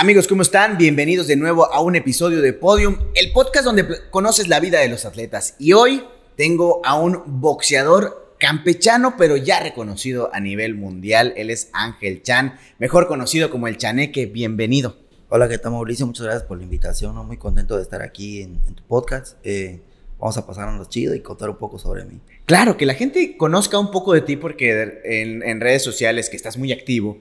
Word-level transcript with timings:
Amigos, 0.00 0.26
¿cómo 0.26 0.40
están? 0.40 0.78
Bienvenidos 0.78 1.26
de 1.26 1.36
nuevo 1.36 1.70
a 1.70 1.82
un 1.82 1.94
episodio 1.94 2.40
de 2.40 2.54
Podium, 2.54 2.96
el 3.14 3.32
podcast 3.32 3.66
donde 3.66 3.86
conoces 4.08 4.48
la 4.48 4.58
vida 4.58 4.80
de 4.80 4.88
los 4.88 5.04
atletas. 5.04 5.56
Y 5.58 5.74
hoy 5.74 6.02
tengo 6.36 6.80
a 6.86 6.98
un 6.98 7.22
boxeador 7.26 8.34
campechano, 8.38 9.16
pero 9.18 9.36
ya 9.36 9.60
reconocido 9.60 10.30
a 10.32 10.40
nivel 10.40 10.74
mundial. 10.74 11.34
Él 11.36 11.50
es 11.50 11.68
Ángel 11.74 12.22
Chan, 12.22 12.58
mejor 12.78 13.08
conocido 13.08 13.50
como 13.50 13.68
el 13.68 13.76
Chaneque. 13.76 14.24
Bienvenido. 14.24 14.96
Hola, 15.28 15.50
¿qué 15.50 15.58
tal 15.58 15.72
Mauricio? 15.72 16.06
Muchas 16.06 16.24
gracias 16.24 16.44
por 16.44 16.56
la 16.56 16.64
invitación. 16.64 17.14
Muy 17.26 17.36
contento 17.36 17.76
de 17.76 17.82
estar 17.82 18.00
aquí 18.00 18.40
en, 18.40 18.58
tu 18.74 18.82
podcast. 18.84 19.36
Eh, 19.44 19.82
vamos 20.18 20.38
a 20.38 20.46
pasar 20.46 20.70
a 20.70 20.78
los 20.78 20.88
chido 20.88 21.14
y 21.14 21.20
contar 21.20 21.50
un 21.50 21.58
poco 21.58 21.78
sobre 21.78 22.06
mí. 22.06 22.20
Claro, 22.46 22.78
que 22.78 22.86
la 22.86 22.94
gente 22.94 23.36
conozca 23.36 23.78
un 23.78 23.90
poco 23.90 24.14
de 24.14 24.22
ti 24.22 24.36
porque 24.36 25.02
en, 25.04 25.42
en 25.42 25.60
redes 25.60 25.84
sociales 25.84 26.30
que 26.30 26.36
estás 26.36 26.56
muy 26.56 26.72
activo, 26.72 27.18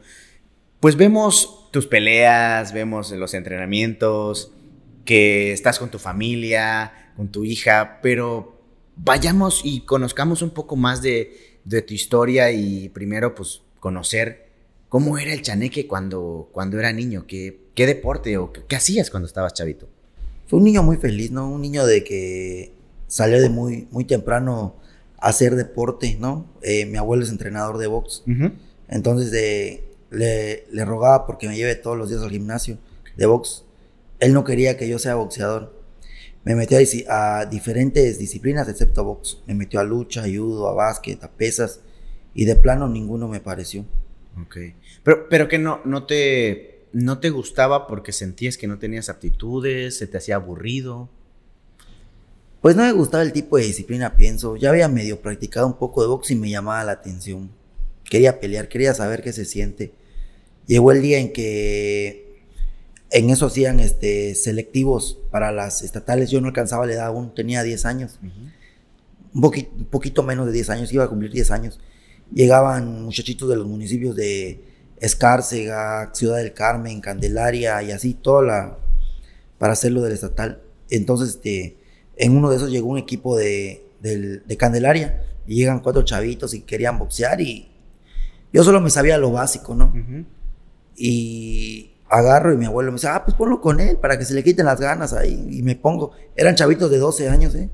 pues 0.80 0.96
vemos 0.96 1.59
tus 1.72 1.88
peleas, 1.88 2.74
vemos 2.74 3.12
los 3.12 3.34
entrenamientos, 3.34 4.52
que 5.06 5.54
estás 5.54 5.80
con 5.80 5.90
tu 5.90 6.00
familia, 6.00 7.12
con 7.16 7.30
tu 7.30 7.44
hija, 7.44 8.00
pero 8.02 8.60
vayamos 8.96 9.62
y 9.64 9.82
conozcamos 9.82 10.42
un 10.42 10.52
poco 10.52 10.76
más 10.76 11.02
de, 11.02 11.36
tu 11.88 11.94
historia 11.94 12.52
y 12.52 12.90
primero 12.90 13.36
pues 13.36 13.62
conocer 13.80 14.50
cómo 14.88 15.18
era 15.18 15.34
el 15.34 15.42
chaneque 15.42 15.88
cuando, 15.88 16.50
cuando 16.52 16.80
era 16.80 16.92
niño, 16.92 17.26
qué, 17.28 17.60
qué 17.76 17.86
deporte 17.86 18.38
o 18.38 18.52
qué, 18.52 18.76
hacías 18.76 19.10
cuando 19.10 19.28
estabas 19.28 19.54
chavito. 19.54 19.88
Fue 20.48 20.58
un 20.58 20.66
niño 20.66 20.82
muy 20.82 20.98
feliz, 20.98 21.30
¿no? 21.32 21.50
Un 21.50 21.62
niño 21.62 21.86
de 21.86 22.04
que 22.04 22.74
salió 23.08 23.40
de 23.40 23.50
muy, 23.50 23.88
muy 23.92 24.06
temprano 24.06 24.76
a 25.20 25.30
hacer 25.30 25.56
deporte, 25.56 26.18
¿no? 26.20 26.48
Eh, 26.64 26.86
mi 26.88 26.98
abuelo 26.98 27.24
es 27.24 27.30
entrenador 27.30 27.78
de 27.78 27.88
box. 27.88 28.24
Entonces 28.88 29.30
de, 29.32 29.89
le, 30.10 30.66
le, 30.72 30.86
rogaba 30.86 31.26
porque 31.26 31.48
me 31.48 31.56
lleve 31.56 31.76
todos 31.76 31.98
los 31.98 32.10
días 32.10 32.22
al 32.22 32.32
gimnasio 32.32 32.78
de 33.16 33.26
box. 33.26 33.66
Él 34.20 34.34
no 34.34 34.44
quería 34.44 34.78
que 34.78 34.88
yo 34.88 35.00
sea 35.00 35.16
boxeador 35.16 35.80
me 36.44 36.56
metió 36.56 36.78
a, 37.10 37.46
diferentes 37.46 38.18
disciplinas 38.18 38.68
excepto 38.68 39.02
a 39.02 39.04
box. 39.04 39.42
Me 39.46 39.54
metió 39.54 39.80
a 39.80 39.84
lucha, 39.84 40.24
a 40.24 40.28
judo, 40.28 40.68
a 40.68 40.74
básquet, 40.74 41.24
a 41.24 41.30
pesas 41.30 41.82
y 42.34 42.46
de 42.46 42.56
plano 42.56 42.88
ninguno 42.88 43.28
me 43.28 43.40
pareció. 43.40 43.86
Ok. 44.42 44.58
Pero, 45.04 45.28
pero 45.30 45.48
que 45.48 45.60
no, 45.60 45.82
no 45.86 46.06
te, 46.06 46.86
no 46.94 47.20
te 47.20 47.30
gustaba 47.30 47.88
porque 47.88 48.12
sentías 48.14 48.58
que 48.58 48.68
no 48.68 48.80
tenías 48.80 49.10
aptitudes, 49.10 49.98
se 49.98 50.08
te 50.08 50.18
hacía 50.18 50.36
aburrido. 50.36 51.10
Pues 52.62 52.76
no 52.76 52.84
me 52.84 52.92
gustaba 52.94 53.24
el 53.24 53.34
tipo 53.34 53.58
de 53.58 53.64
disciplina, 53.64 54.16
pienso. 54.16 54.56
Ya 54.56 54.70
había 54.70 54.88
medio 54.88 55.22
practicado 55.22 55.68
un 55.68 55.78
poco 55.78 56.02
de 56.02 56.08
box 56.08 56.32
y 56.32 56.36
me 56.36 56.50
llamaba 56.50 56.84
la 56.84 56.94
atención. 56.94 57.52
Quería 58.10 58.40
pelear, 58.40 58.68
quería 58.68 58.94
saber 58.94 59.22
qué 59.22 59.32
se 59.34 59.46
siente. 59.46 59.94
Llegó 60.66 60.92
el 60.92 61.02
día 61.02 61.20
en 61.20 61.32
que 61.32 62.30
en 63.12 63.30
eso 63.30 63.48
hacían 63.48 63.80
este, 63.80 64.36
selectivos 64.36 65.20
para 65.32 65.52
las 65.52 65.82
estatales. 65.82 66.30
Yo 66.30 66.42
no 66.42 66.48
alcanzaba 66.48 66.86
la 66.86 66.94
edad 66.94 67.06
aún, 67.08 67.34
tenía 67.34 67.64
10 67.64 67.86
años. 67.86 68.20
un, 69.34 69.42
poquito 69.90 70.24
menos 70.24 70.48
de 70.48 70.52
10 70.54 70.70
años, 70.72 70.94
iba 70.94 71.04
a 71.04 71.08
cumplir 71.08 71.32
10 71.32 71.52
años. 71.52 71.80
Llegaban 72.34 73.04
muchachitos 73.04 73.50
de 73.50 73.56
los 73.56 73.68
municipios 73.68 74.16
de 74.16 74.64
Escárcega, 75.00 76.12
Ciudad 76.14 76.38
del 76.38 76.54
Carmen, 76.54 77.02
Candelaria 77.02 77.82
y 77.84 77.92
así, 77.92 78.14
toda 78.14 78.44
la. 78.44 78.78
para 79.58 79.74
hacerlo 79.74 80.02
del 80.02 80.14
estatal. 80.14 80.62
Entonces, 80.90 81.30
este, 81.30 81.78
en 82.18 82.36
uno 82.36 82.50
de 82.50 82.58
esos 82.58 82.70
llegó 82.70 82.90
un 82.90 82.98
equipo 82.98 83.38
de, 83.38 83.86
de 84.02 84.58
Candelaria 84.58 85.24
y 85.48 85.56
llegan 85.56 85.80
cuatro 85.80 86.04
chavitos 86.04 86.54
y 86.54 86.62
querían 86.62 87.00
boxear 87.00 87.42
y 87.42 87.69
yo 88.52 88.64
solo 88.64 88.82
me 88.82 88.90
sabía 88.90 89.18
lo 89.18 89.32
básico, 89.32 89.76
¿no? 89.76 89.94
Y 90.96 91.94
agarro 92.10 92.52
y 92.54 92.58
mi 92.58 92.66
abuelo 92.66 92.92
me 92.92 92.96
dice, 92.96 93.08
ah, 93.08 93.24
pues 93.24 93.36
ponlo 93.38 93.62
con 93.62 93.80
él 93.80 93.98
para 93.98 94.18
que 94.18 94.26
se 94.26 94.34
le 94.34 94.44
quiten 94.44 94.66
las 94.66 94.80
ganas 94.80 95.14
ahí. 95.14 95.48
Y 95.52 95.62
me 95.62 95.76
pongo, 95.76 96.12
eran 96.36 96.56
chavitos 96.56 96.90
de 96.90 96.98
12 96.98 97.30
años, 97.30 97.56
¿eh? 97.56 97.70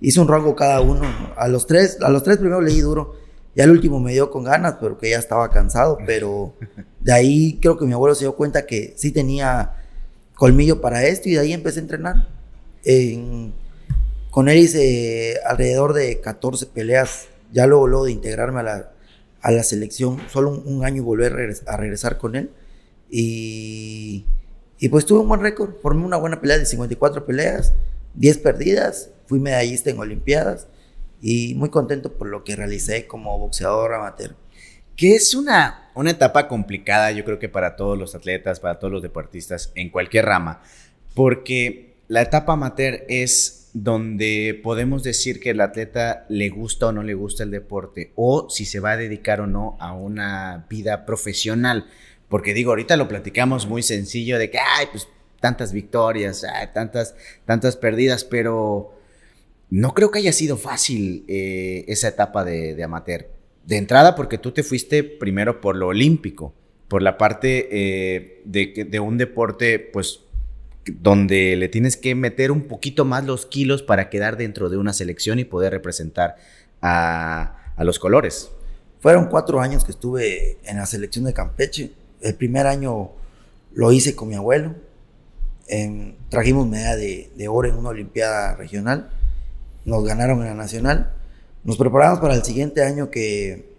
Hice 0.00 0.20
un 0.20 0.28
rango 0.28 0.56
cada 0.56 0.80
uno. 0.80 1.02
A 1.36 1.48
los 1.48 1.66
tres, 1.66 1.98
a 2.02 2.08
los 2.08 2.22
tres 2.22 2.38
primero 2.38 2.60
leí 2.60 2.80
duro. 2.80 3.14
Y 3.54 3.60
al 3.60 3.70
último 3.70 4.00
me 4.00 4.12
dio 4.12 4.30
con 4.30 4.44
ganas, 4.44 4.76
pero 4.80 4.98
que 4.98 5.10
ya 5.10 5.18
estaba 5.18 5.50
cansado. 5.50 5.98
Pero 6.06 6.54
de 7.00 7.12
ahí 7.12 7.58
creo 7.60 7.76
que 7.76 7.84
mi 7.84 7.92
abuelo 7.92 8.14
se 8.14 8.24
dio 8.24 8.34
cuenta 8.34 8.66
que 8.66 8.94
sí 8.96 9.12
tenía 9.12 9.74
colmillo 10.34 10.80
para 10.80 11.04
esto 11.04 11.28
y 11.28 11.34
de 11.34 11.40
ahí 11.40 11.52
empecé 11.52 11.80
a 11.80 11.82
entrenar. 11.82 12.28
con 14.30 14.48
él 14.48 14.58
hice 14.58 15.36
alrededor 15.46 15.92
de 15.92 16.20
14 16.20 16.66
peleas. 16.66 17.26
Ya 17.52 17.66
luego, 17.66 17.86
luego 17.86 18.06
de 18.06 18.12
integrarme 18.12 18.60
a 18.60 18.62
la, 18.62 18.91
a 19.42 19.50
la 19.50 19.62
selección, 19.64 20.18
solo 20.30 20.50
un, 20.50 20.84
año 20.84 21.02
volver 21.02 21.32
a 21.66 21.76
regresar 21.76 22.18
con 22.18 22.36
él. 22.36 22.50
Y, 23.10 24.24
y 24.78 24.88
pues 24.88 25.04
tuve 25.04 25.20
un 25.20 25.28
buen 25.28 25.40
récord. 25.40 25.74
Formé 25.82 26.04
una 26.04 26.16
buena 26.16 26.40
pelea 26.40 26.58
de 26.58 26.64
54 26.64 27.26
peleas, 27.26 27.74
10 28.14 28.38
perdidas. 28.38 29.10
Fui 29.26 29.40
medallista 29.40 29.90
en 29.90 29.98
Olimpiadas 29.98 30.66
y 31.22 31.54
muy 31.54 31.70
contento 31.70 32.12
por 32.12 32.26
lo 32.26 32.44
que 32.44 32.56
realicé 32.56 33.06
como 33.06 33.38
boxeador 33.38 33.94
amateur. 33.94 34.34
Que 34.96 35.14
es 35.14 35.34
una, 35.34 35.90
una 35.94 36.10
etapa 36.10 36.48
complicada, 36.48 37.12
yo 37.12 37.24
creo 37.24 37.38
que 37.38 37.48
para 37.48 37.76
todos 37.76 37.96
los 37.96 38.14
atletas, 38.14 38.60
para 38.60 38.78
todos 38.78 38.92
los 38.92 39.02
deportistas 39.02 39.72
en 39.74 39.88
cualquier 39.90 40.26
rama, 40.26 40.62
porque 41.14 41.94
la 42.08 42.22
etapa 42.22 42.52
amateur 42.52 43.04
es 43.08 43.61
donde 43.74 44.60
podemos 44.62 45.02
decir 45.02 45.40
que 45.40 45.50
el 45.50 45.60
atleta 45.60 46.26
le 46.28 46.50
gusta 46.50 46.88
o 46.88 46.92
no 46.92 47.02
le 47.02 47.14
gusta 47.14 47.42
el 47.42 47.50
deporte, 47.50 48.12
o 48.16 48.48
si 48.50 48.64
se 48.64 48.80
va 48.80 48.92
a 48.92 48.96
dedicar 48.96 49.40
o 49.40 49.46
no 49.46 49.76
a 49.80 49.94
una 49.94 50.66
vida 50.68 51.06
profesional. 51.06 51.86
Porque 52.28 52.54
digo, 52.54 52.70
ahorita 52.70 52.96
lo 52.96 53.08
platicamos 53.08 53.66
muy 53.66 53.82
sencillo 53.82 54.38
de 54.38 54.50
que, 54.50 54.58
ay, 54.58 54.86
pues 54.90 55.08
tantas 55.40 55.72
victorias, 55.72 56.46
tantas, 56.72 57.14
tantas 57.44 57.76
perdidas, 57.76 58.24
pero 58.24 58.94
no 59.70 59.94
creo 59.94 60.10
que 60.10 60.18
haya 60.18 60.32
sido 60.32 60.56
fácil 60.56 61.24
eh, 61.28 61.84
esa 61.88 62.08
etapa 62.08 62.44
de, 62.44 62.80
amateur. 62.82 63.28
De 63.64 63.76
entrada, 63.76 64.14
porque 64.14 64.38
tú 64.38 64.52
te 64.52 64.62
fuiste 64.62 65.02
primero 65.02 65.60
por 65.60 65.76
lo 65.76 65.88
olímpico, 65.88 66.54
por 66.88 67.02
la 67.02 67.16
parte 67.16 67.68
eh, 67.70 68.42
de, 68.44 68.86
de 68.88 69.00
un 69.00 69.18
deporte, 69.18 69.78
pues 69.78 70.20
donde 70.86 71.56
le 71.56 71.68
tienes 71.68 71.96
que 71.96 72.14
meter 72.14 72.50
un 72.50 72.62
poquito 72.62 73.04
más 73.04 73.24
los 73.24 73.46
kilos 73.46 73.82
para 73.82 74.10
quedar 74.10 74.36
dentro 74.36 74.68
de 74.68 74.76
una 74.76 74.92
selección 74.92 75.38
y 75.38 75.44
poder 75.44 75.72
representar 75.72 76.36
a, 76.80 77.72
a 77.76 77.84
los 77.84 77.98
colores. 77.98 78.50
Fueron 79.00 79.26
cuatro 79.26 79.60
años 79.60 79.84
que 79.84 79.92
estuve 79.92 80.58
en 80.64 80.76
la 80.76 80.86
selección 80.86 81.24
de 81.24 81.32
Campeche 81.32 81.92
el 82.22 82.34
primer 82.34 82.66
año 82.66 83.10
lo 83.74 83.92
hice 83.92 84.14
con 84.14 84.28
mi 84.28 84.34
abuelo. 84.34 84.74
trajimos 86.28 86.66
medalla 86.66 86.96
de, 86.96 87.48
oro 87.48 87.68
en 87.68 87.76
una 87.76 87.90
Olimpiada 87.90 88.54
regional. 88.54 89.10
Nos 89.84 90.04
ganaron 90.04 90.40
en 90.40 90.46
la 90.46 90.54
nacional. 90.54 91.12
Nos 91.64 91.76
preparamos 91.76 92.20
para 92.20 92.34
el 92.34 92.44
siguiente 92.44 92.84
año 92.84 93.10
que 93.10 93.72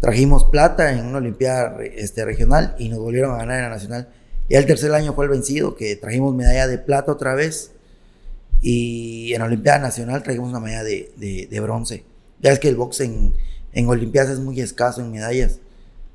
trajimos 0.00 0.44
plata 0.44 0.92
en 0.92 1.06
una 1.06 1.18
Olimpiada 1.18 1.78
este, 1.82 2.24
regional 2.24 2.74
y 2.78 2.88
nos 2.88 2.98
volvieron 2.98 3.34
a 3.34 3.38
ganar 3.38 3.58
en 3.58 3.62
la 3.64 3.70
nacional. 3.70 4.08
Y 4.48 4.54
el 4.54 4.66
tercer 4.66 4.92
año 4.92 5.14
fue 5.14 5.24
el 5.24 5.30
vencido, 5.30 5.74
que 5.74 5.96
trajimos 5.96 6.34
medalla 6.34 6.66
de 6.68 6.78
plata 6.78 7.12
otra 7.12 7.34
vez. 7.34 7.72
Y 8.62 9.32
en 9.32 9.40
la 9.40 9.46
Olimpiada 9.46 9.78
Nacional 9.78 10.22
trajimos 10.22 10.50
una 10.50 10.60
medalla 10.60 10.84
de, 10.84 11.60
bronce. 11.60 12.04
Ya 12.40 12.52
es 12.52 12.58
que 12.58 12.68
el 12.68 12.76
box 12.76 13.00
en, 13.00 13.34
en 13.72 13.88
Olimpiadas 13.88 14.30
es 14.32 14.38
muy 14.38 14.60
escaso 14.60 15.00
en 15.00 15.10
medallas. 15.10 15.58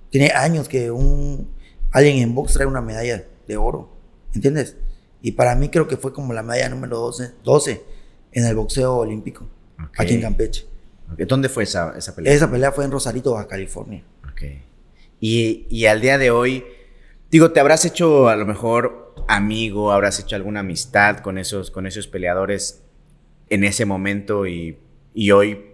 Tiene 0.09 0.31
años 0.31 0.67
que 0.67 0.91
un 0.91 1.47
alguien 1.91 2.17
en 2.17 2.33
box 2.33 2.53
trae 2.53 2.65
una 2.65 2.81
medalla 2.81 3.25
de 3.47 3.57
oro, 3.57 3.89
¿entiendes? 4.33 4.77
Y 5.21 5.33
para 5.33 5.55
mí 5.55 5.69
creo 5.69 5.87
que 5.87 5.97
fue 5.97 6.13
como 6.13 6.33
la 6.33 6.41
medalla 6.41 6.69
número 6.69 6.97
12, 6.97 7.33
12 7.43 7.81
en 8.31 8.45
el 8.45 8.55
boxeo 8.55 8.97
olímpico, 8.97 9.47
aquí 9.97 10.15
en 10.15 10.21
Campeche. 10.21 10.65
¿Dónde 11.27 11.49
fue 11.49 11.63
esa, 11.63 11.93
pelea? 12.15 12.33
Esa 12.33 12.49
pelea 12.49 12.71
fue 12.71 12.85
en 12.85 12.91
Rosarito, 12.91 13.33
Baja 13.33 13.47
California. 13.47 14.03
Y, 15.19 15.67
y 15.69 15.85
al 15.85 16.01
día 16.01 16.17
de 16.17 16.31
hoy, 16.31 16.63
digo, 17.31 17.51
te 17.51 17.59
habrás 17.59 17.85
hecho 17.85 18.29
a 18.29 18.35
lo 18.35 18.45
mejor 18.45 19.15
amigo, 19.27 19.91
habrás 19.91 20.19
hecho 20.19 20.35
alguna 20.35 20.59
amistad 20.59 21.19
con 21.19 21.37
esos, 21.37 21.71
con 21.71 21.87
esos 21.87 22.07
peleadores 22.07 22.83
en 23.49 23.63
ese 23.63 23.85
momento 23.85 24.45
y, 24.45 24.77
y 25.13 25.31
hoy 25.31 25.65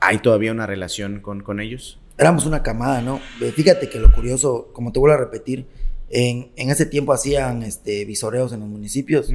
hay 0.00 0.18
todavía 0.18 0.52
una 0.52 0.66
relación 0.66 1.20
con, 1.20 1.42
con 1.42 1.60
ellos 1.60 2.00
éramos 2.18 2.46
una 2.46 2.62
camada, 2.62 3.02
¿no? 3.02 3.20
Fíjate 3.54 3.88
que 3.88 3.98
lo 3.98 4.12
curioso, 4.12 4.70
como 4.72 4.92
te 4.92 4.98
vuelvo 4.98 5.14
a 5.14 5.18
repetir, 5.18 5.66
en, 6.08 6.50
en 6.56 6.70
ese 6.70 6.86
tiempo 6.86 7.12
hacían 7.12 7.62
este, 7.62 8.04
visoreos 8.04 8.52
en 8.52 8.60
los 8.60 8.68
municipios. 8.68 9.32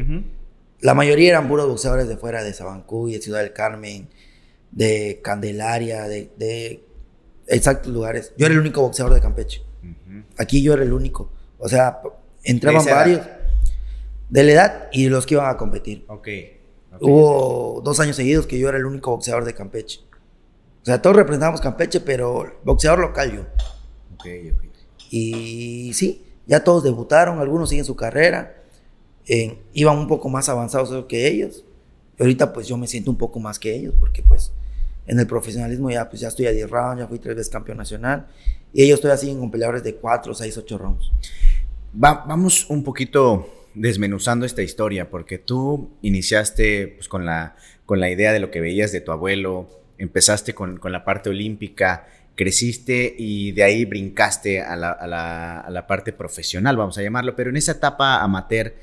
La 0.80 0.94
mayoría 0.94 1.30
eran 1.30 1.48
puros 1.48 1.68
boxeadores 1.68 2.08
de 2.08 2.18
fuera 2.18 2.44
de 2.44 2.54
Sabancuy, 2.54 3.14
de 3.14 3.22
Ciudad 3.22 3.42
del 3.42 3.54
Carmen, 3.54 4.10
de 4.72 5.20
Candelaria, 5.24 6.08
de, 6.08 6.32
de 6.38 6.84
exactos 7.48 7.94
lugares. 7.94 8.34
Yo 8.38 8.46
era 8.46 8.54
el 8.56 8.62
único 8.62 8.82
boxeador 8.82 9.14
de 9.14 9.22
Campeche. 9.22 9.62
Aquí 10.38 10.64
yo 10.64 10.74
era 10.74 10.84
el 10.84 10.94
único. 10.94 11.30
O 11.62 11.70
sea, 11.70 12.02
entraban 12.44 12.84
varios 12.86 13.22
de 14.30 14.44
la 14.44 14.52
edad 14.52 14.90
y 14.92 15.10
los 15.10 15.26
que 15.26 15.36
iban 15.36 15.50
a 15.50 15.58
competir. 15.58 16.06
Okay. 16.08 16.60
Hubo 17.00 17.82
dos 17.84 18.00
años 18.00 18.16
seguidos 18.16 18.48
que 18.48 18.60
yo 18.60 18.68
era 18.68 18.78
el 18.78 18.86
único 18.86 19.12
boxeador 19.12 19.46
de 19.46 19.54
Campeche. 19.54 20.02
O 20.82 20.86
sea, 20.86 21.02
todos 21.02 21.16
representamos 21.16 21.62
Campeche, 21.62 22.00
pero 22.02 22.60
boxeador 22.64 23.00
local 23.00 23.32
yo. 23.32 23.42
Ok, 24.16 24.26
ok. 24.54 24.64
Y 25.12 25.94
sí, 25.94 26.26
Ya 26.48 26.64
todos 26.64 26.84
debutaron, 26.84 27.40
algunos 27.40 27.70
siguen 27.70 27.86
su 27.86 27.96
carrera, 27.96 28.64
eh, 29.28 29.60
iban 29.74 29.98
un 29.98 30.08
poco 30.08 30.28
más 30.28 30.50
avanzados 30.50 31.06
que 31.06 31.28
ellos. 31.28 31.64
Y 32.18 32.24
ahorita 32.24 32.52
pues 32.52 32.68
yo 32.68 32.78
me 32.78 32.88
siento 32.88 33.12
un 33.12 33.18
poco 33.18 33.40
más 33.40 33.60
que 33.60 33.74
ellos, 33.74 33.94
porque 34.00 34.24
pues 34.24 34.52
en 35.08 35.20
el 35.20 35.28
profesionalismo 35.28 35.90
ya, 35.90 36.10
pues, 36.10 36.22
ya 36.22 36.28
estoy 36.28 36.48
a 36.48 36.52
10 36.52 36.70
rounds, 36.70 37.00
ya 37.00 37.08
fui 37.08 37.20
tres 37.20 37.36
veces 37.36 37.52
campeón 37.52 37.78
nacional. 37.78 38.28
Y 38.74 38.84
ellos 38.84 39.02
todavía 39.02 39.20
siguen 39.20 39.40
con 39.40 39.52
peleadores 39.52 39.84
de 39.84 39.96
4, 39.96 40.34
6, 40.34 40.58
8 40.58 40.78
rounds. 40.78 41.12
Vamos 41.94 42.70
un 42.70 42.84
poquito 42.84 43.68
desmenuzando 43.74 44.46
esta 44.46 44.62
historia, 44.62 45.10
porque 45.10 45.38
tú 45.38 45.92
iniciaste 46.02 46.88
pues, 46.90 47.08
con, 47.08 47.26
la, 47.26 47.56
con 47.86 48.00
la 48.00 48.10
idea 48.10 48.34
de 48.34 48.40
lo 48.40 48.52
que 48.52 48.62
veías 48.62 48.92
de 48.92 49.02
tu 49.02 49.12
abuelo, 49.12 49.70
empezaste 49.98 50.54
con, 50.54 50.78
con 50.78 50.92
la 50.92 51.06
parte 51.06 51.30
olímpica, 51.30 52.08
creciste 52.36 53.14
y 53.18 53.52
de 53.52 53.64
ahí 53.64 53.86
brincaste 53.86 54.62
a 54.62 54.76
la, 54.76 54.92
a, 54.92 55.08
la, 55.08 55.60
a 55.60 55.70
la, 55.70 55.88
parte 55.88 56.12
profesional, 56.12 56.78
vamos 56.78 56.98
a 56.98 57.04
llamarlo, 57.04 57.36
pero 57.36 57.50
en 57.50 57.58
esa 57.58 57.74
etapa 57.74 58.22
amateur, 58.22 58.74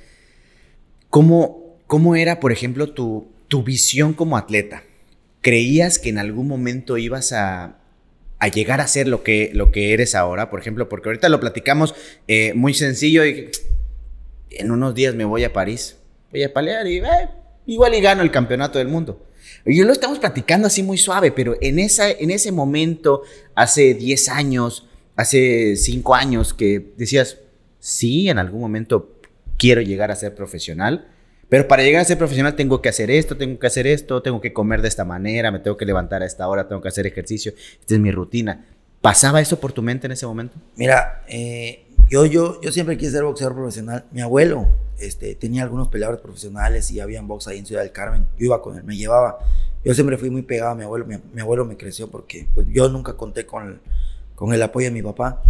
¿cómo, 1.11 1.77
cómo 1.87 2.17
era, 2.17 2.41
por 2.41 2.53
ejemplo, 2.53 2.93
tu, 2.93 3.29
tu 3.49 3.63
visión 3.63 4.13
como 4.15 4.37
atleta? 4.37 4.85
¿Creías 5.41 5.99
que 5.99 6.11
en 6.11 6.19
algún 6.19 6.49
momento 6.49 6.99
ibas 6.99 7.33
a, 7.33 7.79
a 8.39 8.49
llegar 8.49 8.81
a 8.81 8.87
ser 8.87 9.09
lo 9.09 9.23
que, 9.23 9.51
lo 9.55 9.71
que 9.71 9.93
eres 9.93 10.15
ahora? 10.15 10.51
Por 10.51 10.61
ejemplo, 10.61 10.89
porque 10.89 11.09
ahorita 11.09 11.29
lo 11.29 11.41
platicamos 11.41 11.95
eh, 12.27 12.53
muy 12.55 12.75
sencillo 12.75 13.25
y 13.25 13.51
en 14.51 14.71
unos 14.71 14.95
días 14.95 15.15
me 15.15 15.25
voy 15.25 15.45
a 15.45 15.53
París, 15.53 15.97
voy 16.31 16.43
a 16.43 16.53
pelear 16.53 16.87
y 16.87 16.99
eh, 16.99 17.29
igual 17.67 17.95
y 17.95 18.01
gano 18.01 18.23
el 18.23 18.31
campeonato 18.31 18.79
del 18.79 18.89
mundo. 18.89 19.25
Y 19.65 19.83
lo 19.83 19.93
estamos 19.93 20.19
platicando 20.19 20.67
así 20.67 20.83
muy 20.83 20.99
suave, 20.99 21.33
pero 21.33 21.57
en, 21.61 21.79
esa, 21.79 22.11
en 22.11 22.31
ese 22.31 22.53
momento, 22.53 23.23
hace 23.55 23.95
10 23.95 24.29
años, 24.29 24.87
hace 25.17 25.77
5 25.77 26.15
años, 26.15 26.55
que 26.55 26.93
decías, 26.97 27.39
sí, 27.79 28.29
en 28.29 28.39
algún 28.39 28.61
momento 28.61 29.19
quiero 29.57 29.81
llegar 29.81 30.11
a 30.11 30.17
ser 30.17 30.35
profesional, 30.35 31.09
pero 31.49 31.67
para 31.67 31.83
llegar 31.83 32.03
a 32.03 32.05
ser 32.05 32.19
profesional 32.19 32.57
tengo 32.57 32.83
que 32.83 32.89
hacer 32.89 33.11
esto, 33.11 33.37
tengo 33.37 33.59
que 33.59 33.67
hacer 33.67 33.87
esto, 33.87 34.23
tengo 34.23 34.41
que 34.41 34.53
comer 34.53 34.83
de 34.83 34.89
esta 34.89 35.05
manera, 35.05 35.51
me 35.51 35.59
tengo 35.61 35.77
que 35.77 35.87
levantar 35.87 36.23
a 36.23 36.27
esta 36.27 36.47
hora, 36.49 36.69
tengo 36.69 36.83
que 36.83 36.89
hacer 36.89 37.07
ejercicio, 37.07 37.53
esta 37.81 37.95
es 37.95 38.01
mi 38.01 38.11
rutina. 38.11 38.67
¿Pasaba 39.01 39.41
eso 39.41 39.61
por 39.61 39.73
tu 39.73 39.83
mente 39.83 40.07
en 40.07 40.13
ese 40.13 40.27
momento? 40.27 40.57
Mira, 40.77 41.23
eh, 41.29 41.87
yo, 42.11 42.27
yo, 42.27 42.61
yo 42.61 42.73
siempre 42.73 42.97
quise 42.97 43.13
ser 43.13 43.23
boxeador 43.23 43.55
profesional. 43.55 44.05
Mi 44.11 44.21
abuelo 44.21 44.67
este, 44.99 45.35
tenía 45.35 45.63
algunos 45.63 45.89
peleadores 45.89 46.21
profesionales 46.21 46.91
y 46.91 47.01
había 47.01 47.23
box 47.23 47.47
ahí 47.49 47.59
en 47.59 47.67
Ciudad 47.67 47.83
del 47.83 47.93
Carmen. 47.93 48.27
Yo 48.39 48.47
iba 48.47 48.61
con 48.61 48.77
él, 48.77 48.85
me 48.85 48.97
llevaba. 48.97 49.39
Yo 49.85 49.95
siempre 49.95 50.19
fui 50.19 50.31
muy 50.31 50.43
pegado 50.43 50.73
a 50.73 50.75
mi 50.75 50.83
abuelo. 50.83 51.07
Mi, 51.07 51.41
abuelo 51.41 51.65
me 51.65 51.77
creció 51.77 52.11
porque 52.11 52.49
pues, 52.55 52.67
yo 52.71 52.89
nunca 52.89 53.13
conté 53.13 53.47
con 53.47 53.69
el, 53.69 53.81
con 54.35 54.53
el 54.53 54.63
apoyo 54.63 54.87
de 54.87 54.91
mi 54.91 55.03
papá. 55.03 55.43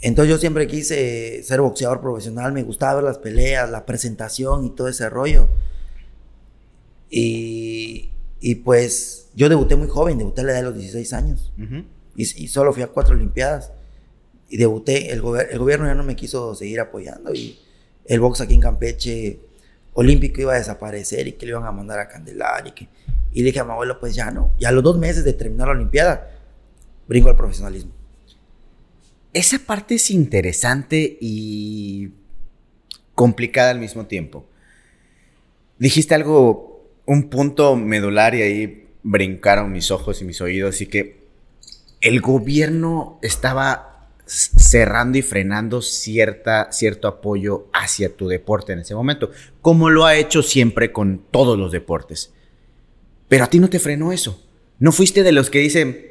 Entonces 0.00 0.30
yo 0.30 0.38
siempre 0.38 0.66
quise 0.66 1.42
ser 1.42 1.60
boxeador 1.60 2.00
profesional. 2.00 2.52
Me 2.52 2.62
gustaba 2.62 2.96
ver 2.96 3.04
las 3.04 3.18
peleas, 3.18 3.70
la 3.70 3.86
presentación 3.86 4.64
y 4.64 4.70
todo 4.70 4.88
ese 4.88 5.08
rollo. 5.08 5.48
Y, 7.10 8.10
y 8.40 8.56
pues 8.56 9.28
yo 9.34 9.48
debuté 9.48 9.76
muy 9.76 9.88
joven, 9.88 10.18
debuté 10.18 10.42
a 10.42 10.44
la 10.44 10.52
edad 10.52 10.58
de 10.60 10.64
los 10.64 10.74
16 10.74 11.12
años. 11.12 11.52
y, 12.16 12.22
y 12.44 12.48
solo 12.48 12.72
fui 12.72 12.82
a 12.82 12.88
cuatro 12.88 13.14
Olimpiadas 13.14 13.72
y 14.48 14.56
debuté. 14.56 15.12
El, 15.12 15.22
el, 15.50 15.58
gobierno 15.58 15.86
ya 15.86 15.94
no 15.94 16.04
me 16.04 16.16
quiso 16.16 16.54
seguir 16.54 16.80
apoyando 16.80 17.32
y 17.34 17.58
el 18.04 18.20
box 18.20 18.40
aquí 18.40 18.54
en 18.54 18.60
Campeche 18.60 19.40
olímpico 19.94 20.40
iba 20.40 20.52
a 20.52 20.58
desaparecer 20.58 21.26
y 21.26 21.32
que 21.32 21.46
le 21.46 21.52
iban 21.52 21.64
a 21.64 21.72
mandar 21.72 21.98
a 21.98 22.08
Candelaria. 22.08 22.68
Y, 22.68 22.72
que, 22.72 22.88
y 23.32 23.40
le 23.40 23.46
dije 23.46 23.60
a 23.60 23.64
mi 23.64 23.72
abuelo, 23.72 23.98
pues 23.98 24.14
ya 24.14 24.30
no. 24.30 24.52
Y 24.58 24.66
a 24.66 24.72
los 24.72 24.84
dos 24.84 24.98
meses 24.98 25.24
de 25.24 25.32
terminar 25.32 25.68
la 25.68 25.74
Olimpiada, 25.74 26.30
brinco 27.08 27.30
al 27.30 27.36
profesionalismo. 27.36 27.92
Esa 29.32 29.58
parte 29.58 29.96
es 29.96 30.10
interesante 30.10 31.18
y 31.20 32.10
complicada 33.14 33.70
al 33.70 33.80
mismo 33.80 34.06
tiempo. 34.06 34.46
Dijiste 35.78 36.14
algo, 36.14 36.90
un 37.04 37.28
punto 37.28 37.76
medular 37.76 38.34
y 38.34 38.42
ahí 38.42 38.88
brincaron 39.02 39.72
mis 39.72 39.90
ojos 39.90 40.20
y 40.22 40.24
mis 40.24 40.40
oídos 40.40 40.80
y 40.80 40.86
que 40.86 41.26
el 42.00 42.20
gobierno 42.20 43.18
estaba 43.22 44.10
cerrando 44.26 45.18
y 45.18 45.22
frenando 45.22 45.82
cierta, 45.82 46.72
cierto 46.72 47.06
apoyo 47.06 47.68
hacia 47.72 48.14
tu 48.14 48.26
deporte 48.28 48.72
en 48.72 48.80
ese 48.80 48.94
momento, 48.94 49.30
como 49.62 49.88
lo 49.88 50.04
ha 50.04 50.16
hecho 50.16 50.42
siempre 50.42 50.92
con 50.92 51.22
todos 51.30 51.58
los 51.58 51.72
deportes. 51.72 52.32
Pero 53.28 53.44
a 53.44 53.50
ti 53.50 53.58
no 53.58 53.70
te 53.70 53.78
frenó 53.78 54.12
eso. 54.12 54.42
No 54.78 54.92
fuiste 54.92 55.22
de 55.22 55.32
los 55.32 55.48
que 55.48 55.60
dicen, 55.60 56.06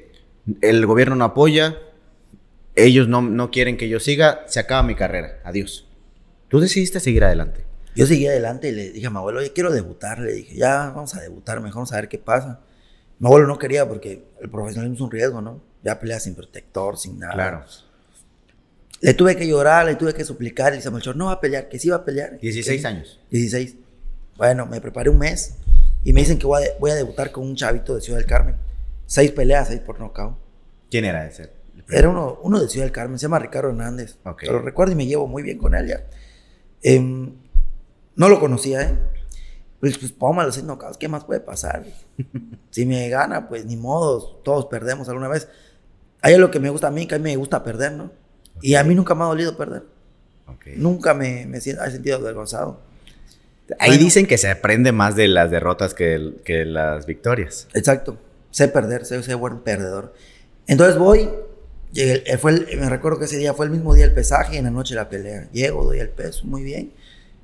el 0.61 0.85
gobierno 0.85 1.15
no 1.15 1.25
apoya, 1.25 1.77
ellos 2.75 3.07
no, 3.07 3.21
no 3.21 3.51
quieren 3.51 3.77
que 3.77 3.89
yo 3.89 3.99
siga, 3.99 4.43
se 4.47 4.59
acaba 4.59 4.83
mi 4.83 4.95
carrera, 4.95 5.39
adiós. 5.43 5.87
Tú 6.47 6.59
decidiste 6.59 6.99
seguir 6.99 7.23
adelante. 7.23 7.65
Yo 7.95 8.05
seguí 8.05 8.27
adelante 8.27 8.69
y 8.69 8.71
le 8.73 8.91
dije 8.91 9.07
a 9.07 9.09
mi 9.09 9.17
abuelo, 9.17 9.39
oye, 9.39 9.53
quiero 9.53 9.71
debutar. 9.71 10.19
Le 10.19 10.33
dije, 10.33 10.55
ya, 10.55 10.91
vamos 10.93 11.15
a 11.15 11.21
debutar, 11.21 11.61
mejor 11.61 11.75
vamos 11.75 11.93
a 11.93 11.95
ver 11.95 12.09
qué 12.09 12.17
pasa. 12.17 12.59
Mi 13.19 13.27
abuelo 13.27 13.47
no 13.47 13.57
quería 13.57 13.87
porque 13.87 14.25
el 14.41 14.49
profesionalismo 14.49 14.95
es 14.95 15.01
un 15.01 15.11
riesgo, 15.11 15.41
¿no? 15.41 15.61
Ya 15.81 15.99
peleas 15.99 16.23
sin 16.23 16.35
protector, 16.35 16.97
sin 16.97 17.19
nada. 17.19 17.33
Claro. 17.33 17.65
Le 18.99 19.13
tuve 19.13 19.37
que 19.37 19.47
llorar, 19.47 19.85
le 19.85 19.95
tuve 19.95 20.13
que 20.13 20.25
suplicar. 20.25 20.73
Y 20.73 20.77
dice 20.77 20.91
Melchor, 20.91 21.15
no 21.15 21.27
va 21.27 21.33
a 21.33 21.41
pelear, 21.41 21.69
que 21.69 21.79
sí 21.79 21.89
va 21.89 21.97
a 21.97 22.05
pelear. 22.05 22.37
16 22.39 22.83
años. 22.85 23.19
16. 23.31 23.75
Bueno, 24.35 24.65
me 24.65 24.81
preparé 24.81 25.09
un 25.09 25.17
mes 25.17 25.55
y 26.03 26.11
me 26.11 26.21
dicen 26.21 26.37
que 26.37 26.45
voy 26.45 26.91
a, 26.91 26.95
debutar 26.95 27.31
con 27.31 27.45
un 27.45 27.55
chavito 27.55 27.95
de 27.95 28.01
Ciudad 28.01 28.19
del 28.19 28.27
Carmen. 28.27 28.55
Seis 29.05 29.31
peleas, 29.31 29.69
seis 29.69 29.79
por 29.79 29.99
nocaut. 29.99 30.37
¿Quién 30.89 31.05
era 31.05 31.25
ese? 31.25 31.49
Era 31.89 32.09
uno, 32.09 32.39
uno 32.41 32.59
de 32.59 32.67
Ciudad 32.67 32.85
del 32.85 32.91
Carmen, 32.91 33.19
se 33.19 33.23
llama 33.23 33.39
Ricardo 33.39 33.69
Hernández. 33.69 34.17
Lo 34.23 34.59
recuerdo 34.59 34.93
y 34.93 34.95
me 34.95 35.05
llevo 35.05 35.27
muy 35.27 35.43
bien 35.43 35.57
con 35.57 35.75
él 35.75 35.87
ya. 35.87 36.03
Em, 36.81 37.33
no 38.15 38.29
lo 38.29 38.39
conocía, 38.39 38.81
¿eh? 38.81 38.99
Pues, 39.79 39.97
pues 39.97 40.13
a 40.19 40.43
los 40.43 40.55
seis 40.55 40.65
knockouts, 40.65 40.97
¿qué 40.97 41.07
más 41.07 41.25
puede 41.25 41.41
pasar? 41.41 41.85
si 42.71 42.85
me 42.85 43.07
gana, 43.09 43.47
pues 43.47 43.65
ni 43.65 43.75
modo, 43.75 44.39
todos 44.43 44.65
perdemos 44.65 45.07
alguna 45.09 45.27
vez. 45.27 45.47
Ahí 46.21 46.33
es 46.33 46.39
lo 46.39 46.49
que 46.49 46.59
me 46.59 46.69
gusta 46.69 46.87
a 46.87 46.91
mí, 46.91 47.05
que 47.07 47.15
a 47.15 47.19
mí 47.19 47.23
me 47.25 47.35
gusta 47.35 47.63
perder, 47.63 47.91
¿no? 47.91 48.11
Y 48.61 48.75
a 48.75 48.83
mí 48.83 48.95
nunca 48.95 49.13
me 49.13 49.23
ha 49.23 49.27
dolido 49.27 49.57
perder. 49.57 49.83
Nunca 50.77 51.13
me, 51.13 51.45
me 51.45 51.57
he 51.57 51.61
sentido 51.61 52.17
avergonzado. 52.17 52.79
Ahí 53.79 53.97
dicen 53.97 54.25
que 54.25 54.37
se 54.37 54.49
aprende 54.49 54.91
más 54.91 55.15
de 55.15 55.27
las 55.27 55.51
derrotas 55.51 55.93
que, 55.93 56.35
que 56.43 56.65
las 56.65 57.05
victorias. 57.05 57.67
Exacto. 57.73 58.17
Sé 58.51 58.67
perder, 58.67 59.05
sé 59.05 59.21
ser 59.21 59.35
buen 59.35 59.59
perdedor. 59.59 60.13
Entonces 60.67 60.97
voy, 60.97 61.29
llegué, 61.95 62.37
fue 62.37 62.51
me 62.77 62.89
recuerdo 62.89 63.17
que 63.17 63.25
ese 63.25 63.37
día 63.37 63.53
fue 63.53 63.65
el 63.65 63.71
mismo 63.71 63.95
día 63.95 64.05
el 64.05 64.13
pesaje 64.13 64.55
y 64.55 64.57
en 64.57 64.65
la 64.65 64.71
noche 64.71 64.93
la 64.93 65.09
pelea. 65.09 65.49
Llego, 65.51 65.83
doy 65.83 65.99
el 65.99 66.09
peso, 66.09 66.45
muy 66.45 66.63
bien. 66.63 66.91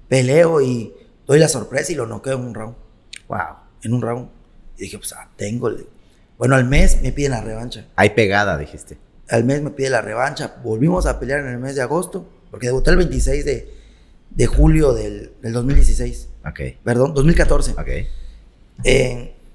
Peleo 0.07 0.61
y 0.61 0.93
doy 1.25 1.39
la 1.39 1.47
sorpresa 1.47 1.91
y 1.91 1.95
lo 1.95 2.05
noqueo 2.05 2.35
en 2.35 2.41
un 2.41 2.53
round. 2.53 2.75
Wow. 3.27 3.55
En 3.81 3.93
un 3.93 4.01
round. 4.01 4.29
Y 4.77 4.83
dije, 4.83 4.97
pues, 4.99 5.13
ah, 5.13 5.27
tengo. 5.35 5.71
Bueno, 6.37 6.55
al 6.55 6.65
mes 6.65 7.01
me 7.01 7.11
piden 7.11 7.31
la 7.31 7.41
revancha. 7.41 7.87
Hay 7.95 8.11
pegada, 8.11 8.57
dijiste 8.57 8.97
al 9.31 9.45
mes 9.45 9.61
me 9.61 9.71
pide 9.71 9.89
la 9.89 10.01
revancha. 10.01 10.57
Volvimos 10.63 11.05
a 11.05 11.19
pelear 11.19 11.39
en 11.39 11.47
el 11.47 11.57
mes 11.57 11.75
de 11.75 11.81
agosto, 11.81 12.27
porque 12.51 12.67
debuté 12.67 12.91
el 12.91 12.97
26 12.97 13.45
de, 13.45 13.73
de 14.29 14.45
julio 14.45 14.93
del, 14.93 15.31
del, 15.41 15.53
2016. 15.53 16.27
Ok. 16.45 16.59
Perdón, 16.83 17.13
2014. 17.13 17.71
Ok. 17.71 17.89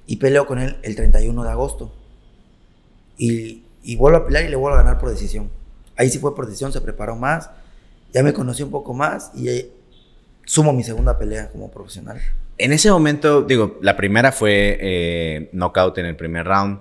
y 0.07 0.17
peleo 0.17 0.47
con 0.47 0.59
él 0.59 0.79
el 0.83 0.97
31 0.97 1.45
de 1.45 1.51
agosto. 1.51 1.95
Y, 3.19 3.65
y, 3.87 3.97
vuelvo 3.97 4.19
a 4.19 4.27
pelear 4.27 4.45
y 4.45 4.49
le 4.49 4.57
vuelvo 4.57 4.77
a 4.77 4.83
ganar 4.83 4.99
por 4.99 5.11
decisión. 5.11 5.51
Ahí 5.97 6.11
sí 6.11 6.19
fue 6.19 6.35
por 6.35 6.47
decisión, 6.47 6.73
se 6.73 6.81
preparó 6.81 7.17
más, 7.17 7.51
ya 8.13 8.23
me 8.23 8.33
conocí 8.33 8.63
un 8.63 8.71
poco 8.71 8.93
más 8.93 9.31
y 9.35 9.67
sumo 10.45 10.73
mi 10.73 10.83
segunda 10.83 11.19
pelea 11.19 11.51
como 11.51 11.71
profesional. 11.71 12.21
En 12.59 12.73
ese 12.73 12.91
momento, 12.91 13.43
digo, 13.43 13.79
la 13.83 13.97
primera 13.97 14.33
fue 14.33 14.79
eh, 14.81 15.51
knockout 15.53 15.99
en 15.99 16.07
el 16.07 16.17
primer 16.17 16.47
round 16.47 16.81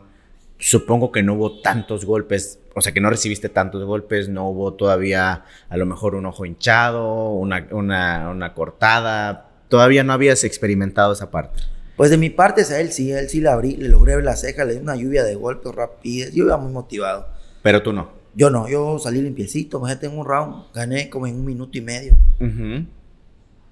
supongo 0.58 1.12
que 1.12 1.24
no 1.24 1.34
hubo 1.34 1.60
tantos 1.62 2.06
golpes, 2.06 2.60
o 2.74 2.82
sea, 2.82 2.94
que 2.94 3.02
no 3.02 3.10
recibiste 3.10 3.50
tantos 3.50 3.84
golpes, 3.84 4.30
no 4.30 4.50
hubo 4.50 4.74
todavía 4.74 5.44
a 5.70 5.78
lo 5.78 5.86
mejor 5.86 6.16
un 6.16 6.26
ojo 6.26 6.46
hinchado, 6.46 7.32
una, 7.32 7.68
una, 7.72 8.54
cortada, 8.54 9.50
todavía 9.70 10.04
no 10.04 10.14
habías 10.14 10.44
experimentado 10.44 11.14
esa 11.14 11.32
parte. 11.32 11.62
Pues 11.96 12.10
de 12.10 12.18
mi 12.18 12.30
parte, 12.30 12.62
a 12.62 12.80
él 12.80 12.92
sí, 12.92 13.12
él 13.12 13.30
sí 13.30 13.40
le 13.40 13.50
abrí, 13.50 13.78
le 13.78 13.88
logré 13.88 14.16
ver 14.16 14.26
la 14.26 14.36
ceja, 14.36 14.66
le 14.66 14.74
di 14.74 14.80
una 14.80 14.96
lluvia 14.96 15.24
de 15.24 15.36
golpes 15.36 15.74
rápidos, 15.74 16.34
yo 16.34 16.46
iba 16.46 16.58
muy 16.58 16.72
motivado. 16.72 17.28
Pero 17.62 17.82
tú 17.82 17.94
no. 17.94 18.10
Yo 18.36 18.50
no, 18.50 18.68
yo 18.68 19.00
salí 19.00 19.22
limpiecito, 19.22 19.80
me 19.80 19.92
en 19.94 20.18
un 20.18 20.26
round, 20.26 20.74
gané 20.74 21.10
como 21.10 21.26
en 21.26 21.36
un 21.36 21.46
minuto 21.46 21.78
y 21.78 21.82
medio. 21.82 22.18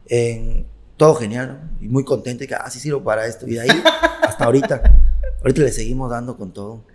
en, 0.07 0.65
todo 0.95 1.15
genial, 1.15 1.71
y 1.81 1.87
muy 1.89 2.05
contento, 2.05 2.45
y 2.45 2.47
que 2.47 2.55
así 2.55 2.79
ah, 2.79 2.81
sirvo 2.81 3.03
para 3.03 3.27
esto, 3.27 3.45
y 3.45 3.55
de 3.55 3.61
ahí 3.61 3.69
hasta 4.21 4.45
ahorita. 4.45 4.81
Ahorita 5.41 5.61
le 5.61 5.71
seguimos 5.73 6.09
dando 6.09 6.37
con 6.37 6.53
todo. 6.53 6.85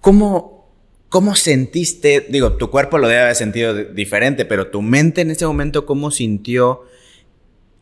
¿Cómo, 0.00 0.70
cómo 1.08 1.34
sentiste? 1.34 2.26
Digo, 2.30 2.52
tu 2.52 2.70
cuerpo 2.70 2.98
lo 2.98 3.08
debe 3.08 3.22
haber 3.22 3.34
sentido 3.34 3.74
diferente, 3.74 4.44
pero 4.44 4.68
tu 4.68 4.80
mente 4.80 5.22
en 5.22 5.32
ese 5.32 5.44
momento, 5.44 5.86
¿cómo 5.86 6.12
sintió 6.12 6.84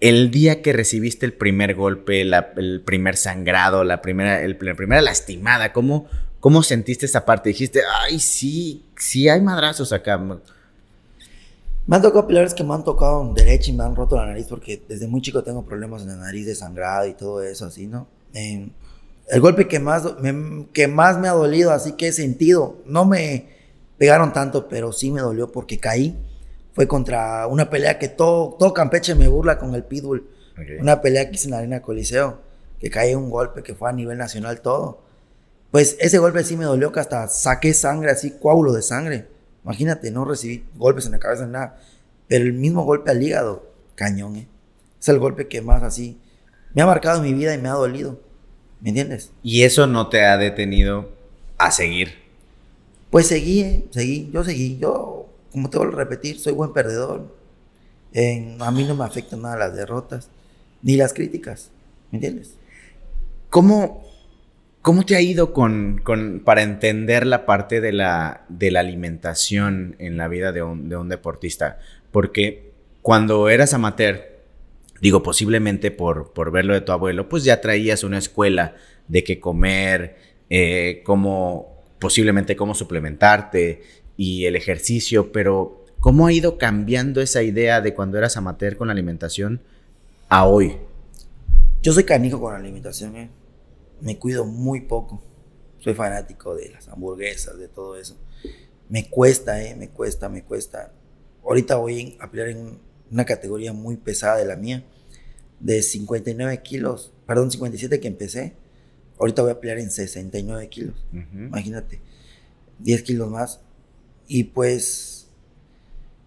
el 0.00 0.30
día 0.30 0.62
que 0.62 0.72
recibiste 0.72 1.26
el 1.26 1.32
primer 1.32 1.74
golpe, 1.74 2.22
el 2.22 2.82
primer 2.84 3.16
sangrado, 3.16 3.84
la 3.84 4.00
primera, 4.02 4.46
la 4.46 4.74
primera 4.74 5.02
lastimada? 5.02 5.72
¿Cómo, 5.72 6.06
¿Cómo 6.40 6.62
sentiste 6.62 7.06
esa 7.06 7.24
parte? 7.24 7.50
Dijiste, 7.50 7.82
ay, 8.02 8.18
sí, 8.18 8.84
sí 8.96 9.28
hay 9.28 9.42
madrazos 9.42 9.92
acá. 9.92 10.18
Me 10.18 11.96
han 11.96 12.02
tocado 12.02 12.26
peleadores 12.26 12.54
que 12.54 12.64
me 12.64 12.74
han 12.74 12.84
tocado 12.84 13.32
derecha 13.34 13.70
y 13.70 13.74
me 13.74 13.84
han 13.84 13.94
roto 13.94 14.16
la 14.16 14.26
nariz 14.26 14.46
porque 14.48 14.82
desde 14.88 15.06
muy 15.06 15.20
chico 15.20 15.42
tengo 15.42 15.64
problemas 15.64 16.02
en 16.02 16.08
la 16.08 16.16
nariz 16.16 16.46
de 16.46 16.54
sangrado 16.54 17.06
y 17.06 17.14
todo 17.14 17.42
eso, 17.42 17.66
así, 17.66 17.86
¿no? 17.86 18.06
Eh, 18.32 18.70
el 19.28 19.40
golpe 19.40 19.68
que 19.68 19.78
más, 19.78 20.18
me, 20.20 20.66
que 20.72 20.88
más 20.88 21.18
me 21.18 21.28
ha 21.28 21.32
dolido, 21.32 21.72
así 21.72 21.92
que 21.92 22.08
he 22.08 22.12
sentido, 22.12 22.78
no 22.86 23.04
me 23.04 23.48
pegaron 23.98 24.32
tanto, 24.32 24.68
pero 24.68 24.92
sí 24.92 25.10
me 25.10 25.20
dolió 25.20 25.52
porque 25.52 25.78
caí. 25.78 26.16
Fue 26.80 26.88
contra 26.88 27.46
una 27.46 27.68
pelea 27.68 27.98
que 27.98 28.08
todo, 28.08 28.56
todo 28.58 28.72
Campeche 28.72 29.14
me 29.14 29.28
burla 29.28 29.58
con 29.58 29.74
el 29.74 29.84
Pitbull. 29.84 30.30
Una 30.80 31.02
pelea 31.02 31.28
que 31.28 31.34
hice 31.34 31.44
en 31.44 31.50
la 31.50 31.58
Arena 31.58 31.82
Coliseo, 31.82 32.40
que 32.78 32.88
caí 32.88 33.14
un 33.14 33.28
golpe 33.28 33.62
que 33.62 33.74
fue 33.74 33.90
a 33.90 33.92
nivel 33.92 34.16
nacional 34.16 34.62
todo. 34.62 35.02
Pues 35.70 35.98
ese 36.00 36.16
golpe 36.16 36.42
sí 36.42 36.56
me 36.56 36.64
dolió 36.64 36.90
que 36.90 37.00
hasta 37.00 37.28
saqué 37.28 37.74
sangre, 37.74 38.10
así 38.10 38.30
coágulo 38.30 38.72
de 38.72 38.80
sangre. 38.80 39.26
Imagínate, 39.62 40.10
no 40.10 40.24
recibí 40.24 40.64
golpes 40.74 41.04
en 41.04 41.12
la 41.12 41.18
cabeza, 41.18 41.46
nada. 41.46 41.78
Pero 42.28 42.46
el 42.46 42.54
mismo 42.54 42.82
golpe 42.84 43.10
al 43.10 43.22
hígado, 43.22 43.70
cañón, 43.94 44.36
¿eh? 44.36 44.48
Es 44.98 45.06
el 45.10 45.18
golpe 45.18 45.48
que 45.48 45.60
más 45.60 45.82
así 45.82 46.18
me 46.72 46.80
ha 46.80 46.86
marcado 46.86 47.20
mi 47.20 47.34
vida 47.34 47.52
y 47.52 47.58
me 47.58 47.68
ha 47.68 47.72
dolido. 47.72 48.22
¿Me 48.80 48.88
entiendes? 48.88 49.32
¿Y 49.42 49.64
eso 49.64 49.86
no 49.86 50.08
te 50.08 50.24
ha 50.24 50.38
detenido 50.38 51.10
a 51.58 51.72
seguir? 51.72 52.14
Pues 53.10 53.26
seguí, 53.26 53.60
¿eh? 53.60 53.84
seguí, 53.90 54.30
yo 54.32 54.42
seguí. 54.44 54.78
Yo, 54.78 55.19
como 55.52 55.70
te 55.70 55.78
vuelvo 55.78 55.94
a 55.94 55.98
repetir, 55.98 56.38
soy 56.38 56.52
buen 56.52 56.72
perdedor. 56.72 57.36
a 58.60 58.70
mí 58.70 58.84
no 58.84 58.94
me 58.94 59.04
afectan 59.04 59.42
nada 59.42 59.56
las 59.56 59.76
derrotas, 59.76 60.30
ni 60.82 60.96
las 60.96 61.12
críticas. 61.12 61.70
¿Me 62.10 62.16
entiendes? 62.16 62.54
¿Cómo, 63.48 64.04
cómo 64.82 65.04
te 65.04 65.16
ha 65.16 65.20
ido 65.20 65.52
con, 65.52 66.00
con, 66.02 66.40
para 66.44 66.62
entender 66.62 67.26
la 67.26 67.46
parte 67.46 67.80
de 67.80 67.92
la, 67.92 68.44
de 68.48 68.70
la 68.70 68.80
alimentación 68.80 69.96
en 69.98 70.16
la 70.16 70.28
vida 70.28 70.52
de 70.52 70.62
un, 70.62 70.88
de 70.88 70.96
un 70.96 71.08
deportista? 71.08 71.78
Porque 72.12 72.72
cuando 73.02 73.48
eras 73.48 73.74
amateur, 73.74 74.40
digo, 75.00 75.22
posiblemente 75.22 75.90
por, 75.90 76.32
por 76.32 76.50
verlo 76.50 76.74
de 76.74 76.80
tu 76.80 76.92
abuelo, 76.92 77.28
pues 77.28 77.44
ya 77.44 77.60
traías 77.60 78.04
una 78.04 78.18
escuela 78.18 78.74
de 79.08 79.24
qué 79.24 79.40
comer, 79.40 80.16
eh, 80.48 81.02
cómo, 81.04 81.80
posiblemente 81.98 82.56
cómo 82.56 82.74
suplementarte 82.74 83.82
y 84.20 84.44
el 84.44 84.54
ejercicio, 84.54 85.32
pero 85.32 85.82
¿cómo 85.98 86.26
ha 86.26 86.32
ido 86.34 86.58
cambiando 86.58 87.22
esa 87.22 87.42
idea 87.42 87.80
de 87.80 87.94
cuando 87.94 88.18
eras 88.18 88.36
amateur 88.36 88.76
con 88.76 88.88
la 88.88 88.92
alimentación 88.92 89.62
a 90.28 90.46
hoy? 90.46 90.76
Yo 91.80 91.94
soy 91.94 92.04
canijo 92.04 92.38
con 92.38 92.52
la 92.52 92.58
alimentación, 92.58 93.16
¿eh? 93.16 93.30
me 94.02 94.18
cuido 94.18 94.44
muy 94.44 94.82
poco. 94.82 95.22
Soy 95.78 95.94
fanático 95.94 96.54
de 96.54 96.68
las 96.68 96.86
hamburguesas, 96.88 97.58
de 97.58 97.68
todo 97.68 97.96
eso. 97.96 98.18
Me 98.90 99.08
cuesta, 99.08 99.64
¿eh? 99.64 99.74
me 99.74 99.88
cuesta, 99.88 100.28
me 100.28 100.44
cuesta. 100.44 100.92
Ahorita 101.42 101.76
voy 101.76 102.18
a 102.20 102.30
pelear 102.30 102.50
en 102.50 102.78
una 103.10 103.24
categoría 103.24 103.72
muy 103.72 103.96
pesada 103.96 104.36
de 104.36 104.44
la 104.44 104.56
mía, 104.56 104.84
de 105.60 105.80
59 105.80 106.60
kilos, 106.60 107.10
perdón, 107.26 107.50
57 107.50 107.98
que 108.00 108.08
empecé. 108.08 108.52
Ahorita 109.18 109.40
voy 109.40 109.52
a 109.52 109.60
pelear 109.60 109.78
en 109.78 109.90
69 109.90 110.68
kilos. 110.68 111.06
Imagínate, 111.10 112.02
10 112.80 113.02
kilos 113.02 113.30
más. 113.30 113.60
Y 114.32 114.44
pues 114.44 115.26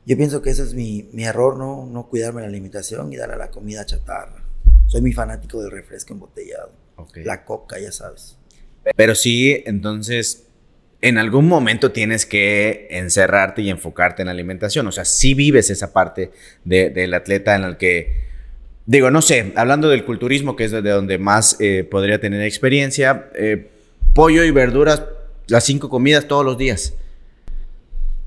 yo 0.05 0.17
pienso 0.17 0.41
que 0.41 0.49
ese 0.49 0.63
es 0.63 0.73
mi, 0.73 1.07
mi 1.13 1.23
error, 1.23 1.57
¿no? 1.57 1.85
No 1.85 2.09
cuidarme 2.09 2.41
la 2.41 2.47
alimentación 2.47 3.13
y 3.13 3.15
dar 3.15 3.31
a 3.31 3.37
la 3.37 3.49
comida 3.49 3.85
chatarra. 3.85 4.43
Soy 4.87 4.99
muy 4.99 5.13
fanático 5.13 5.61
del 5.61 5.71
refresco 5.71 6.11
embotellado. 6.11 6.73
La 7.23 7.45
coca, 7.45 7.79
ya 7.79 7.93
sabes. 7.93 8.37
Pero 8.97 9.15
sí, 9.15 9.63
entonces, 9.65 10.47
en 10.99 11.17
algún 11.17 11.47
momento 11.47 11.93
tienes 11.93 12.25
que 12.25 12.89
encerrarte 12.91 13.61
y 13.61 13.69
enfocarte 13.69 14.23
en 14.23 14.25
la 14.25 14.33
alimentación. 14.33 14.85
O 14.87 14.91
sea, 14.91 15.05
sí 15.05 15.33
vives 15.33 15.69
esa 15.69 15.93
parte 15.93 16.31
del 16.65 17.13
atleta 17.13 17.55
en 17.55 17.63
el 17.63 17.77
que, 17.77 18.17
digo, 18.85 19.11
no 19.11 19.21
sé, 19.21 19.53
hablando 19.55 19.87
del 19.87 20.03
culturismo, 20.03 20.57
que 20.57 20.65
es 20.65 20.71
de 20.71 20.81
donde 20.81 21.19
más 21.19 21.55
eh, 21.61 21.87
podría 21.89 22.19
tener 22.19 22.41
experiencia, 22.41 23.29
eh, 23.33 23.69
pollo 24.13 24.43
y 24.43 24.51
verduras, 24.51 25.03
las 25.47 25.63
cinco 25.63 25.87
comidas 25.87 26.27
todos 26.27 26.43
los 26.43 26.57
días. 26.57 26.95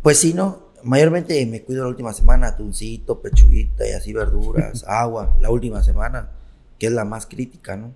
Pues 0.06 0.20
sí, 0.20 0.34
¿no? 0.34 0.70
Mayormente 0.84 1.44
me 1.46 1.62
cuido 1.62 1.82
la 1.82 1.88
última 1.88 2.12
semana, 2.12 2.46
atuncito, 2.46 3.20
pechuguita 3.20 3.88
y 3.88 3.90
así 3.90 4.12
verduras, 4.12 4.84
agua, 4.86 5.36
la 5.40 5.50
última 5.50 5.82
semana, 5.82 6.30
que 6.78 6.86
es 6.86 6.92
la 6.92 7.04
más 7.04 7.26
crítica, 7.26 7.76
¿no? 7.76 7.92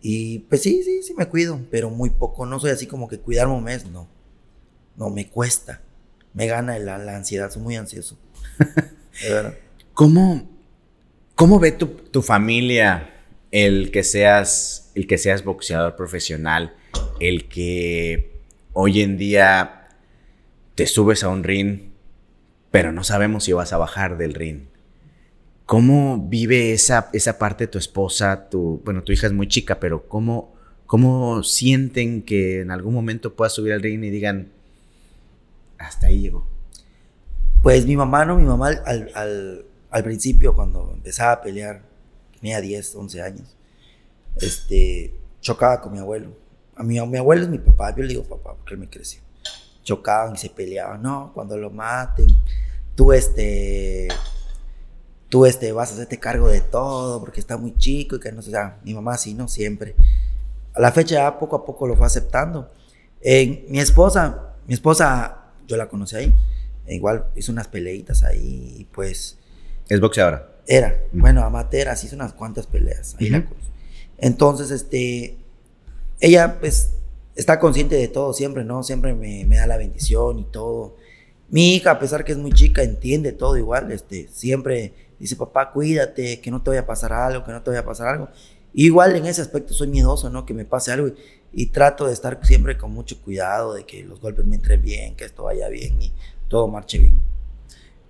Y 0.00 0.38
pues 0.38 0.62
sí, 0.62 0.82
sí, 0.82 1.02
sí 1.02 1.12
me 1.12 1.26
cuido, 1.26 1.60
pero 1.70 1.90
muy 1.90 2.08
poco. 2.08 2.46
No 2.46 2.58
soy 2.58 2.70
así 2.70 2.86
como 2.86 3.08
que 3.08 3.18
cuidarme 3.18 3.52
un 3.52 3.64
mes, 3.64 3.84
no. 3.90 4.08
No, 4.96 5.10
me 5.10 5.28
cuesta. 5.28 5.82
Me 6.32 6.46
gana 6.46 6.78
la, 6.78 6.96
la 6.96 7.16
ansiedad, 7.16 7.50
soy 7.50 7.60
muy 7.60 7.76
ansioso. 7.76 8.16
¿De 9.22 9.28
verdad? 9.28 9.54
¿Cómo, 9.92 10.48
cómo 11.34 11.60
ve 11.60 11.72
tu, 11.72 11.88
tu, 11.88 12.22
familia 12.22 13.10
el 13.50 13.90
que, 13.90 14.02
seas, 14.02 14.92
el 14.94 15.06
que 15.06 15.18
seas 15.18 15.44
boxeador 15.44 15.94
profesional? 15.94 16.74
El 17.20 17.50
que 17.50 18.40
hoy 18.72 19.02
en 19.02 19.18
día 19.18 19.77
te 20.78 20.86
subes 20.86 21.24
a 21.24 21.28
un 21.28 21.42
ring, 21.42 21.90
pero 22.70 22.92
no 22.92 23.02
sabemos 23.02 23.42
si 23.42 23.52
vas 23.52 23.72
a 23.72 23.78
bajar 23.78 24.16
del 24.16 24.32
ring. 24.32 24.66
¿Cómo 25.66 26.28
vive 26.28 26.72
esa, 26.72 27.10
esa 27.12 27.36
parte 27.36 27.66
tu 27.66 27.78
esposa? 27.78 28.48
Tu, 28.48 28.80
bueno, 28.84 29.02
tu 29.02 29.10
hija 29.10 29.26
es 29.26 29.32
muy 29.32 29.48
chica, 29.48 29.80
pero 29.80 30.06
¿cómo, 30.06 30.54
¿cómo 30.86 31.42
sienten 31.42 32.22
que 32.22 32.60
en 32.60 32.70
algún 32.70 32.94
momento 32.94 33.34
puedas 33.34 33.54
subir 33.54 33.72
al 33.72 33.82
ring 33.82 34.04
y 34.04 34.10
digan, 34.10 34.52
hasta 35.78 36.06
ahí 36.06 36.20
llegó? 36.20 36.46
Pues 37.60 37.84
mi 37.84 37.96
mamá, 37.96 38.24
¿no? 38.24 38.36
Mi 38.36 38.44
mamá 38.44 38.68
al, 38.68 39.10
al, 39.16 39.64
al 39.90 40.04
principio, 40.04 40.54
cuando 40.54 40.92
empezaba 40.94 41.32
a 41.32 41.42
pelear, 41.42 41.82
tenía 42.38 42.60
10, 42.60 42.94
11 42.94 43.20
años, 43.20 43.56
este, 44.40 45.12
chocaba 45.40 45.80
con 45.80 45.92
mi 45.92 45.98
abuelo. 45.98 46.36
A 46.76 46.84
mi, 46.84 47.00
mi 47.04 47.18
abuelo 47.18 47.42
es 47.42 47.48
mi 47.48 47.58
papá, 47.58 47.92
yo 47.96 48.04
le 48.04 48.10
digo 48.10 48.22
papá 48.22 48.54
porque 48.54 48.74
él 48.74 48.78
me 48.78 48.88
creció. 48.88 49.26
Chocaban 49.88 50.34
y 50.34 50.38
se 50.38 50.50
peleaban, 50.50 51.00
no, 51.00 51.32
cuando 51.32 51.56
lo 51.56 51.70
maten, 51.70 52.26
tú 52.94 53.14
este 53.14 54.08
tú 55.30 55.46
este, 55.46 55.72
vas 55.72 55.90
a 55.90 55.94
hacerte 55.94 56.18
cargo 56.18 56.48
de 56.48 56.60
todo 56.60 57.20
porque 57.20 57.40
está 57.40 57.56
muy 57.56 57.74
chico 57.78 58.16
y 58.16 58.20
que 58.20 58.30
no 58.30 58.42
sé, 58.42 58.50
ya, 58.50 58.78
mi 58.84 58.92
mamá 58.92 59.16
sí, 59.16 59.32
¿no? 59.32 59.48
Siempre. 59.48 59.94
A 60.74 60.80
la 60.80 60.92
fecha 60.92 61.14
ya 61.14 61.38
poco 61.38 61.56
a 61.56 61.64
poco 61.64 61.86
lo 61.86 61.96
fue 61.96 62.06
aceptando. 62.06 62.70
mi 63.24 63.80
esposa, 63.80 64.54
mi 64.66 64.74
esposa, 64.74 65.52
yo 65.66 65.78
la 65.78 65.88
conocí 65.88 66.16
ahí, 66.16 66.34
igual 66.86 67.24
hizo 67.34 67.50
unas 67.50 67.68
peleitas 67.68 68.24
ahí 68.24 68.74
y 68.80 68.84
pues... 68.84 69.38
¿Es 69.88 70.00
boxeadora? 70.00 70.50
Era, 70.66 71.00
bueno, 71.12 71.42
amateur, 71.44 71.88
hizo 71.94 72.14
unas 72.14 72.34
cuantas 72.34 72.66
peleas, 72.66 73.16
ahí 73.18 73.30
la 73.30 73.48
Entonces, 74.18 74.70
este, 74.70 75.38
ella 76.20 76.58
pues 76.60 76.90
está 77.38 77.60
consciente 77.60 77.94
de 77.94 78.08
todo 78.08 78.34
siempre, 78.34 78.64
¿no? 78.64 78.82
Siempre 78.82 79.14
me, 79.14 79.44
me 79.44 79.56
da 79.56 79.66
la 79.66 79.76
bendición 79.76 80.40
y 80.40 80.44
todo. 80.44 80.96
Mi 81.48 81.76
hija, 81.76 81.92
a 81.92 81.98
pesar 81.98 82.24
que 82.24 82.32
es 82.32 82.38
muy 82.38 82.52
chica, 82.52 82.82
entiende 82.82 83.32
todo 83.32 83.56
igual, 83.56 83.92
este, 83.92 84.28
siempre 84.28 84.92
dice, 85.20 85.36
papá, 85.36 85.70
cuídate, 85.70 86.40
que 86.40 86.50
no 86.50 86.62
te 86.62 86.70
vaya 86.70 86.80
a 86.80 86.86
pasar 86.86 87.12
algo, 87.12 87.44
que 87.44 87.52
no 87.52 87.62
te 87.62 87.70
vaya 87.70 87.80
a 87.80 87.84
pasar 87.84 88.08
algo. 88.08 88.28
Igual 88.74 89.14
en 89.16 89.26
ese 89.26 89.40
aspecto 89.40 89.72
soy 89.72 89.86
miedoso, 89.86 90.28
¿no? 90.30 90.44
Que 90.44 90.52
me 90.52 90.64
pase 90.64 90.92
algo 90.92 91.10
y, 91.52 91.66
trato 91.66 92.08
de 92.08 92.12
estar 92.12 92.44
siempre 92.44 92.76
con 92.76 92.92
mucho 92.92 93.22
cuidado, 93.22 93.74
de 93.74 93.86
que 93.86 94.04
los 94.04 94.20
golpes 94.20 94.44
me 94.44 94.56
entren 94.56 94.82
bien, 94.82 95.14
que 95.14 95.24
esto 95.24 95.44
vaya 95.44 95.68
bien 95.68 96.02
y 96.02 96.12
todo 96.48 96.66
marche 96.66 96.98
bien. 96.98 97.20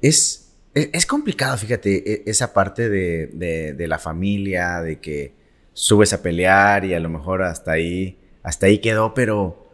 Es, 0.01 0.53
e, 0.75 0.91
es, 0.93 1.05
complicado, 1.05 1.57
fíjate, 1.59 2.13
e, 2.13 2.23
esa 2.27 2.55
parte 2.55 2.89
de, 2.89 3.75
de, 3.77 3.89
la 3.89 3.99
familia, 3.99 4.81
de 4.81 4.99
que 5.01 5.35
subes 5.75 6.15
a 6.15 6.23
pelear 6.23 6.87
y 6.87 6.95
a 6.95 7.01
lo 7.01 7.11
mejor 7.11 7.43
hasta 7.43 7.73
ahí, 7.73 8.19
hasta 8.49 8.64
ahí 8.64 8.78
quedó, 8.78 9.12
pero, 9.12 9.69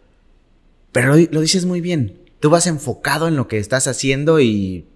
pero 0.90 1.14
lo 1.14 1.40
dices 1.40 1.64
muy 1.64 1.80
bien. 1.80 2.18
Tú 2.40 2.50
vas 2.50 2.66
enfocado 2.66 3.28
en 3.28 3.36
lo 3.36 3.46
que 3.46 3.58
estás 3.58 3.86
haciendo 3.86 4.40
y 4.40 4.88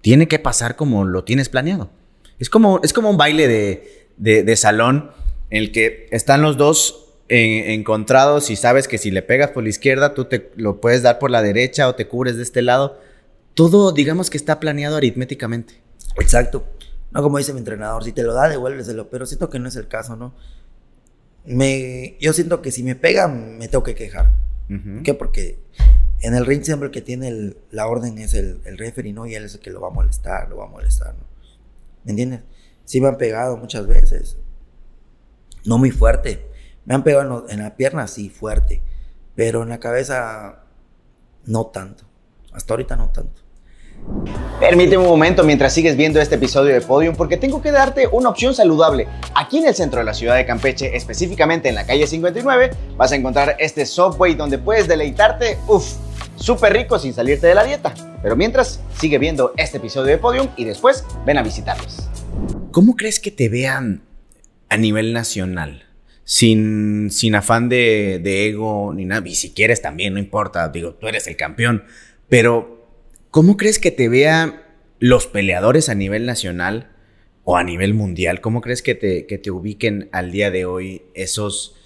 tiene 0.00 0.28
que 0.28 0.38
pasar 0.38 0.76
como 0.76 1.04
lo 1.04 1.24
tienes 1.24 1.50
planeado. 1.50 1.90
Es 2.38 2.48
como, 2.48 2.80
es 2.82 2.94
como 2.94 3.10
un 3.10 3.18
baile 3.18 3.46
de, 4.16 4.56
salón 4.56 5.10
en 5.50 5.62
el 5.62 5.72
que 5.72 6.08
están 6.10 6.40
los 6.40 6.56
dos 6.56 7.04
encontrados 7.28 8.48
y 8.48 8.56
sabes 8.56 8.88
que 8.88 8.96
si 8.96 9.10
le 9.10 9.20
pegas 9.20 9.50
por 9.50 9.62
la 9.62 9.68
izquierda, 9.68 10.14
tú 10.14 10.24
te 10.24 10.50
lo 10.56 10.80
puedes 10.80 11.02
dar 11.02 11.18
por 11.18 11.30
la 11.30 11.42
derecha 11.42 11.86
o 11.86 11.94
te 11.94 12.08
cubres 12.08 12.38
de 12.38 12.42
este 12.42 12.62
lado. 12.62 12.98
Todo, 13.52 13.92
digamos 13.92 14.30
que 14.30 14.38
está 14.38 14.58
planeado 14.58 14.96
aritméticamente. 14.96 15.74
Exacto. 16.18 16.64
No 17.10 17.22
como 17.22 17.36
dice 17.36 17.52
mi 17.52 17.58
entrenador, 17.58 18.04
si 18.04 18.12
te 18.12 18.22
lo 18.22 18.32
da, 18.32 18.48
devuélveselo, 18.48 19.10
pero 19.10 19.26
siento 19.26 19.50
que 19.50 19.58
no 19.58 19.68
es 19.68 19.76
el 19.76 19.86
caso, 19.86 20.16
¿no? 20.16 20.32
Me, 21.48 22.16
yo 22.20 22.32
siento 22.32 22.62
que 22.62 22.70
si 22.70 22.82
me 22.82 22.94
pega, 22.94 23.28
me 23.28 23.68
tengo 23.68 23.82
que 23.82 23.94
quejar. 23.94 24.32
¿Por 24.68 25.02
¿Qué? 25.02 25.14
Porque 25.14 25.58
en 26.20 26.34
el 26.34 26.44
ring 26.44 26.62
siempre 26.62 26.86
el 26.86 26.92
que 26.92 27.00
tiene 27.00 27.54
la 27.70 27.86
orden 27.86 28.18
es 28.18 28.34
el, 28.34 28.60
el 28.64 28.76
referee, 28.76 29.12
¿no? 29.12 29.26
Y 29.26 29.34
él 29.34 29.44
es 29.44 29.54
el 29.54 29.60
que 29.60 29.70
lo 29.70 29.80
va 29.80 29.88
a 29.88 29.92
molestar, 29.92 30.48
lo 30.48 30.58
va 30.58 30.64
a 30.64 30.68
molestar, 30.68 31.14
¿no? 31.14 31.24
¿Me 32.04 32.10
entiendes? 32.10 32.40
Sí 32.84 33.00
me 33.00 33.08
han 33.08 33.18
pegado 33.18 33.56
muchas 33.56 33.86
veces. 33.86 34.38
No 35.64 35.78
muy 35.78 35.90
fuerte. 35.90 36.46
Me 36.84 36.94
han 36.94 37.04
pegado 37.04 37.46
en, 37.48 37.58
la 37.58 37.76
pierna, 37.76 38.06
sí, 38.06 38.30
fuerte. 38.30 38.82
Pero 39.34 39.62
en 39.62 39.68
la 39.68 39.78
cabeza, 39.78 40.64
no 41.44 41.66
tanto. 41.66 42.04
Hasta 42.52 42.72
ahorita 42.72 42.96
no 42.96 43.10
tanto. 43.10 43.42
Permíteme 44.60 45.04
un 45.04 45.08
momento 45.08 45.44
mientras 45.44 45.72
sigues 45.72 45.96
viendo 45.96 46.20
este 46.20 46.34
episodio 46.34 46.74
de 46.74 46.80
Podium 46.80 47.14
porque 47.14 47.36
tengo 47.36 47.62
que 47.62 47.70
darte 47.70 48.08
una 48.10 48.28
opción 48.28 48.54
saludable. 48.54 49.06
Aquí 49.36 49.58
en 49.58 49.68
el 49.68 49.74
centro 49.74 50.00
de 50.00 50.04
la 50.04 50.14
ciudad 50.14 50.34
de 50.34 50.44
Campeche, 50.44 50.96
específicamente 50.96 51.68
en 51.68 51.76
la 51.76 51.86
calle 51.86 52.08
59, 52.08 52.70
vas 52.96 53.12
a 53.12 53.16
encontrar 53.16 53.54
este 53.60 53.86
Subway 53.86 54.34
donde 54.34 54.58
puedes 54.58 54.88
deleitarte, 54.88 55.58
uff, 55.68 55.92
súper 56.34 56.72
rico 56.72 56.98
sin 56.98 57.14
salirte 57.14 57.46
de 57.46 57.54
la 57.54 57.62
dieta. 57.62 57.94
Pero 58.20 58.34
mientras, 58.34 58.80
sigue 58.98 59.18
viendo 59.18 59.52
este 59.56 59.76
episodio 59.76 60.08
de 60.08 60.18
Podium 60.18 60.48
y 60.56 60.64
después 60.64 61.04
ven 61.24 61.38
a 61.38 61.42
visitarlos. 61.44 62.08
¿Cómo 62.72 62.96
crees 62.96 63.20
que 63.20 63.30
te 63.30 63.48
vean 63.48 64.02
a 64.68 64.76
nivel 64.76 65.12
nacional? 65.12 65.84
Sin, 66.24 67.10
sin 67.12 67.36
afán 67.36 67.68
de, 67.68 68.20
de 68.22 68.48
ego 68.48 68.92
ni 68.92 69.04
nada, 69.04 69.26
y 69.26 69.34
si 69.34 69.52
quieres 69.52 69.80
también, 69.80 70.12
no 70.12 70.18
importa, 70.18 70.68
digo, 70.68 70.94
tú 70.94 71.06
eres 71.06 71.26
el 71.26 71.36
campeón, 71.36 71.84
pero 72.28 72.77
¿Cómo 73.30 73.58
crees 73.58 73.78
que 73.78 73.90
te 73.90 74.08
vean 74.08 74.62
los 75.00 75.26
peleadores 75.26 75.90
a 75.90 75.94
nivel 75.94 76.24
nacional 76.24 76.92
o 77.44 77.58
a 77.58 77.64
nivel 77.64 77.92
mundial? 77.92 78.40
¿Cómo 78.40 78.62
crees 78.62 78.80
que 78.80 78.94
te, 78.94 79.26
que 79.26 79.36
te 79.36 79.50
ubiquen 79.50 80.08
al 80.12 80.32
día 80.32 80.50
de 80.50 80.64
hoy 80.64 81.02
esos, 81.12 81.76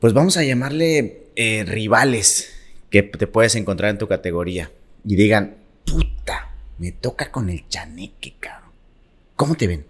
pues 0.00 0.14
vamos 0.14 0.38
a 0.38 0.42
llamarle 0.42 1.28
eh, 1.36 1.64
rivales 1.66 2.54
que 2.88 3.02
te 3.02 3.26
puedes 3.26 3.56
encontrar 3.56 3.90
en 3.90 3.98
tu 3.98 4.08
categoría 4.08 4.72
y 5.04 5.16
digan, 5.16 5.56
puta, 5.84 6.54
me 6.78 6.92
toca 6.92 7.30
con 7.30 7.50
el 7.50 7.68
chaneque, 7.68 8.36
cabrón? 8.40 8.70
¿Cómo 9.36 9.56
te 9.56 9.66
ven? 9.66 9.84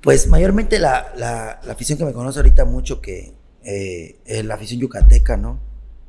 Pues 0.00 0.26
mayormente 0.26 0.78
la, 0.78 1.12
la, 1.16 1.50
afición 1.70 1.98
que 1.98 2.06
me 2.06 2.14
conoce 2.14 2.38
ahorita 2.38 2.64
mucho, 2.64 3.02
que 3.02 3.34
eh, 3.62 4.16
es 4.24 4.44
la 4.44 4.54
afición 4.54 4.80
yucateca, 4.80 5.36
¿no? 5.36 5.60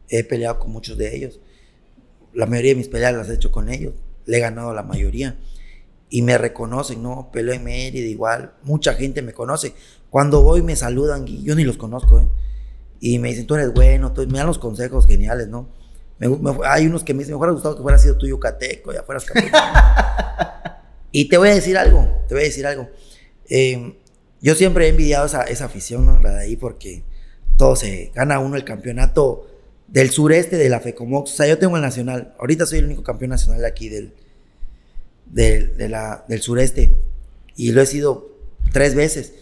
He 0.08 0.24
peleado 0.24 0.58
con 0.58 0.72
muchos 0.72 0.98
de 0.98 1.14
ellos 1.14 1.42
la 2.34 2.46
mayoría 2.46 2.72
de 2.72 2.78
mis 2.78 2.88
peleas 2.88 3.14
las 3.14 3.30
he 3.30 3.36
hecho 3.36 3.52
con 3.52 3.70
ellos. 3.70 3.94
Le 4.26 4.38
he 4.38 4.40
ganado 4.40 4.74
la 4.74 4.84
mayoría. 4.84 5.38
Y 6.10 6.22
me 6.22 6.38
reconocen, 6.38 7.04
¿no? 7.04 7.30
Peleo 7.32 7.54
en 7.54 7.64
Mérida 7.64 8.08
igual. 8.08 8.54
Mucha 8.64 8.94
gente 8.94 9.22
me 9.22 9.34
conoce. 9.34 9.74
Cuando 10.10 10.42
voy 10.42 10.62
me 10.62 10.76
saludan 10.76 11.28
y 11.28 11.44
yo 11.44 11.56
ni 11.56 11.64
los 11.64 11.78
conozco, 11.78 12.20
¿eh? 12.20 12.28
Y 13.00 13.20
me 13.20 13.30
dicen, 13.30 13.48
tú 13.48 13.56
eres 13.56 13.74
bueno, 13.74 14.14
me 14.28 14.38
dan 14.38 14.48
los 14.48 14.60
consejos 14.60 15.06
geniales, 15.06 15.48
¿no? 15.48 15.70
hay 16.66 16.86
unos 16.86 17.04
que 17.04 17.14
me 17.14 17.20
dicen, 17.20 17.34
me 17.34 17.38
hubiera 17.38 17.54
gustado 17.54 17.78
que 17.78 17.82
fuera 17.82 17.98
sido 17.98 18.18
tú 18.18 18.28
yucateco, 18.28 18.92
ya 18.92 19.04
fueras 19.04 19.26
y 21.14 21.30
te 21.30 21.38
voy 21.38 21.50
a 21.50 21.56
decir 21.56 21.78
algo, 21.78 22.06
te 22.28 22.34
voy 22.36 22.44
a 22.44 22.48
decir 22.48 22.68
algo. 22.68 22.90
Eh, 23.50 23.98
yo 24.42 24.56
siempre 24.56 24.86
he 24.86 24.90
envidiado 24.90 25.26
esa, 25.26 25.44
esa 25.44 25.66
afición, 25.66 26.06
¿no? 26.06 26.20
La 26.20 26.32
de 26.32 26.42
ahí, 26.42 26.56
porque 26.56 27.04
todo 27.58 27.76
se 27.76 28.12
gana 28.14 28.40
uno 28.40 28.56
el 28.58 28.64
campeonato 28.64 29.48
del 29.92 30.10
sureste 30.12 30.58
de 30.58 30.70
la 30.70 30.80
FECOMOX. 30.80 31.32
O 31.32 31.36
sea, 31.36 31.48
yo 31.48 31.58
tengo 31.58 31.76
el 31.76 31.82
nacional. 31.82 32.34
Ahorita 32.40 32.66
soy 32.66 32.80
el 32.80 32.86
único 32.86 33.04
campeón 33.04 33.32
nacional 33.32 33.62
de 33.62 33.68
aquí 33.68 33.90
del, 33.90 34.14
del, 35.26 35.78
de 35.78 35.90
la, 35.90 36.26
del 36.28 36.42
sureste. 36.42 36.96
Y 37.56 37.72
lo 37.72 37.82
he 37.82 37.86
sido 37.86 38.30
tres 38.72 38.96
veces. 38.96 39.34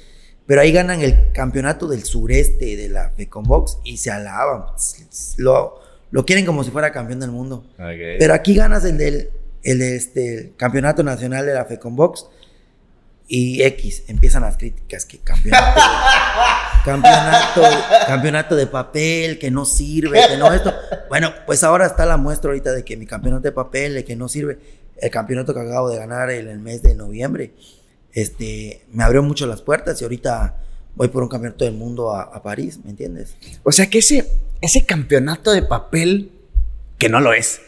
Pero 0.45 0.61
ahí 0.61 0.71
ganan 0.71 1.01
el 1.01 1.31
campeonato 1.33 1.87
del 1.87 2.03
sureste 2.03 2.77
de 2.77 2.89
la 2.89 3.09
FECOMOX 3.09 3.79
y 3.83 3.97
se 3.97 4.11
alaban. 4.11 4.65
Lo, 5.37 5.81
lo 6.11 6.25
quieren 6.25 6.45
como 6.45 6.63
si 6.63 6.71
fuera 6.71 6.91
campeón 6.91 7.19
del 7.19 7.31
mundo. 7.31 7.65
Pero 7.77 8.33
aquí 8.33 8.55
ganas 8.55 8.85
el 8.85 8.97
del 8.97 9.29
el, 9.63 9.81
este, 9.81 10.53
campeonato 10.57 11.03
nacional 11.03 11.45
de 11.45 11.53
la 11.53 11.65
FECOMBOX 11.65 12.27
y 13.27 13.61
X, 13.63 14.03
empiezan 14.07 14.43
las 14.43 14.55
críticas 14.55 15.05
que 15.05 15.17
campeonato, 15.19 15.81
campeonato, 16.88 17.62
campeonato 18.08 18.56
de 18.56 18.67
papel, 18.67 19.38
que 19.38 19.51
no 19.51 19.65
sirve, 19.65 20.20
que 20.27 20.38
no 20.38 20.51
esto. 20.53 20.74
Bueno, 21.10 21.34
pues 21.46 21.63
ahora 21.63 21.86
está 21.86 22.06
la 22.06 22.17
muestra 22.17 22.50
ahorita 22.50 22.72
de 22.72 22.84
que 22.84 22.98
mi 22.98 23.06
campeonato 23.06 23.44
de 23.44 23.51
papel, 23.51 23.94
de 23.94 24.06
que 24.06 24.15
no 24.15 24.27
sirve, 24.27 24.58
el 24.98 25.12
campeonato 25.12 25.53
que 25.53 25.60
acabo 25.60 25.89
de 25.89 25.98
ganar 25.98 26.32
en 26.32 26.48
el 26.48 26.60
mes 26.60 26.82
de 26.82 26.96
noviembre, 26.96 27.53
este, 28.13 28.82
me 28.91 29.03
abrió 29.03 29.22
mucho 29.22 29.46
las 29.46 29.62
puertas 29.62 30.01
y 30.01 30.06
ahorita 30.06 30.63
voy 30.96 31.10
por 31.10 31.22
un 31.22 31.29
campeonato 31.29 31.65
del 31.65 31.76
mundo 31.76 32.15
a, 32.15 32.23
a 32.23 32.41
París, 32.41 32.80
¿me 32.84 32.89
entiendes? 32.89 33.36
O 33.63 33.71
sea 33.71 33.88
que 33.89 34.00
ese, 34.00 34.32
ese 34.62 34.86
campeonato 34.86 35.52
de 35.52 35.62
papel, 35.62 36.32
que 36.97 37.10
no 37.10 37.19
lo 37.19 37.34
es, 37.34 37.62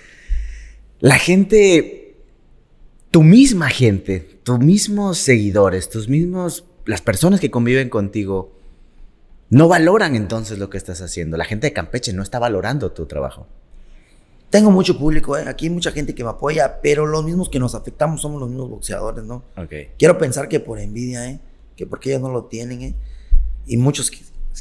la 1.00 1.20
gente, 1.20 2.16
tu 3.12 3.24
misma 3.24 3.70
gente, 3.70 4.40
tus 4.44 4.60
mismos 4.60 5.20
seguidores, 5.20 5.90
tus 5.90 6.10
mismos, 6.10 6.66
las 6.86 7.02
personas 7.02 7.40
que 7.40 7.52
conviven 7.52 7.90
contigo, 7.90 8.59
no 9.50 9.68
valoran 9.68 10.16
entonces 10.16 10.60
lo 10.60 10.70
que 10.70 10.78
estás 10.78 11.02
haciendo. 11.02 11.38
La 11.38 11.46
gente 11.46 11.68
de 11.68 11.74
Campeche 11.74 12.14
no 12.14 12.24
está 12.24 12.40
valorando 12.40 12.92
tu 12.92 13.06
trabajo. 13.06 13.48
Tengo 14.50 14.72
mucho 14.72 14.98
público, 14.98 15.38
¿eh? 15.38 15.46
aquí 15.48 15.68
hay 15.68 15.70
mucha 15.72 15.92
gente 15.92 16.16
que 16.16 16.24
me 16.24 16.32
apoya, 16.32 16.82
pero 16.82 17.06
los 17.06 17.24
mismos 17.24 17.50
que 17.50 17.60
nos 17.60 17.76
afectamos 17.76 18.22
somos 18.22 18.40
los 18.40 18.50
mismos 18.50 18.70
boxeadores, 18.70 19.24
¿no? 19.24 19.44
Okay. 19.56 19.90
Quiero 19.98 20.18
pensar 20.18 20.50
que 20.50 20.60
por 20.60 20.80
envidia, 20.80 21.30
¿eh? 21.30 21.40
que 21.76 21.86
porque 21.86 22.10
ellos 22.10 22.22
no 22.24 22.30
lo 22.30 22.46
tienen, 22.46 22.82
¿eh? 22.82 22.96
y 23.68 23.78
muchos 23.78 24.12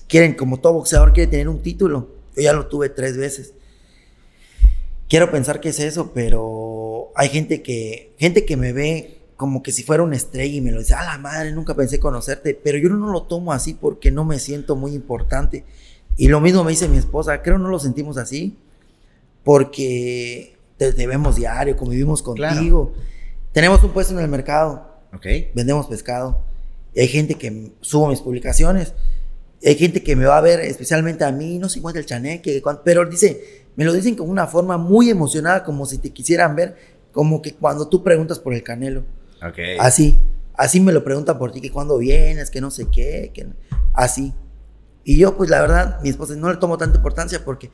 quieren, 0.06 0.34
como 0.34 0.60
todo 0.60 0.74
boxeador, 0.74 1.14
quiere 1.14 1.30
tener 1.30 1.48
un 1.48 1.62
título. 1.62 2.10
Yo 2.36 2.42
ya 2.42 2.52
lo 2.52 2.66
tuve 2.66 2.90
tres 2.90 3.16
veces. 3.16 3.54
Quiero 5.08 5.30
pensar 5.30 5.60
que 5.60 5.70
es 5.70 5.80
eso, 5.80 6.12
pero 6.12 7.10
hay 7.14 7.30
gente 7.30 7.62
que, 7.62 8.12
gente 8.18 8.44
que 8.44 8.58
me 8.58 8.74
ve 8.74 9.17
como 9.38 9.62
que 9.62 9.70
si 9.70 9.84
fuera 9.84 10.02
una 10.02 10.16
estrella 10.16 10.56
y 10.56 10.60
me 10.60 10.72
lo 10.72 10.80
dice, 10.80 10.94
a 10.94 11.04
la 11.04 11.16
madre, 11.16 11.52
nunca 11.52 11.72
pensé 11.72 12.00
conocerte, 12.00 12.60
pero 12.60 12.76
yo 12.76 12.88
no 12.88 13.12
lo 13.12 13.22
tomo 13.22 13.52
así 13.52 13.72
porque 13.72 14.10
no 14.10 14.24
me 14.24 14.40
siento 14.40 14.74
muy 14.74 14.94
importante. 14.94 15.64
Y 16.16 16.26
lo 16.26 16.40
mismo 16.40 16.64
me 16.64 16.72
dice 16.72 16.88
mi 16.88 16.96
esposa, 16.96 17.40
creo 17.40 17.56
no 17.56 17.68
lo 17.68 17.78
sentimos 17.78 18.18
así, 18.18 18.58
porque 19.44 20.56
te, 20.76 21.06
vemos 21.06 21.36
diario, 21.36 21.76
convivimos 21.76 22.20
contigo. 22.20 22.92
Tenemos 23.52 23.80
un 23.84 23.90
puesto 23.90 24.12
en 24.12 24.18
el 24.18 24.28
mercado, 24.28 24.90
okay. 25.14 25.52
vendemos 25.54 25.86
pescado. 25.86 26.42
Hay 26.96 27.06
gente 27.06 27.36
que 27.36 27.70
subo 27.80 28.08
mis 28.08 28.20
publicaciones, 28.20 28.92
hay 29.64 29.76
gente 29.76 30.02
que 30.02 30.16
me 30.16 30.24
va 30.24 30.38
a 30.38 30.40
ver, 30.40 30.58
especialmente 30.62 31.22
a 31.22 31.30
mí, 31.30 31.60
no 31.60 31.68
sé 31.68 31.80
cuánto 31.80 32.00
el 32.00 32.06
chaneque, 32.06 32.60
pero 32.82 33.06
dice, 33.06 33.62
me 33.76 33.84
lo 33.84 33.92
dicen 33.92 34.16
con 34.16 34.28
una 34.28 34.48
forma 34.48 34.78
muy 34.78 35.10
emocionada, 35.10 35.62
como 35.62 35.86
si 35.86 35.98
te 35.98 36.10
quisieran 36.10 36.56
ver, 36.56 36.76
como 37.12 37.40
que 37.40 37.54
cuando 37.54 37.86
tú 37.86 38.02
preguntas 38.02 38.40
por 38.40 38.52
el 38.52 38.64
canelo. 38.64 39.04
Así. 39.78 40.18
Así 40.54 40.80
me 40.80 40.92
lo 40.92 41.04
preguntan 41.04 41.38
por 41.38 41.52
ti, 41.52 41.60
que 41.60 41.70
cuando 41.70 41.98
vienes, 41.98 42.50
que 42.50 42.60
no 42.60 42.70
sé 42.72 42.88
qué, 42.90 43.30
que 43.32 43.46
así. 43.94 44.34
Y 45.04 45.16
yo, 45.16 45.36
pues 45.36 45.50
la 45.50 45.60
verdad, 45.60 46.00
mi 46.02 46.08
esposa 46.08 46.34
no 46.34 46.50
le 46.50 46.58
tomo 46.58 46.76
tanta 46.76 46.96
importancia 46.96 47.44
porque 47.44 47.70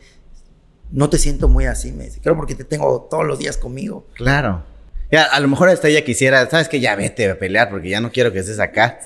no 0.91 1.09
te 1.09 1.19
siento 1.19 1.49
muy 1.49 1.65
así, 1.65 1.93
me 1.93 2.05
dice. 2.05 2.21
Creo 2.21 2.37
porque 2.37 2.55
te 2.55 2.65
tengo 2.65 3.09
todos 3.11 3.25
los 3.25 3.39
días 3.39 3.57
conmigo. 3.57 4.07
Claro. 4.15 4.65
Ya, 5.11 5.25
a 5.25 5.41
lo 5.41 5.49
mejor 5.49 5.71
hasta 5.71 5.89
ella 5.89 6.05
quisiera, 6.05 6.49
¿sabes 6.51 6.69
que 6.69 6.81
Ya 6.81 6.95
vete 6.95 7.31
a 7.31 7.39
pelear 7.39 7.71
porque 7.71 7.89
ya 7.89 8.01
no 8.01 8.13
quiero 8.13 8.33
que 8.33 8.41
estés 8.41 8.61
acá. 8.61 9.01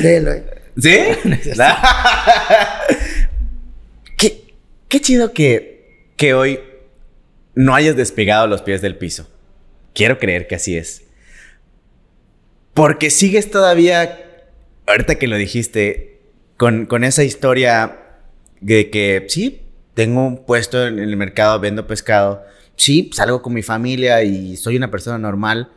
Léelo, 0.00 0.32
eh. 0.32 0.44
¿Sí? 0.78 0.98
qué, 4.16 4.54
qué 4.88 5.00
chido 5.00 5.32
que, 5.32 6.12
que 6.16 6.34
hoy 6.34 6.60
no 7.54 7.74
hayas 7.74 7.96
despegado 7.96 8.46
los 8.46 8.62
pies 8.62 8.80
del 8.80 8.96
piso. 8.96 9.28
Quiero 9.94 10.18
creer 10.18 10.46
que 10.46 10.56
así 10.56 10.76
es. 10.76 11.04
Porque 12.74 13.10
sigues 13.10 13.50
todavía, 13.50 14.44
ahorita 14.86 15.14
que 15.14 15.28
lo 15.28 15.36
dijiste, 15.36 16.20
con, 16.56 16.86
con 16.86 17.04
esa 17.04 17.22
historia 17.22 18.00
de 18.60 18.90
que 18.90 19.24
sí, 19.28 19.62
tengo 19.94 20.26
un 20.26 20.44
puesto 20.44 20.86
en 20.86 20.98
el 20.98 21.16
mercado, 21.16 21.60
vendo 21.60 21.86
pescado, 21.86 22.42
sí, 22.76 23.10
salgo 23.14 23.42
con 23.42 23.54
mi 23.54 23.62
familia 23.62 24.24
y 24.24 24.56
soy 24.56 24.76
una 24.76 24.90
persona 24.90 25.18
normal. 25.18 25.70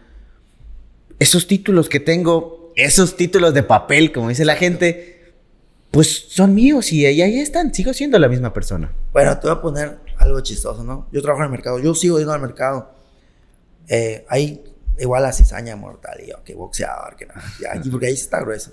Esos 1.20 1.46
títulos 1.46 1.88
que 1.88 2.00
tengo, 2.00 2.74
esos 2.76 3.16
títulos 3.16 3.54
de 3.54 3.62
papel, 3.62 4.12
como 4.12 4.30
dice 4.30 4.46
la 4.46 4.56
gente, 4.56 5.36
pues 5.92 6.26
son 6.30 6.56
míos 6.56 6.92
y 6.92 7.06
ahí, 7.06 7.22
ahí 7.22 7.40
están, 7.40 7.74
sigo 7.74 7.94
siendo 7.94 8.18
la 8.18 8.28
misma 8.28 8.54
persona. 8.54 8.92
Bueno, 9.14 9.38
te 9.38 9.48
voy 9.48 9.58
a 9.58 9.62
poner 9.62 10.00
algo 10.18 10.40
chistoso, 10.42 10.84
¿no? 10.84 11.08
Yo 11.12 11.22
trabajo 11.22 11.44
en 11.44 11.46
el 11.46 11.52
mercado, 11.52 11.80
yo 11.80 11.94
sigo 11.94 12.18
yendo 12.18 12.34
al 12.34 12.42
mercado 12.42 12.97
eh, 13.88 14.26
hay 14.30 14.64
igual 15.00 15.24
la 15.24 15.34
cizaña 15.34 15.76
mortal, 15.76 16.20
y 16.24 16.30
yo, 16.30 16.44
que 16.44 16.56
boxeador, 16.56 17.16
que 17.16 17.26
nada, 17.26 17.44
porque 17.92 18.08
ahí 18.08 18.14
está 18.14 18.40
grueso. 18.42 18.72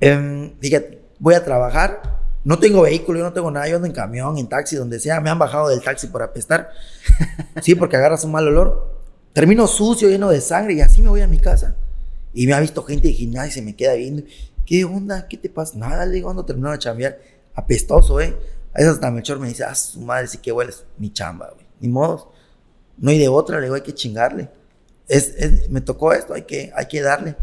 Eh, 0.00 0.54
fíjate, 0.60 1.02
voy 1.18 1.34
a 1.34 1.44
trabajar, 1.44 2.02
no 2.44 2.58
tengo 2.58 2.82
vehículo, 2.82 3.18
yo 3.18 3.24
no 3.24 3.32
tengo 3.32 3.50
nada, 3.50 3.68
yo 3.68 3.76
ando 3.76 3.86
en 3.86 3.92
camión, 3.92 4.38
en 4.38 4.48
taxi, 4.48 4.76
donde 4.76 5.00
sea, 5.00 5.20
me 5.20 5.30
han 5.30 5.38
bajado 5.38 5.68
del 5.68 5.82
taxi 5.82 6.08
por 6.08 6.22
apestar, 6.22 6.70
sí, 7.62 7.74
porque 7.74 7.96
agarras 7.96 8.24
un 8.24 8.32
mal 8.32 8.46
olor, 8.46 9.02
termino 9.32 9.66
sucio, 9.66 10.08
lleno 10.08 10.30
de 10.30 10.40
sangre, 10.40 10.74
y 10.74 10.80
así 10.80 11.02
me 11.02 11.08
voy 11.08 11.20
a 11.20 11.26
mi 11.26 11.38
casa. 11.38 11.76
Y 12.32 12.46
me 12.46 12.52
ha 12.52 12.60
visto 12.60 12.82
gente 12.82 13.08
de 13.08 13.14
gimnasia 13.14 13.48
y 13.48 13.52
se 13.52 13.62
me 13.62 13.74
queda 13.74 13.94
viendo, 13.94 14.22
¿qué 14.66 14.84
onda? 14.84 15.26
¿Qué 15.26 15.38
te 15.38 15.48
pasa? 15.48 15.78
Nada, 15.78 16.04
le 16.04 16.16
digo, 16.16 16.28
ando 16.28 16.44
terminando 16.44 16.72
de 16.72 16.78
chambear, 16.78 17.18
apestoso, 17.54 18.20
¿eh? 18.20 18.36
A 18.74 18.78
veces 18.78 18.94
hasta 18.94 19.10
Melchor 19.10 19.38
me 19.38 19.48
dice, 19.48 19.64
ah, 19.64 19.74
su 19.74 20.00
madre, 20.00 20.26
sí 20.26 20.38
que 20.38 20.52
hueles, 20.52 20.84
mi 20.98 21.10
chamba, 21.10 21.50
güey, 21.54 21.66
ni 21.80 21.88
modos. 21.88 22.28
No 22.98 23.10
hay 23.10 23.18
de 23.18 23.28
otra, 23.28 23.58
le 23.58 23.64
digo, 23.64 23.74
hay 23.74 23.82
que 23.82 23.94
chingarle. 23.94 24.48
Es, 25.08 25.68
me 25.70 25.80
tocó 25.80 26.12
esto, 26.12 26.34
hay 26.34 26.42
que, 26.42 26.72
hay 26.74 26.86
que 26.86 27.00
darle. 27.00 27.36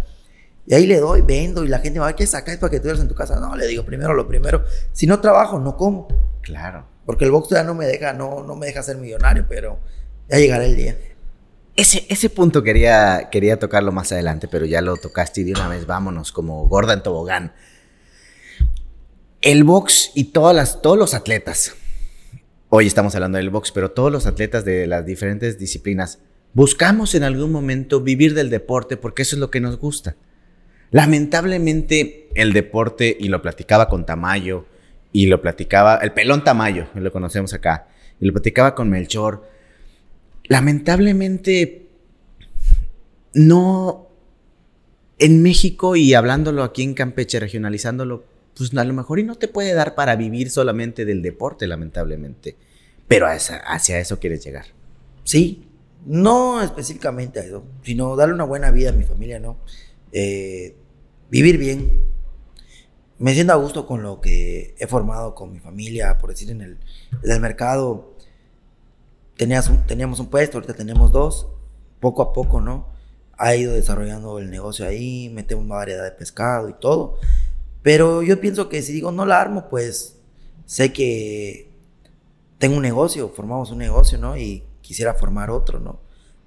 Y 0.66 0.74
ahí 0.74 0.88
le 0.88 1.00
doy, 1.00 1.22
vendo, 1.22 1.64
y 1.64 1.68
la 1.68 1.80
gente 1.80 2.00
me 2.00 2.06
va, 2.06 2.10
a 2.10 2.16
que 2.16 2.26
sacar 2.26 2.58
para 2.60 2.72
que 2.72 2.80
tú 2.80 2.90
en 2.90 3.08
tu 3.08 3.16
casa? 3.16 3.40
No, 3.40 3.56
le 3.56 3.68
digo, 3.68 3.84
primero 3.84 4.14
lo 4.14 4.28
primero. 4.28 4.64
Si 4.94 5.06
no 5.06 5.20
trabajo, 5.20 5.60
no 5.60 5.76
como. 5.76 6.08
Claro. 6.42 6.86
Porque 7.06 7.26
el 7.26 7.32
box 7.32 7.50
ya 7.50 7.64
no 7.64 7.74
me 7.74 7.86
deja, 7.86 8.14
no, 8.14 8.44
no 8.44 8.56
me 8.56 8.68
deja 8.68 8.82
ser 8.82 8.98
millonario, 8.98 9.46
pero 9.48 9.80
ya 10.30 10.38
llegará 10.38 10.66
el 10.66 10.76
día. 10.76 10.98
ese, 11.76 12.06
ese 12.10 12.30
punto 12.30 12.64
quería, 12.64 13.30
quería 13.30 13.60
tocarlo 13.60 13.92
más 13.92 14.12
adelante, 14.14 14.48
pero 14.48 14.66
ya 14.66 14.82
lo 14.82 14.96
tocaste 14.96 15.42
y 15.42 15.44
de 15.44 15.52
una 15.52 15.68
vez 15.68 15.86
vámonos 15.86 16.32
como 16.32 16.66
gorda 16.68 16.94
en 16.94 17.04
tobogán. 17.04 17.54
El 19.42 19.66
box 19.66 20.12
y 20.16 20.26
todas 20.26 20.56
las, 20.56 20.82
todos 20.82 20.98
los 20.98 21.14
atletas, 21.14 21.76
hoy 22.76 22.88
estamos 22.88 23.14
hablando 23.14 23.38
del 23.38 23.52
box, 23.52 23.72
pero 23.72 23.92
todos 23.92 24.12
los 24.12 24.26
atletas 24.26 24.66
de 24.66 24.88
las 24.88 25.06
diferentes 25.06 25.60
disciplinas, 25.60 26.18
buscamos 26.56 27.14
en 27.14 27.22
algún 27.22 27.52
momento 27.52 28.02
vivir 28.02 28.34
del 28.34 28.50
deporte 28.50 28.98
porque 28.98 29.22
eso 29.22 29.36
es 29.36 29.40
lo 29.40 29.52
que 29.52 29.60
nos 29.60 29.78
gusta. 29.78 30.16
Lamentablemente 30.90 32.30
el 32.34 32.52
deporte, 32.52 33.16
y 33.20 33.28
lo 33.28 33.44
platicaba 33.44 33.88
con 33.88 34.08
Tamayo, 34.08 34.66
y 35.12 35.28
lo 35.28 35.40
platicaba, 35.40 35.98
el 35.98 36.14
pelón 36.14 36.44
Tamayo, 36.44 36.88
lo 36.96 37.12
conocemos 37.12 37.54
acá, 37.54 37.90
y 38.20 38.26
lo 38.26 38.34
platicaba 38.34 38.74
con 38.74 38.90
Melchor, 38.90 39.48
lamentablemente 40.46 41.90
no, 43.36 44.08
en 45.20 45.44
México 45.44 45.96
y 45.96 46.16
hablándolo 46.16 46.64
aquí 46.64 46.82
en 46.82 46.96
Campeche, 46.96 47.40
regionalizándolo, 47.40 48.24
pues 48.58 48.76
a 48.76 48.84
lo 48.84 48.94
mejor 48.94 49.20
y 49.20 49.24
no 49.24 49.36
te 49.36 49.48
puede 49.48 49.76
dar 49.76 49.94
para 49.94 50.16
vivir 50.16 50.50
solamente 50.50 51.06
del 51.06 51.22
deporte, 51.22 51.68
lamentablemente. 51.68 52.56
Pero 53.08 53.28
hacia, 53.28 54.00
eso 54.00 54.20
quieres 54.20 54.44
llegar. 54.44 54.66
Sí, 55.24 55.68
no 56.06 56.62
específicamente 56.62 57.40
a 57.40 57.44
eso, 57.44 57.64
sino 57.84 58.16
darle 58.16 58.34
una 58.34 58.44
buena 58.44 58.72
vida 58.72 58.90
a 58.90 58.94
mi 58.94 59.04
familia, 59.04 59.40
¿no? 59.40 59.58
Eh, 60.12 60.76
vivir 61.30 61.58
bien. 61.58 62.04
Me 63.20 63.34
siento 63.34 63.54
a 63.54 63.58
gusto 63.58 63.86
con 63.86 64.04
lo 64.04 64.20
que 64.20 64.76
he 64.78 64.88
formado 64.88 65.36
con 65.36 65.52
mi 65.52 65.60
familia, 65.60 66.18
por 66.18 66.32
decir, 66.32 66.50
en 66.50 66.62
el, 66.62 66.78
en 67.24 67.32
el 67.32 67.40
mercado. 67.40 68.14
Tenías 69.38 69.72
teníamos 69.88 70.20
un 70.20 70.28
puesto, 70.28 70.58
ahorita 70.58 70.74
tenemos 70.74 71.12
dos. 71.12 71.48
Poco 72.00 72.22
a 72.22 72.34
poco, 72.34 72.60
¿no? 72.60 72.90
Ha 73.38 73.56
ido 73.56 73.74
desarrollando 73.74 74.40
el 74.40 74.50
negocio 74.50 74.86
ahí, 74.86 75.30
metemos 75.30 75.66
una 75.66 75.76
variedad 75.76 76.04
de 76.04 76.12
pescado 76.12 76.70
y 76.70 76.74
todo. 76.74 77.18
Pero 77.82 78.24
yo 78.24 78.40
pienso 78.40 78.70
que 78.70 78.82
si 78.82 78.94
digo 78.94 79.12
no 79.12 79.26
la 79.26 79.40
armo, 79.42 79.70
pues 79.70 80.18
sé 80.66 80.94
que 80.94 81.73
tengo 82.64 82.78
un 82.78 82.84
negocio, 82.84 83.28
formamos 83.28 83.72
un 83.72 83.80
negocio, 83.80 84.18
¿no? 84.18 84.38
Y 84.38 84.64
quisiera 84.80 85.16
formar 85.16 85.52
otro, 85.52 85.82
¿no? 85.82 86.00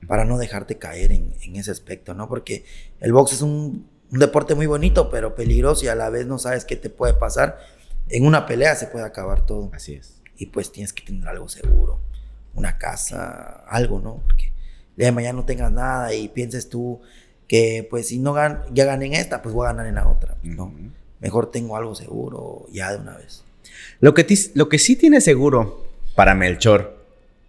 Para 0.09 0.24
no 0.24 0.38
dejarte 0.38 0.79
caer 0.79 1.12
en, 1.12 1.35
ese 1.57 1.70
aspecto, 1.70 2.14
¿no? 2.14 2.26
Porque 2.26 2.64
el 3.00 3.12
box 3.12 3.35
es 3.35 3.42
un, 3.42 3.87
deporte 4.09 4.55
muy 4.55 4.64
bonito, 4.64 5.11
pero 5.11 5.35
peligroso 5.35 5.85
y 5.85 5.88
a 5.88 5.94
la 5.94 6.09
vez 6.09 6.24
no 6.24 6.38
sabes 6.38 6.64
qué 6.64 6.74
te 6.74 6.88
puede 6.88 7.12
pasar. 7.12 7.59
En 8.09 8.24
una 8.24 8.46
pelea 8.46 8.74
se 8.76 8.87
puede 8.87 9.05
acabar 9.05 9.44
todo. 9.44 9.68
Así 9.74 9.92
es. 9.92 10.22
Y 10.38 10.46
pues 10.46 10.72
tienes 10.72 10.94
que 10.94 11.05
tener 11.05 11.29
algo 11.29 11.50
seguro, 11.50 12.00
una 12.55 12.79
casa, 12.79 13.62
algo, 13.68 14.00
¿no? 14.00 14.22
Porque 14.24 14.55
de 14.96 15.12
mañana 15.12 15.40
no 15.40 15.44
tengas 15.44 15.70
nada 15.70 16.14
y 16.14 16.29
pienses 16.29 16.70
tú 16.70 17.02
que 17.46 17.87
pues 17.90 18.09
si 18.09 18.20
no 18.20 18.33
gan 18.33 18.62
ya 18.72 18.87
gané 18.87 19.05
en 19.05 19.12
esta, 19.12 19.42
pues 19.42 19.55
voy 19.55 19.66
a 19.66 19.72
ganar 19.72 19.87
en 19.87 19.96
la 19.96 20.09
otra, 20.09 20.38
¿no? 20.42 20.72
mejor 21.20 21.50
tengo 21.50 21.76
algo 21.76 21.94
seguro 21.94 22.64
ya 22.72 22.92
de 22.92 23.02
una 23.02 23.18
vez. 23.18 23.44
Lo 24.00 24.14
que, 24.14 24.26
lo 24.55 24.70
que 24.70 24.79
sí 24.79 24.96
tiene 24.96 25.20
seguro 25.20 25.86
para 26.16 26.35
Melchor 26.35 26.96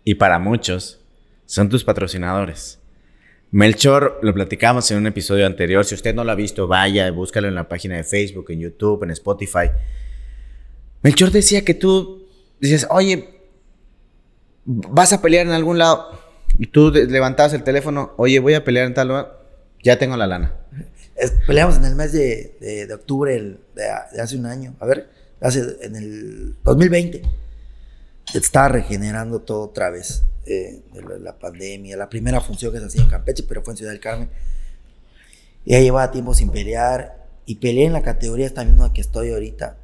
y 0.04 0.16
para 0.16 0.38
muchos 0.38 1.00
son 1.46 1.70
tus 1.70 1.84
patrocinadores. 1.84 2.80
Melchor, 3.50 4.20
lo 4.22 4.34
platicamos 4.34 4.92
en 4.92 4.98
un 4.98 5.08
episodio 5.08 5.46
anterior. 5.46 5.84
Si 5.86 5.96
usted 5.96 6.14
no 6.14 6.24
lo 6.24 6.32
ha 6.32 6.36
visto, 6.36 6.68
vaya, 6.68 7.10
búscalo 7.12 7.48
en 7.48 7.56
la 7.56 7.68
página 7.68 7.96
de 7.96 8.04
Facebook, 8.04 8.52
en 8.52 8.60
YouTube, 8.60 9.04
en 9.04 9.12
Spotify. 9.12 9.72
Melchor 11.02 11.32
decía 11.32 11.64
que 11.64 11.74
tú 11.74 12.28
dices, 12.60 12.86
oye, 12.90 13.42
vas 14.66 15.14
a 15.14 15.22
pelear 15.22 15.48
en 15.48 15.54
algún 15.54 15.80
lado. 15.80 16.12
Y 16.60 16.68
tú 16.68 16.92
levantabas 16.92 17.54
el 17.54 17.64
teléfono, 17.64 18.14
oye, 18.18 18.40
voy 18.40 18.54
a 18.54 18.64
pelear 18.64 18.86
en 18.86 18.94
tal 18.94 19.08
lugar. 19.08 19.40
Ya 19.82 19.98
tengo 19.98 20.18
la 20.18 20.28
lana 20.28 20.54
peleamos 21.46 21.78
en 21.78 21.86
el 21.86 21.96
mes 21.96 22.12
de, 22.12 22.88
octubre 22.94 23.58
de, 23.76 23.90
hace 24.22 24.38
un 24.38 24.46
año. 24.46 24.76
A 24.80 24.86
ver, 24.86 25.10
hace, 25.42 25.78
en 25.82 25.96
el 25.96 26.56
2020. 26.64 27.22
Estaba 28.34 28.70
regenerando 28.70 29.42
todo 29.42 29.62
otra 29.62 29.90
vez. 29.90 30.24
Eh, 30.46 30.82
la, 31.20 31.38
pandemia, 31.38 31.98
la 31.98 32.10
primera 32.10 32.40
función 32.40 32.72
que 32.72 32.80
se 32.80 32.86
hacía 32.86 33.02
en 33.02 33.10
Campeche, 33.10 33.44
pero 33.48 33.64
fue 33.64 33.74
en 33.74 33.78
Ciudad 33.78 33.92
del 33.92 34.00
Carmen. 34.00 34.30
Ya 35.66 35.80
llevaba 35.80 36.12
tiempo 36.12 36.34
sin 36.34 36.50
pelear. 36.50 37.26
Y 37.46 37.56
peleé 37.56 37.86
en 37.86 37.94
la 37.94 38.02
categoría 38.02 38.46
esta 38.46 38.66
misma 38.66 38.94
que 38.94 39.02
estoy 39.02 39.32
ahorita. 39.32 39.78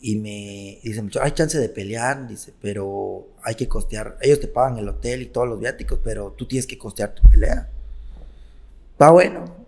Y 0.00 0.16
me 0.16 0.78
dice, 0.82 1.02
hay 1.20 1.32
chance 1.32 1.58
de 1.58 1.68
pelear, 1.68 2.28
dice, 2.28 2.54
pero 2.62 3.28
hay 3.42 3.54
que 3.54 3.68
costear. 3.68 4.16
Ellos 4.20 4.40
te 4.40 4.46
pagan 4.46 4.78
el 4.78 4.88
hotel 4.88 5.22
y 5.22 5.26
todos 5.26 5.48
los 5.48 5.60
viáticos, 5.60 5.98
pero 6.02 6.32
tú 6.36 6.46
tienes 6.46 6.66
que 6.66 6.78
costear 6.78 7.14
tu 7.14 7.28
pelea. 7.28 7.68
Está 8.92 9.10
bueno, 9.10 9.60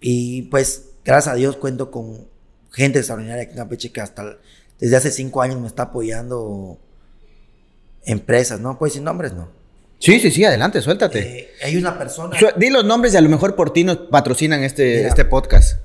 y 0.00 0.42
pues, 0.42 0.90
gracias 1.04 1.34
a 1.34 1.36
Dios, 1.36 1.56
cuento 1.56 1.90
con 1.90 2.26
gente 2.70 2.98
extraordinaria 2.98 3.42
aquí 3.42 3.52
en 3.52 3.58
Campeche 3.58 3.92
que 3.92 4.00
hasta 4.00 4.38
desde 4.78 4.96
hace 4.96 5.10
cinco 5.10 5.42
años 5.42 5.60
me 5.60 5.66
está 5.66 5.84
apoyando 5.84 6.78
empresas, 8.04 8.60
¿no? 8.60 8.78
Pues 8.78 8.94
sin 8.94 9.04
nombres, 9.04 9.32
¿no? 9.32 9.48
Sí, 10.00 10.18
sí, 10.18 10.30
sí, 10.30 10.42
adelante, 10.44 10.80
suéltate. 10.80 11.40
Eh, 11.40 11.50
hay 11.62 11.76
una 11.76 11.98
persona. 11.98 12.36
di 12.56 12.70
los 12.70 12.84
nombres 12.86 13.12
y 13.12 13.18
a 13.18 13.20
lo 13.20 13.28
mejor 13.28 13.54
por 13.54 13.70
ti 13.70 13.84
nos 13.84 13.98
patrocinan 13.98 14.64
este, 14.64 15.06
este 15.06 15.26
podcast. 15.26 15.78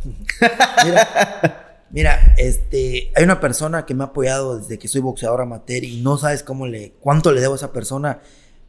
Mira, 0.86 1.86
mira, 1.92 2.34
este, 2.38 3.12
hay 3.14 3.24
una 3.26 3.42
persona 3.42 3.86
que 3.86 3.94
me 3.94 4.06
ha 4.06 4.08
apoyado 4.08 4.58
desde 4.58 4.80
que 4.80 4.88
soy 4.88 5.02
boxeador 5.02 5.42
amateur 5.42 5.84
y 5.84 6.02
no 6.02 6.18
sabes 6.18 6.44
cómo 6.44 6.66
le, 6.66 6.94
cuánto 7.02 7.34
le 7.34 7.42
debo 7.42 7.54
a 7.54 7.58
esa 7.58 7.74
persona. 7.74 8.22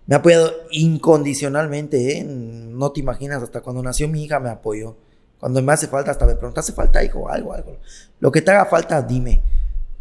Me 0.06 0.16
ha 0.16 0.18
apoyado 0.18 0.52
incondicionalmente, 0.72 2.18
¿eh? 2.18 2.24
No 2.24 2.90
te 2.90 2.98
imaginas, 2.98 3.40
hasta 3.40 3.60
cuando 3.60 3.84
nació 3.84 4.08
mi 4.08 4.24
hija 4.24 4.40
me 4.40 4.50
apoyó. 4.50 4.96
Cuando 5.38 5.62
me 5.62 5.72
hace 5.72 5.86
falta, 5.86 6.10
hasta 6.10 6.26
me 6.26 6.34
pregunta, 6.34 6.60
¿hace 6.60 6.72
falta 6.72 7.04
hijo? 7.04 7.28
Algo, 7.28 7.52
algo. 7.52 7.78
Lo 8.18 8.32
que 8.32 8.42
te 8.42 8.50
haga 8.50 8.66
falta, 8.66 9.00
dime. 9.00 9.42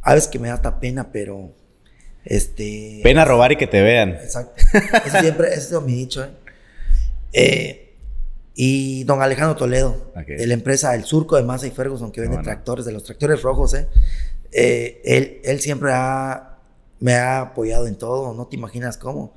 A 0.01 0.15
veces 0.15 0.27
que 0.27 0.39
me 0.39 0.47
da 0.47 0.55
hasta 0.55 0.79
pena, 0.79 1.11
pero. 1.11 1.51
Este. 2.25 2.99
Pena 3.03 3.23
robar 3.23 3.51
y 3.51 3.55
que 3.55 3.67
te 3.67 3.81
vean. 3.81 4.09
Exacto. 4.09 4.61
Eso 5.05 5.19
siempre, 5.19 5.53
eso 5.53 5.79
es 5.79 5.85
mi 5.85 5.93
dicho, 5.93 6.23
¿eh? 6.23 6.29
¿eh? 7.33 7.93
y 8.55 9.03
don 9.03 9.21
Alejandro 9.21 9.55
Toledo, 9.55 10.13
de 10.25 10.47
la 10.47 10.53
empresa 10.53 10.95
El 10.95 11.03
Surco 11.03 11.35
de 11.35 11.43
Massa 11.43 11.67
y 11.67 11.71
Ferguson, 11.71 12.11
que 12.11 12.21
vende 12.21 12.37
tractores, 12.37 12.85
de 12.85 12.93
los 12.93 13.03
tractores 13.03 13.41
rojos, 13.41 13.73
¿eh? 13.73 13.87
eh 14.51 15.01
él, 15.03 15.41
él 15.43 15.59
siempre 15.59 15.91
ha, 15.93 16.57
me 16.99 17.13
ha 17.13 17.41
apoyado 17.41 17.87
en 17.87 17.95
todo, 17.95 18.33
no 18.33 18.47
te 18.47 18.55
imaginas 18.55 18.97
cómo. 18.97 19.33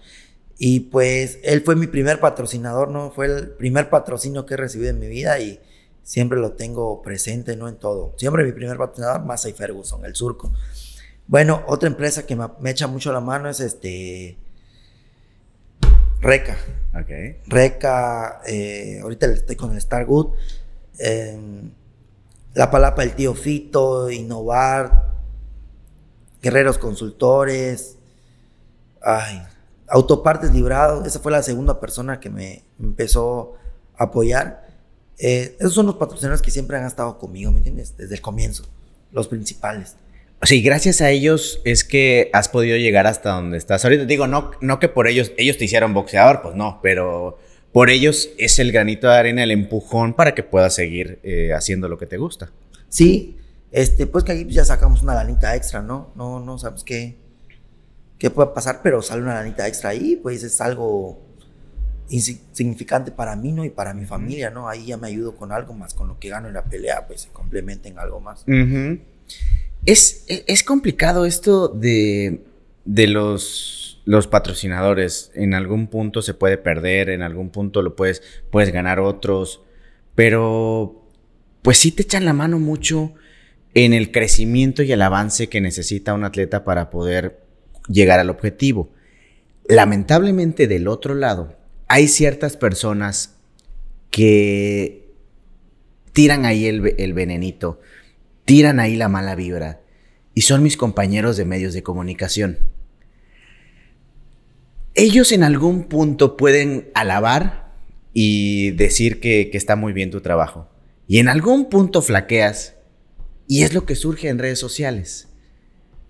Y 0.57 0.81
pues 0.81 1.38
él 1.42 1.62
fue 1.62 1.77
mi 1.77 1.87
primer 1.87 2.18
patrocinador, 2.18 2.90
¿no? 2.90 3.12
Fue 3.12 3.27
el 3.27 3.51
primer 3.51 3.90
patrocinio 3.90 4.44
que 4.44 4.55
he 4.55 4.57
recibido 4.57 4.90
en 4.90 4.98
mi 4.98 5.07
vida 5.07 5.38
y 5.38 5.61
siempre 6.03 6.38
lo 6.38 6.53
tengo 6.53 7.03
presente, 7.03 7.57
¿no? 7.57 7.68
En 7.68 7.77
todo. 7.77 8.14
Siempre 8.16 8.44
mi 8.44 8.53
primer 8.53 8.77
patrocinador, 8.77 9.24
Massa 9.24 9.48
y 9.48 9.53
Ferguson, 9.53 10.05
el 10.05 10.16
surco. 10.16 10.53
Bueno, 11.28 11.62
otra 11.66 11.88
empresa 11.88 12.24
que 12.24 12.34
me, 12.34 12.70
echa 12.70 12.86
mucho 12.86 13.12
la 13.12 13.20
mano 13.20 13.50
es 13.50 13.60
este. 13.60 14.38
Reca. 16.20 16.56
Reca, 17.46 18.40
eh, 18.46 19.00
ahorita 19.02 19.26
estoy 19.26 19.54
con 19.54 19.74
el 19.74 19.80
Stargood. 19.80 20.32
Em, 20.98 21.70
la 22.54 22.70
palapa 22.70 23.02
del 23.02 23.14
tío 23.14 23.34
Fito, 23.34 24.10
Innovar, 24.10 25.12
Guerreros 26.40 26.78
Consultores. 26.78 27.98
Ay, 29.02 29.42
Autopartes 29.86 30.50
Librado. 30.54 31.04
Esa 31.04 31.20
fue 31.20 31.30
la 31.30 31.42
segunda 31.42 31.78
persona 31.78 32.20
que 32.20 32.30
me 32.30 32.64
empezó 32.80 33.54
a 33.98 34.04
apoyar. 34.04 34.66
Eh, 35.18 35.56
esos 35.60 35.74
son 35.74 35.84
los 35.84 35.96
patrocinadores 35.96 36.40
que 36.40 36.50
siempre 36.50 36.78
han 36.78 36.86
estado 36.86 37.18
conmigo, 37.18 37.52
¿me 37.52 37.58
entiendes? 37.58 37.98
Desde 37.98 38.14
el 38.14 38.22
comienzo, 38.22 38.64
los 39.12 39.28
principales. 39.28 39.94
Sí, 40.42 40.62
gracias 40.62 41.01
a 41.01 41.11
ellos 41.11 41.61
es 41.64 41.83
que 41.83 42.31
has 42.33 42.48
podido 42.48 42.77
llegar 42.77 43.07
hasta 43.07 43.31
donde 43.31 43.59
estás. 43.59 43.85
Ahorita 43.85 44.05
digo, 44.05 44.27
no, 44.29 44.53
no 44.61 44.79
que 44.79 44.88
por 44.88 45.09
ellos, 45.09 45.33
ellos 45.37 45.59
te 45.59 45.64
hicieron 45.64 45.94
boxeador, 45.94 46.42
pues 46.42 46.55
no, 46.55 46.79
pero 46.83 47.38
por 47.72 47.90
ellos 47.90 48.31
es 48.38 48.59
el 48.61 48.70
granito 48.70 49.09
de 49.09 49.16
arena, 49.16 49.42
el 49.42 49.51
empujón 49.51 50.14
para 50.14 50.35
que 50.35 50.44
puedas 50.44 50.74
seguir 50.74 51.18
eh, 51.24 51.53
haciendo 51.53 51.88
lo 51.88 51.98
que 51.98 52.07
te 52.07 52.18
gusta. 52.18 52.53
Sí, 52.88 53.37
este, 53.72 54.07
pues 54.07 54.22
que 54.24 54.33
aquí 54.33 54.46
ya 54.48 54.64
sacamos 54.64 55.03
una 55.03 55.14
lanita 55.14 55.57
extra, 55.57 55.83
¿no? 55.83 56.12
No, 56.14 56.38
no 56.38 56.57
sabes 56.57 56.85
qué, 56.85 57.16
qué 58.16 58.31
puede 58.31 58.51
pasar, 58.51 58.81
pero 58.83 59.03
sale 59.03 59.22
una 59.22 59.35
lanita 59.35 59.66
extra 59.66 59.90
ahí, 59.90 60.16
pues 60.16 60.44
es 60.44 60.61
algo 60.61 61.20
insignificante 62.11 63.11
para 63.11 63.37
mí, 63.37 63.53
¿no? 63.53 63.64
Y 63.64 63.70
para 63.70 63.92
mi 63.92 64.07
familia, 64.07 64.51
¿no? 64.51 64.68
Ahí 64.68 64.87
ya 64.87 64.96
me 64.96 65.09
ayudo 65.09 65.37
con 65.37 65.53
algo 65.53 65.74
más, 65.74 65.94
con 65.94 66.09
lo 66.09 66.18
que 66.18 66.29
gano 66.29 66.48
en 66.48 66.55
la 66.55 66.64
pelea, 66.64 67.07
pues 67.07 67.22
se 67.22 67.29
complementen 67.31 67.98
algo 67.98 68.20
más. 68.20 68.44
Es, 69.86 70.24
es, 70.28 70.62
complicado 70.62 71.24
esto 71.24 71.68
de, 71.68 72.42
de 72.84 73.06
los, 73.06 74.00
los 74.04 74.26
patrocinadores. 74.26 75.30
En 75.34 75.54
algún 75.54 75.88
punto 75.88 76.22
se 76.22 76.34
puede 76.34 76.58
perder, 76.58 77.10
en 77.10 77.22
algún 77.22 77.50
punto 77.50 77.82
lo 77.82 77.96
puedes, 77.96 78.22
puedes 78.50 78.72
ganar 78.72 79.00
otros, 79.00 79.62
pero 80.14 81.06
pues 81.62 81.78
sí 81.78 81.92
te 81.92 82.02
echan 82.02 82.24
la 82.24 82.32
mano 82.32 82.58
mucho 82.58 83.14
en 83.74 83.92
el 83.92 84.10
crecimiento 84.10 84.82
y 84.82 84.92
el 84.92 85.02
avance 85.02 85.48
que 85.48 85.60
necesita 85.60 86.14
un 86.14 86.24
atleta 86.24 86.64
para 86.64 86.90
poder 86.90 87.40
llegar 87.88 88.18
al 88.18 88.30
objetivo. 88.30 88.90
Lamentablemente 89.68 90.66
del 90.66 90.88
otro 90.88 91.14
lado, 91.14 91.56
hay 91.86 92.08
ciertas 92.08 92.56
personas 92.56 93.36
que 94.10 95.08
tiran 96.12 96.44
ahí 96.44 96.66
el, 96.66 96.94
el 96.98 97.12
venenito, 97.12 97.80
tiran 98.48 98.80
ahí 98.80 98.96
la 98.96 99.11
mala 99.11 99.34
vibra 99.34 99.82
y 100.32 100.40
son 100.40 100.62
mis 100.62 100.78
compañeros 100.78 101.37
de 101.37 101.44
medios 101.44 101.74
de 101.74 101.82
comunicación. 101.82 102.58
Ellos 104.94 105.32
en 105.32 105.42
algún 105.42 105.84
punto 105.84 106.38
pueden 106.38 106.88
alabar 106.94 107.74
y 108.14 108.70
decir 108.70 109.20
que, 109.20 109.50
que, 109.50 109.58
está 109.58 109.76
muy 109.76 109.92
bien 109.92 110.11
tu 110.11 110.22
trabajo. 110.22 110.66
Y 111.06 111.18
en 111.18 111.28
algún 111.28 111.68
punto 111.68 112.00
flaqueas. 112.00 112.74
Y 113.46 113.64
es 113.64 113.74
lo 113.74 113.84
que 113.84 113.94
surge 113.94 114.28
en 114.28 114.38
redes 114.38 114.58
sociales. 114.58 115.28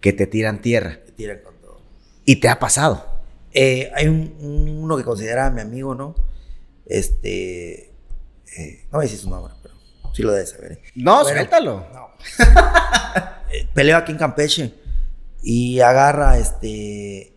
Que 0.00 0.12
te 0.12 0.28
tiran 0.28 0.62
tierra. 0.62 1.00
Te 1.04 1.10
tiran 1.10 1.40
con 1.42 1.56
todo. 1.56 1.80
Y 2.24 2.36
te 2.36 2.48
ha 2.48 2.60
pasado. 2.60 3.04
Eh, 3.52 3.90
hay 3.96 4.06
un, 4.06 4.32
uno 4.40 4.96
que 4.96 5.02
considera 5.02 5.50
mi 5.50 5.60
amigo, 5.60 5.96
¿no? 5.96 6.14
Este. 6.86 7.90
Eh, 8.56 8.84
no 8.84 8.98
voy 8.98 9.00
a 9.00 9.08
decir 9.08 9.18
su 9.18 9.28
nombre, 9.28 9.54
sí 10.12 10.22
lo 10.22 10.32
debes 10.32 10.50
saber. 10.50 10.72
¿eh? 10.72 10.82
No, 10.94 11.22
bueno, 11.22 11.36
suéltalo. 11.36 11.86
No. 11.92 12.08
peleo 13.74 13.96
aquí 13.96 14.12
en 14.12 14.18
Campeche 14.18 14.74
y 15.42 15.80
agarra 15.80 16.38
este. 16.38 17.32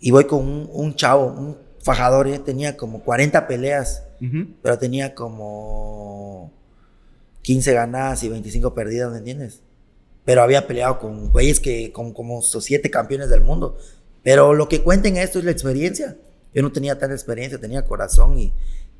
Y 0.00 0.10
voy 0.10 0.24
con 0.24 0.40
un, 0.40 0.68
un 0.72 0.94
chavo, 0.94 1.26
un 1.26 1.58
fajador, 1.82 2.28
¿eh? 2.28 2.38
tenía 2.38 2.76
como 2.76 3.02
40 3.02 3.46
peleas, 3.46 4.02
uh 4.20 4.24
-huh. 4.24 4.54
pero 4.62 4.78
tenía 4.78 5.14
como 5.14 6.52
15 7.42 7.72
ganadas 7.74 8.22
y 8.22 8.28
25 8.28 8.74
perdidas, 8.74 9.12
¿me 9.12 9.18
entiendes? 9.18 9.60
Pero 10.24 10.42
había 10.42 10.66
peleado 10.66 10.98
con 10.98 11.30
güeyes 11.30 11.60
que, 11.60 11.92
con 11.92 12.12
como 12.12 12.40
siete 12.42 12.90
campeones 12.90 13.28
del 13.28 13.42
mundo. 13.42 13.76
Pero 14.22 14.54
lo 14.54 14.68
que 14.68 14.82
cuenta 14.82 15.08
en 15.08 15.18
esto 15.18 15.38
es 15.38 15.44
la 15.44 15.50
experiencia. 15.50 16.16
Yo 16.54 16.62
no 16.62 16.72
tenía 16.72 16.98
tanta 16.98 17.14
experiencia, 17.14 17.60
tenía 17.60 17.84
corazón 17.84 18.38
y, 18.38 18.52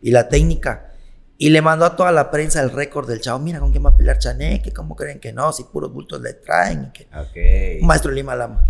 y 0.03 0.11
la 0.11 0.29
técnica. 0.29 0.93
Y 1.37 1.51
le 1.51 1.61
mandó 1.63 1.85
a 1.85 1.97
toda 1.97 2.13
la 2.13 2.31
prensa 2.31 2.63
el 2.63 2.71
récord 2.71 3.09
del 3.09 3.21
chavo. 3.21 3.41
Mira 3.41 3.59
con 3.59 3.71
quién 3.71 3.85
va 3.85 3.91
a 3.91 3.97
pelear 3.97 4.19
Chaneque, 4.19 4.73
¿cómo 4.73 4.95
creen 4.95 5.19
que 5.19 5.33
no? 5.33 5.53
Si 5.53 5.65
puros 5.65 5.93
bultos 5.93 6.21
le 6.21 6.35
traen. 6.35 6.93
Que... 6.93 7.09
Okay. 7.31 7.81
Un 7.81 7.87
maestro 7.87 8.13
Lima 8.13 8.37
Lama. 8.37 8.65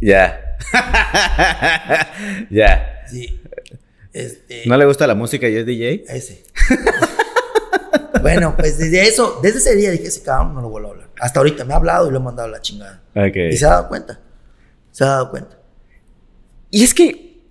Ya. 0.00 0.56
ya. 2.50 3.04
Sí. 3.08 3.40
Este... 4.12 4.64
¿No 4.66 4.76
le 4.76 4.84
gusta 4.84 5.06
la 5.06 5.14
música 5.14 5.48
y 5.48 5.56
es 5.56 5.64
DJ? 5.64 6.04
Ese. 6.08 6.44
bueno, 8.22 8.56
pues 8.56 8.78
desde 8.78 9.02
eso, 9.02 9.40
desde 9.42 9.58
ese 9.58 9.76
día 9.76 9.90
dije, 9.90 10.08
ese 10.08 10.22
cabrón 10.22 10.54
no 10.54 10.62
lo 10.62 10.68
vuelvo 10.68 10.88
a 10.88 10.90
hablar. 10.92 11.08
Hasta 11.18 11.40
ahorita 11.40 11.64
me 11.64 11.72
ha 11.72 11.76
hablado 11.76 12.08
y 12.08 12.10
lo 12.10 12.18
he 12.18 12.22
mandado 12.22 12.48
a 12.48 12.52
la 12.52 12.60
chingada. 12.60 13.02
Okay. 13.14 13.50
Y 13.50 13.56
se 13.56 13.64
ha 13.64 13.70
dado 13.70 13.88
cuenta. 13.88 14.20
Se 14.90 15.04
ha 15.04 15.08
dado 15.08 15.30
cuenta. 15.30 15.58
Y 16.70 16.84
es 16.84 16.94
que 16.94 17.42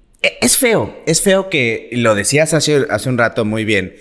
es 0.42 0.58
feo, 0.58 0.96
es 1.06 1.22
feo 1.22 1.50
que 1.50 1.90
lo 1.94 2.16
decías 2.16 2.54
hace, 2.54 2.86
hace 2.90 3.10
un 3.10 3.18
rato 3.18 3.46
muy 3.46 3.66
bien. 3.66 3.96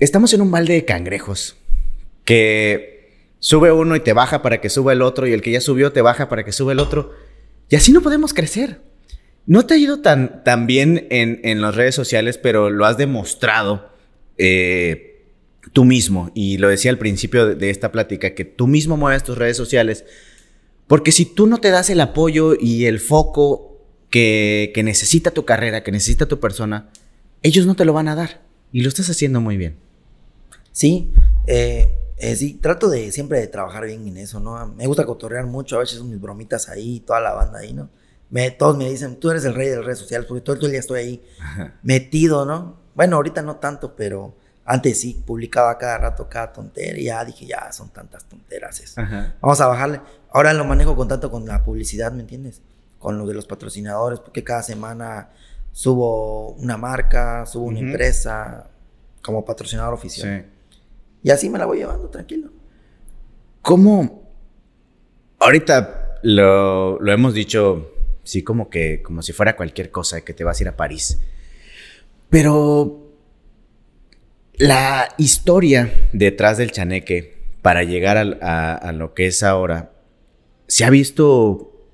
Estamos 0.00 0.32
en 0.32 0.42
un 0.42 0.52
balde 0.52 0.74
de 0.74 0.84
cangrejos 0.84 1.56
que 2.24 3.32
sube 3.40 3.72
uno 3.72 3.96
y 3.96 4.00
te 4.00 4.12
baja 4.12 4.42
para 4.42 4.60
que 4.60 4.68
suba 4.68 4.92
el 4.92 5.02
otro 5.02 5.26
y 5.26 5.32
el 5.32 5.42
que 5.42 5.50
ya 5.50 5.60
subió 5.60 5.90
te 5.90 6.02
baja 6.02 6.28
para 6.28 6.44
que 6.44 6.52
suba 6.52 6.70
el 6.70 6.78
otro. 6.78 7.12
Y 7.68 7.74
así 7.74 7.90
no 7.90 8.00
podemos 8.00 8.32
crecer. 8.32 8.80
No 9.46 9.66
te 9.66 9.74
ha 9.74 9.76
ido 9.76 10.00
tan, 10.00 10.44
tan 10.44 10.68
bien 10.68 11.08
en, 11.10 11.40
en 11.42 11.60
las 11.60 11.74
redes 11.74 11.96
sociales, 11.96 12.38
pero 12.38 12.70
lo 12.70 12.86
has 12.86 12.96
demostrado 12.96 13.90
eh, 14.36 15.24
tú 15.72 15.84
mismo. 15.84 16.30
Y 16.32 16.58
lo 16.58 16.68
decía 16.68 16.92
al 16.92 16.98
principio 16.98 17.46
de, 17.46 17.54
de 17.56 17.70
esta 17.70 17.90
plática, 17.90 18.34
que 18.34 18.44
tú 18.44 18.68
mismo 18.68 18.96
mueves 18.96 19.24
tus 19.24 19.36
redes 19.36 19.56
sociales. 19.56 20.04
Porque 20.86 21.10
si 21.10 21.24
tú 21.24 21.48
no 21.48 21.58
te 21.58 21.70
das 21.70 21.90
el 21.90 22.00
apoyo 22.00 22.54
y 22.58 22.84
el 22.84 23.00
foco 23.00 23.84
que, 24.10 24.70
que, 24.74 24.84
necesita 24.84 25.32
tu 25.32 25.44
carrera, 25.44 25.82
que 25.82 25.90
necesita 25.90 26.26
tu 26.26 26.38
persona, 26.38 26.88
ellos 27.42 27.66
no 27.66 27.74
te 27.74 27.84
lo 27.84 27.92
van 27.94 28.06
a 28.06 28.14
dar. 28.14 28.42
Y 28.72 28.82
lo 28.82 28.88
estás 28.88 29.10
haciendo 29.10 29.40
muy 29.40 29.56
bien. 29.56 29.87
Sí, 30.78 31.12
eh, 31.48 32.12
eh, 32.18 32.36
sí, 32.36 32.54
trato 32.54 32.88
de 32.88 33.10
siempre 33.10 33.40
de 33.40 33.48
trabajar 33.48 33.84
bien 33.84 34.06
en 34.06 34.16
eso, 34.16 34.38
¿no? 34.38 34.64
Me 34.76 34.86
gusta 34.86 35.04
cotorrear 35.04 35.44
mucho, 35.44 35.74
a 35.74 35.80
veces 35.80 36.00
mis 36.04 36.20
bromitas 36.20 36.68
ahí, 36.68 37.00
toda 37.00 37.18
la 37.18 37.32
banda 37.32 37.58
ahí, 37.58 37.72
¿no? 37.72 37.90
Me, 38.30 38.52
todos 38.52 38.76
me 38.76 38.88
dicen, 38.88 39.16
tú 39.16 39.28
eres 39.28 39.44
el 39.44 39.56
rey 39.56 39.70
de 39.70 39.74
las 39.74 39.84
redes 39.84 39.98
sociales, 39.98 40.28
porque 40.28 40.40
todo 40.40 40.54
el 40.54 40.70
día 40.70 40.78
estoy 40.78 41.00
ahí 41.00 41.28
Ajá. 41.40 41.74
metido, 41.82 42.46
¿no? 42.46 42.78
Bueno, 42.94 43.16
ahorita 43.16 43.42
no 43.42 43.56
tanto, 43.56 43.96
pero 43.96 44.36
antes 44.64 45.00
sí, 45.00 45.20
publicaba 45.26 45.76
cada 45.78 45.98
rato 45.98 46.28
cada 46.28 46.52
tontera 46.52 46.96
y 46.96 47.06
ya 47.06 47.24
dije, 47.24 47.44
ya 47.44 47.72
son 47.72 47.88
tantas 47.88 48.26
tonteras 48.26 48.78
eso. 48.78 49.00
Ajá. 49.00 49.34
Vamos 49.40 49.60
a 49.60 49.66
bajarle. 49.66 50.00
Ahora 50.30 50.52
lo 50.52 50.64
manejo 50.64 50.94
con 50.94 51.08
tanto 51.08 51.28
con 51.28 51.44
la 51.44 51.64
publicidad, 51.64 52.12
¿me 52.12 52.20
entiendes? 52.20 52.62
Con 53.00 53.18
lo 53.18 53.26
de 53.26 53.34
los 53.34 53.46
patrocinadores, 53.46 54.20
porque 54.20 54.44
cada 54.44 54.62
semana 54.62 55.30
subo 55.72 56.52
una 56.52 56.76
marca, 56.76 57.44
subo 57.46 57.64
una 57.64 57.80
uh 57.80 57.82
-huh. 57.82 57.86
empresa 57.86 58.70
como 59.22 59.44
patrocinador 59.44 59.94
oficial. 59.94 60.46
Sí. 60.46 60.57
Y 61.22 61.30
así 61.30 61.50
me 61.50 61.58
la 61.58 61.66
voy 61.66 61.78
llevando, 61.78 62.08
tranquilo. 62.08 62.50
¿Cómo? 63.62 64.30
Ahorita 65.38 66.18
lo, 66.22 66.98
lo 67.00 67.12
hemos 67.12 67.34
dicho, 67.34 67.92
sí, 68.24 68.42
como 68.42 68.70
que, 68.70 69.02
como 69.02 69.22
si 69.22 69.32
fuera 69.32 69.56
cualquier 69.56 69.90
cosa, 69.90 70.20
que 70.22 70.34
te 70.34 70.44
vas 70.44 70.58
a 70.58 70.62
ir 70.62 70.68
a 70.68 70.76
París. 70.76 71.20
Pero 72.30 73.08
la 74.58 75.14
historia 75.18 76.08
detrás 76.12 76.58
del 76.58 76.72
chaneque 76.72 77.38
para 77.62 77.84
llegar 77.84 78.16
a, 78.16 78.92
lo 78.92 79.14
que 79.14 79.26
es 79.26 79.42
ahora 79.42 79.92
se 80.66 80.84
ha 80.84 80.90
visto, 80.90 81.86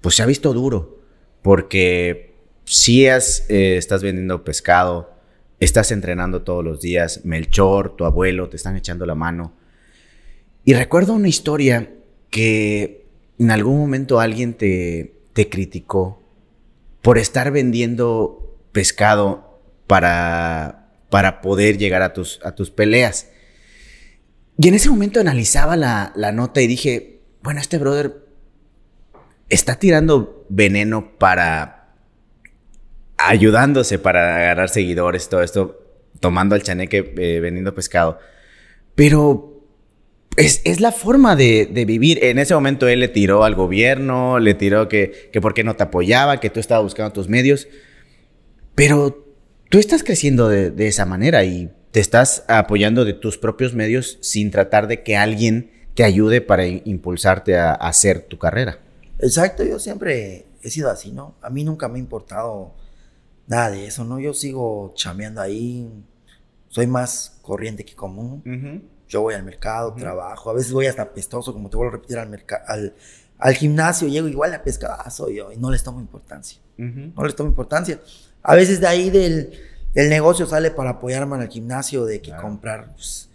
pues 0.00 0.16
se 0.16 0.22
ha 0.22 0.26
visto 0.26 0.52
duro, 0.52 1.00
porque 1.42 2.34
si 2.64 3.06
has, 3.06 3.44
eh, 3.50 3.76
estás 3.76 4.02
vendiendo 4.02 4.44
pescado, 4.44 5.11
estás 5.64 5.92
entrenando 5.92 6.42
todos 6.42 6.64
los 6.64 6.80
días, 6.80 7.20
Melchor, 7.24 7.94
tu 7.94 8.04
abuelo, 8.04 8.48
te 8.48 8.56
están 8.56 8.76
echando 8.76 9.06
la 9.06 9.14
mano. 9.14 9.52
Y 10.64 10.74
recuerdo 10.74 11.14
una 11.14 11.28
historia 11.28 11.90
que 12.30 13.06
en 13.38 13.50
algún 13.52 13.78
momento 13.78 14.18
alguien 14.18 14.54
te, 14.54 15.14
te 15.32 15.48
criticó 15.48 16.20
por 17.00 17.16
estar 17.16 17.52
vendiendo 17.52 18.58
pescado 18.72 19.60
para, 19.86 20.90
para 21.10 21.40
poder 21.40 21.78
llegar 21.78 22.02
a 22.02 22.12
tus, 22.12 22.40
a 22.44 22.56
tus 22.56 22.70
peleas. 22.70 23.28
Y 24.58 24.66
en 24.66 24.74
ese 24.74 24.90
momento 24.90 25.20
analizaba 25.20 25.76
la, 25.76 26.12
la 26.16 26.32
nota 26.32 26.60
y 26.60 26.66
dije, 26.66 27.20
bueno, 27.40 27.60
este 27.60 27.78
brother 27.78 28.26
está 29.48 29.76
tirando 29.76 30.44
veneno 30.48 31.16
para 31.18 31.81
ayudándose 33.28 33.98
para 33.98 34.36
agarrar 34.36 34.68
seguidores, 34.68 35.28
todo 35.28 35.42
esto, 35.42 35.80
tomando 36.20 36.54
al 36.54 36.62
chaneque, 36.62 37.12
eh, 37.16 37.40
vendiendo 37.40 37.74
pescado. 37.74 38.18
Pero 38.94 39.52
es, 40.36 40.62
es 40.64 40.80
la 40.80 40.92
forma 40.92 41.36
de, 41.36 41.66
de, 41.66 41.84
vivir. 41.84 42.24
En 42.24 42.38
ese 42.38 42.54
momento 42.54 42.88
él 42.88 43.00
le 43.00 43.08
tiró 43.08 43.44
al 43.44 43.54
gobierno, 43.54 44.38
le 44.38 44.54
tiró 44.54 44.88
que, 44.88 45.30
que 45.32 45.40
por 45.40 45.54
qué 45.54 45.64
no 45.64 45.76
te 45.76 45.84
apoyaba, 45.84 46.40
que 46.40 46.50
tú 46.50 46.60
estabas 46.60 46.84
buscando 46.84 47.12
tus 47.12 47.28
medios. 47.28 47.68
Pero 48.74 49.26
tú 49.68 49.78
estás 49.78 50.02
creciendo 50.02 50.48
de, 50.48 50.70
de 50.70 50.88
esa 50.88 51.04
manera 51.04 51.44
y 51.44 51.70
te 51.90 52.00
estás 52.00 52.44
apoyando 52.48 53.04
de 53.04 53.12
tus 53.12 53.36
propios 53.36 53.74
medios 53.74 54.18
sin 54.22 54.50
tratar 54.50 54.86
de 54.86 55.02
que 55.02 55.16
alguien 55.16 55.70
te 55.94 56.04
ayude 56.04 56.40
para 56.40 56.66
impulsarte 56.66 57.56
a, 57.56 57.72
a 57.72 57.88
hacer 57.88 58.22
tu 58.22 58.38
carrera. 58.38 58.78
Exacto, 59.18 59.62
yo 59.62 59.78
siempre 59.78 60.46
he 60.62 60.70
sido 60.70 60.90
así, 60.90 61.12
¿no? 61.12 61.36
A 61.42 61.50
mí 61.50 61.64
nunca 61.64 61.88
me 61.88 61.96
ha 61.96 62.00
importado 62.00 62.74
nada 63.46 63.70
de 63.70 63.86
eso, 63.86 64.04
¿no? 64.04 64.18
Yo 64.18 64.34
sigo 64.34 64.92
chameando 64.94 65.40
ahí, 65.40 65.88
soy 66.68 66.86
más 66.86 67.38
corriente 67.42 67.84
que 67.84 67.94
común. 67.94 68.42
Uh 68.44 68.50
-huh. 68.50 68.82
Yo 69.08 69.22
voy 69.22 69.34
al 69.34 69.42
mercado, 69.42 69.90
uh 69.90 69.94
-huh. 69.94 70.00
trabajo, 70.00 70.50
a 70.50 70.54
veces 70.54 70.72
voy 70.72 70.86
hasta 70.86 71.12
pestoso, 71.12 71.52
como 71.52 71.68
te 71.68 71.76
vuelvo 71.76 71.90
a 71.90 71.96
repetir, 71.96 72.18
al, 72.18 72.44
al, 72.66 72.94
al 73.38 73.54
gimnasio, 73.54 74.08
llego 74.08 74.28
igual 74.28 74.54
a 74.54 74.62
pescadazo 74.62 75.28
yo 75.28 75.52
y 75.52 75.56
no 75.56 75.70
les 75.70 75.82
tomo 75.82 76.00
importancia. 76.00 76.58
Uh 76.78 76.82
-huh. 76.82 77.12
No 77.14 77.24
les 77.24 77.34
tomo 77.36 77.48
importancia. 77.50 78.00
A 78.42 78.54
veces 78.54 78.80
de 78.80 78.86
ahí 78.86 79.10
del, 79.10 79.52
del 79.94 80.08
negocio 80.08 80.46
sale 80.46 80.70
para 80.70 80.90
apoyarme 80.90 81.36
al 81.36 81.48
gimnasio, 81.48 82.04
de 82.06 82.20
que 82.20 82.30
claro. 82.30 82.42
comprar 82.42 82.92
pues, 82.94 83.28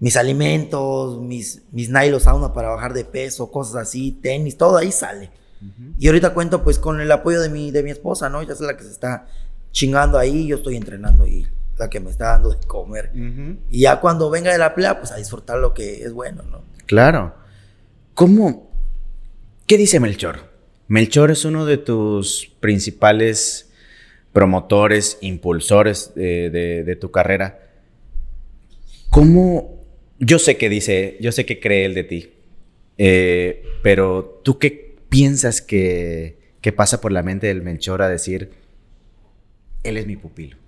mis 0.00 0.16
alimentos, 0.16 1.20
mis, 1.22 1.62
mis 1.72 1.88
nylon 1.88 2.20
sauna 2.20 2.52
para 2.52 2.68
bajar 2.68 2.92
de 2.92 3.04
peso, 3.04 3.50
cosas 3.50 3.76
así, 3.76 4.12
tenis, 4.12 4.56
todo 4.56 4.76
ahí 4.76 4.92
sale. 4.92 5.30
-huh. 5.68 5.94
Y 5.98 6.06
ahorita 6.06 6.34
cuento 6.34 6.62
pues 6.62 6.78
con 6.78 7.00
el 7.00 7.10
apoyo 7.10 7.40
de 7.40 7.48
mi, 7.48 7.70
de 7.70 7.82
mi 7.82 7.90
esposa, 7.90 8.28
¿no? 8.28 8.40
Ella 8.40 8.52
es 8.52 8.60
la 8.60 8.76
que 8.76 8.84
se 8.84 8.90
está 8.90 9.26
chingando 9.72 10.18
ahí, 10.18 10.46
yo 10.46 10.56
estoy 10.56 10.76
entrenando 10.76 11.26
y 11.26 11.46
la 11.78 11.88
que 11.88 12.00
me 12.00 12.10
está 12.10 12.26
dando 12.32 12.50
de 12.50 12.66
comer. 12.66 13.10
Uh 13.14 13.18
-huh. 13.18 13.56
Y 13.70 13.80
ya 13.80 14.00
cuando 14.00 14.30
venga 14.30 14.52
de 14.52 14.58
la 14.58 14.74
pelea, 14.74 14.98
pues 14.98 15.12
a 15.12 15.16
disfrutar 15.16 15.58
lo 15.58 15.74
que 15.74 16.02
es 16.02 16.12
bueno, 16.12 16.42
¿no? 16.42 16.62
Claro. 16.86 17.34
¿Cómo? 18.14 18.70
¿Qué 19.66 19.76
dice 19.76 20.00
Melchor? 20.00 20.50
Melchor 20.88 21.30
es 21.30 21.44
uno 21.44 21.66
de 21.66 21.76
tus 21.78 22.52
principales 22.60 23.70
promotores, 24.32 25.18
impulsores 25.20 26.12
de, 26.14 26.50
de, 26.50 26.84
de 26.84 26.96
tu 26.96 27.10
carrera. 27.10 27.58
¿Cómo? 29.10 29.82
Yo 30.18 30.38
sé 30.38 30.56
que 30.56 30.68
dice, 30.68 31.16
yo 31.20 31.32
sé 31.32 31.44
que 31.44 31.58
cree 31.60 31.84
él 31.84 31.94
de 31.94 32.04
ti, 32.04 32.32
eh, 32.96 33.64
pero 33.82 34.40
tú 34.42 34.58
qué 34.58 34.85
piensas 35.16 35.62
que, 35.62 36.38
que, 36.60 36.72
pasa 36.72 37.00
por 37.00 37.10
la 37.10 37.22
mente 37.22 37.46
del 37.46 37.62
Melchor 37.62 38.02
a 38.02 38.08
decir, 38.08 38.52
él 39.82 39.96
es 39.96 40.06
mi 40.06 40.16
pupilo? 40.16 40.58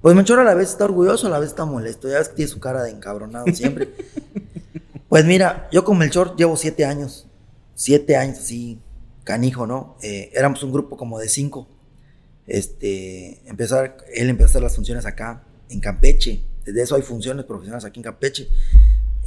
Pues 0.00 0.16
Melchor 0.16 0.38
a 0.38 0.44
la 0.44 0.54
vez 0.54 0.70
está 0.70 0.86
orgulloso, 0.86 1.26
a 1.26 1.30
la 1.30 1.38
vez 1.38 1.50
está 1.50 1.66
molesto. 1.66 2.08
Ya 2.08 2.18
ves 2.18 2.30
que 2.30 2.36
tiene 2.36 2.50
su 2.50 2.60
cara 2.60 2.82
de 2.82 2.90
encabronado 2.90 3.44
siempre. 3.52 3.90
pues 5.08 5.26
mira, 5.26 5.68
yo 5.70 5.84
con 5.84 5.98
Melchor 5.98 6.34
llevo 6.36 6.56
siete 6.56 6.86
años. 6.86 7.26
Siete 7.74 8.16
años 8.16 8.38
así, 8.38 8.80
canijo, 9.24 9.66
¿no? 9.66 9.96
Eh, 10.02 10.30
éramos 10.32 10.62
un 10.62 10.72
grupo 10.72 10.96
como 10.96 11.18
de 11.18 11.28
cinco. 11.28 11.68
Este, 12.46 13.46
empezar, 13.46 13.98
él 14.14 14.30
empezó 14.30 14.46
a 14.46 14.50
hacer 14.50 14.62
las 14.62 14.74
funciones 14.74 15.04
acá, 15.04 15.44
en 15.68 15.80
Campeche. 15.80 16.42
Desde 16.64 16.82
eso 16.82 16.94
hay 16.94 17.02
funciones 17.02 17.44
profesionales 17.44 17.84
aquí 17.84 18.00
en 18.00 18.04
Campeche. 18.04 18.48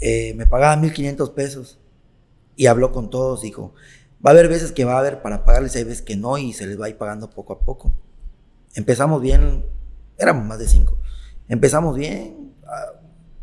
Eh, 0.01 0.33
me 0.35 0.47
pagaba 0.47 0.75
1500 0.77 1.29
pesos 1.29 1.77
y 2.55 2.65
habló 2.65 2.91
con 2.91 3.11
todos. 3.11 3.43
Dijo: 3.43 3.75
Va 4.25 4.29
a 4.29 4.33
haber 4.33 4.47
veces 4.47 4.71
que 4.71 4.85
va 4.85 4.95
a 4.95 4.99
haber 4.99 5.21
para 5.21 5.43
pagarles, 5.43 5.75
hay 5.75 5.83
veces 5.83 6.01
que 6.01 6.15
no, 6.15 6.37
y 6.37 6.53
se 6.53 6.65
les 6.65 6.79
va 6.79 6.85
a 6.85 6.89
ir 6.89 6.97
pagando 6.97 7.29
poco 7.29 7.53
a 7.53 7.59
poco. 7.59 7.93
Empezamos 8.75 9.21
bien, 9.21 9.65
éramos 10.17 10.45
más 10.45 10.59
de 10.59 10.67
cinco. 10.67 10.97
Empezamos 11.47 11.95
bien. 11.95 12.53
Ah, 12.65 12.93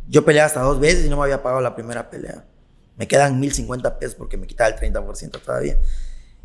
yo 0.08 0.24
peleé 0.24 0.42
hasta 0.42 0.60
dos 0.60 0.80
veces 0.80 1.04
y 1.04 1.08
no 1.08 1.16
me 1.16 1.24
había 1.24 1.42
pagado 1.42 1.60
la 1.60 1.74
primera 1.74 2.10
pelea. 2.10 2.44
Me 2.96 3.06
quedan 3.06 3.38
1050 3.38 3.98
pesos 3.98 4.14
porque 4.14 4.36
me 4.36 4.46
quitaba 4.46 4.70
el 4.70 4.76
30% 4.76 5.40
todavía. 5.42 5.78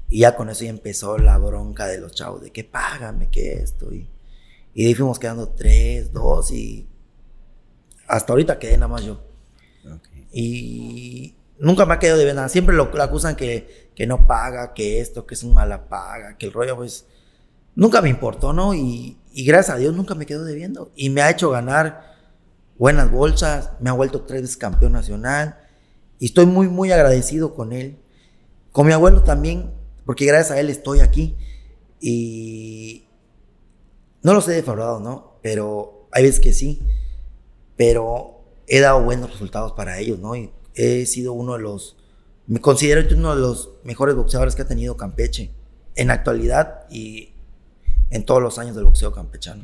Y 0.10 0.19
ya 0.19 0.36
con 0.36 0.50
eso 0.50 0.63
ya 0.63 0.69
empezó 0.69 1.17
la 1.17 1.38
bronca 1.38 1.88
de 1.88 1.98
los 1.98 2.12
chavos, 2.12 2.41
de 2.41 2.52
que 2.52 2.63
págame, 2.63 3.30
que 3.30 3.54
esto. 3.54 3.91
Y, 3.93 4.08
y 4.74 4.86
ahí 4.86 4.93
fuimos 4.93 5.17
quedando 5.17 5.50
tres, 5.50 6.12
dos 6.12 6.52
y 6.52 6.88
hasta 8.08 8.34
ahorita 8.34 8.60
quedé 8.60 8.78
nada 8.78 8.89
más 8.89 9.04
yo. 9.04 9.21
Y 10.32 11.36
nunca 11.60 11.86
me 11.86 11.93
ha 11.93 12.00
quedado 12.00 12.19
de 12.19 12.34
nada. 12.34 12.50
Siempre 12.50 12.76
lo, 12.76 12.91
acusan 13.02 13.36
que, 13.36 13.85
que, 13.96 14.08
no 14.08 14.28
paga, 14.28 14.74
que 14.74 15.00
esto, 15.00 15.26
que 15.26 15.36
es 15.36 15.44
un 15.44 15.54
mala 15.54 15.88
paga, 15.88 16.38
que 16.38 16.46
el 16.46 16.54
rollo, 16.54 16.76
pues, 16.76 17.06
nunca 17.76 18.02
me 18.02 18.10
importó, 18.10 18.54
¿no? 18.54 18.74
Y, 18.74 19.18
gracias 19.34 19.76
a 19.76 19.80
Dios 19.80 19.96
nunca 19.96 20.16
me 20.16 20.26
quedo 20.26 20.44
debiendo. 20.44 20.92
Y 20.96 21.10
me 21.10 21.22
ha 21.22 21.30
hecho 21.30 21.50
ganar 21.50 22.16
buenas 22.78 23.12
bolsas, 23.12 23.72
me 23.80 23.90
ha 23.90 23.94
vuelto 23.94 24.22
tres 24.22 24.42
veces 24.42 24.58
campeón 24.58 24.94
nacional. 24.94 25.60
Y 26.20 26.28
estoy 26.28 26.46
muy, 26.46 26.68
muy 26.68 26.92
agradecido 26.92 27.54
con 27.54 27.74
él. 27.74 28.00
Con 28.72 28.88
mi 28.88 28.94
abuelo 28.94 29.24
también, 29.24 29.74
porque 30.06 30.26
gracias 30.26 30.52
a 30.52 30.60
él 30.60 30.70
estoy 30.70 31.00
aquí. 31.00 31.38
Y 32.00 33.08
no 34.22 34.34
los 34.34 34.48
he 34.48 34.54
defraudado, 34.54 35.00
¿no? 35.00 35.40
Pero 35.42 36.08
hay 36.12 36.24
veces 36.24 36.40
que 36.40 36.54
sí. 36.54 36.82
Pero 37.76 38.42
he 38.68 38.80
dado 38.80 39.04
buenos 39.04 39.32
resultados 39.32 39.74
para 39.74 40.00
ellos, 40.00 40.20
¿no? 40.20 40.36
Y 40.36 40.52
he 40.74 41.06
sido 41.06 41.34
uno 41.34 41.54
de 41.54 41.60
los, 41.60 41.98
me 42.48 42.60
considero 42.60 43.02
uno 43.16 43.36
de 43.36 43.42
los 43.42 43.72
mejores 43.84 44.16
boxeadores 44.16 44.56
que 44.56 44.62
ha 44.62 44.68
tenido 44.68 44.98
Campeche 44.98 45.52
en 45.96 46.08
la 46.08 46.14
actualidad 46.14 46.86
y 46.90 47.32
en 48.10 48.24
todos 48.24 48.42
los 48.42 48.60
años 48.60 48.76
del 48.76 48.86
boxeo 48.86 49.12
campechano. 49.12 49.64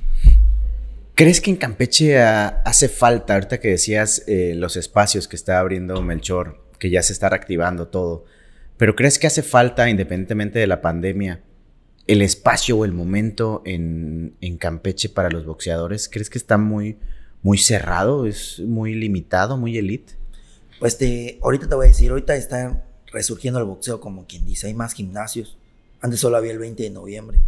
¿Crees 1.14 1.42
que 1.42 1.52
en 1.52 1.58
Campeche 1.58 2.20
hace 2.20 2.90
falta, 2.90 3.36
ahorita 3.36 3.60
que 3.60 3.70
decías 3.70 4.24
eh, 4.28 4.54
los 4.56 4.76
espacios 4.76 5.28
que 5.28 5.36
está 5.36 5.60
abriendo 5.60 6.02
Melchor, 6.02 6.64
que 6.80 6.90
ya 6.90 7.04
se 7.04 7.14
está 7.14 7.30
reactivando 7.30 7.90
todo, 7.90 8.26
pero 8.78 8.96
crees 8.96 9.20
que 9.20 9.28
hace 9.28 9.44
falta, 9.44 9.90
independientemente 9.90 10.58
de 10.58 10.66
la 10.66 10.82
pandemia, 10.82 11.42
el 12.08 12.24
espacio 12.24 12.78
o 12.78 12.86
el 12.86 12.94
momento 12.94 13.62
en, 13.66 14.36
en 14.42 14.58
Campeche 14.58 15.10
para 15.10 15.30
los 15.30 15.46
boxeadores? 15.46 16.10
¿Crees 16.10 16.32
que 16.32 16.40
está 16.40 16.58
muy, 16.58 16.98
muy 17.44 17.60
cerrado, 17.60 18.26
es 18.26 18.60
muy 18.60 18.96
limitado, 18.96 19.58
muy 19.58 19.78
elite? 19.78 20.14
Pues 20.82 20.98
te, 20.98 21.40
ahorita 21.42 21.70
te 21.70 21.76
voy 21.76 21.86
a 21.86 21.88
decir, 21.88 22.10
ahorita 22.10 22.36
está 22.36 22.84
resurgiendo 23.06 23.60
el 23.60 23.66
boxeo 23.66 24.02
como 24.02 24.26
quien 24.26 24.46
dice, 24.46 24.68
hay 24.68 24.74
más 24.74 24.94
gimnasios. 24.94 25.58
Antes 26.02 26.20
solo 26.20 26.36
había 26.36 26.52
el 26.52 26.60
20 26.60 26.84
de 26.84 26.90
noviembre. 26.90 27.40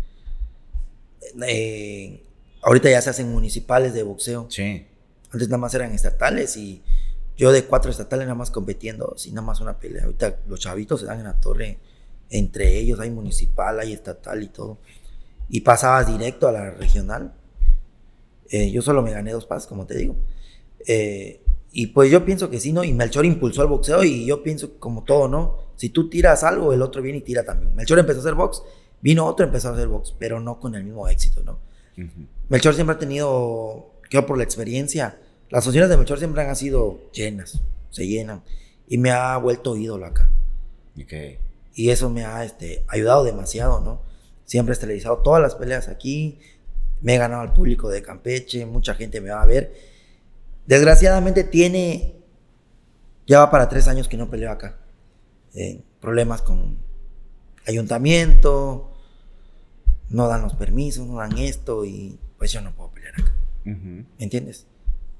Eh, 1.45 2.23
ahorita 2.61 2.89
ya 2.89 3.01
se 3.01 3.09
hacen 3.09 3.31
municipales 3.31 3.93
de 3.93 4.03
boxeo. 4.03 4.45
Sí. 4.49 4.85
Antes 5.31 5.49
nada 5.49 5.57
más 5.57 5.73
eran 5.73 5.91
estatales 5.91 6.55
y 6.55 6.81
yo 7.35 7.51
de 7.51 7.65
cuatro 7.65 7.91
estatales 7.91 8.25
nada 8.27 8.35
más 8.35 8.51
compitiendo, 8.51 9.15
sin 9.17 9.33
nada 9.33 9.47
más 9.47 9.59
una 9.59 9.79
pelea. 9.79 10.03
Ahorita 10.03 10.37
los 10.47 10.61
chavitos 10.61 11.01
se 11.01 11.07
dan 11.07 11.17
en 11.17 11.25
la 11.25 11.41
torre 11.41 11.79
entre 12.29 12.77
ellos, 12.77 13.01
hay 13.01 13.09
municipal, 13.09 13.79
hay 13.79 13.91
estatal 13.93 14.41
y 14.41 14.47
todo. 14.47 14.77
Y 15.49 15.61
pasabas 15.61 16.07
directo 16.07 16.47
a 16.47 16.51
la 16.51 16.71
regional 16.71 17.33
eh, 18.53 18.69
yo 18.69 18.83
solo 18.83 19.01
me 19.01 19.11
gané 19.11 19.31
dos 19.31 19.47
pasos, 19.47 19.67
como 19.67 19.87
te 19.87 19.97
digo. 19.97 20.15
Eh, 20.85 21.41
y 21.75 21.87
pues 21.87 22.11
yo 22.11 22.23
pienso 22.23 22.51
que 22.51 22.59
sí, 22.59 22.71
¿no? 22.71 22.83
Y 22.83 22.93
Melchor 22.93 23.25
impulsó 23.25 23.63
el 23.63 23.67
boxeo 23.67 24.03
y 24.03 24.25
yo 24.25 24.43
pienso 24.43 24.77
como 24.77 25.03
todo, 25.03 25.27
¿no? 25.27 25.57
Si 25.75 25.89
tú 25.89 26.07
tiras 26.07 26.43
algo, 26.43 26.71
el 26.71 26.83
otro 26.83 27.01
viene 27.01 27.17
y 27.17 27.21
tira 27.21 27.43
también. 27.43 27.75
Melchor 27.75 27.97
empezó 27.97 28.19
a 28.19 28.21
hacer 28.21 28.35
box, 28.35 28.61
vino 29.01 29.25
otro 29.25 29.43
empezó 29.43 29.69
a 29.69 29.73
hacer 29.73 29.87
box, 29.87 30.13
pero 30.19 30.39
no 30.39 30.59
con 30.59 30.75
el 30.75 30.83
mismo 30.83 31.07
éxito, 31.07 31.41
¿no? 31.43 31.57
Melchor 32.47 32.75
siempre 32.75 32.95
ha 32.95 32.99
tenido, 32.99 33.91
creo 34.07 34.23
por 34.27 34.37
la 34.37 34.43
experiencia, 34.43 35.17
las 35.49 35.63
funciones 35.63 35.89
de 35.89 35.97
Melchor 35.97 36.19
siempre 36.19 36.43
han 36.43 36.55
sido 36.55 37.09
llenas, 37.11 37.59
se 37.89 38.07
llenan. 38.07 38.43
Y 38.87 38.99
me 38.99 39.09
ha 39.09 39.35
vuelto 39.37 39.75
ídolo 39.75 40.05
acá. 40.05 40.29
Okay. 41.03 41.39
Y 41.73 41.89
eso 41.89 42.11
me 42.11 42.23
ha 42.23 42.45
este, 42.45 42.83
ayudado 42.87 43.23
demasiado, 43.23 43.81
¿no? 43.81 44.01
Siempre 44.45 44.73
he 44.73 44.75
esterilizado 44.75 45.17
todas 45.17 45.41
las 45.41 45.55
peleas 45.55 45.87
aquí, 45.87 46.37
me 47.01 47.15
he 47.15 47.17
ganado 47.17 47.41
al 47.41 47.53
público 47.53 47.89
de 47.89 48.03
Campeche, 48.03 48.67
mucha 48.67 48.93
gente 48.93 49.21
me 49.21 49.31
va 49.31 49.41
a 49.41 49.47
ver. 49.47 49.92
Desgraciadamente 50.65 51.43
tiene, 51.43 52.15
ya 53.27 53.39
va 53.39 53.51
para 53.51 53.69
tres 53.69 53.87
años 53.87 54.07
que 54.07 54.17
no 54.17 54.29
peleo 54.29 54.51
acá. 54.51 54.77
Eh, 55.53 55.81
problemas 55.99 56.41
con 56.41 56.77
ayuntamiento, 57.67 58.91
no 60.09 60.27
dan 60.27 60.41
los 60.41 60.53
permisos, 60.53 61.07
no 61.07 61.15
dan 61.15 61.37
esto 61.37 61.85
y 61.85 62.19
pues 62.37 62.51
yo 62.51 62.61
no 62.61 62.73
puedo 62.73 62.91
pelear 62.91 63.13
acá. 63.13 63.33
¿Me 63.65 64.05
entiendes? 64.19 64.65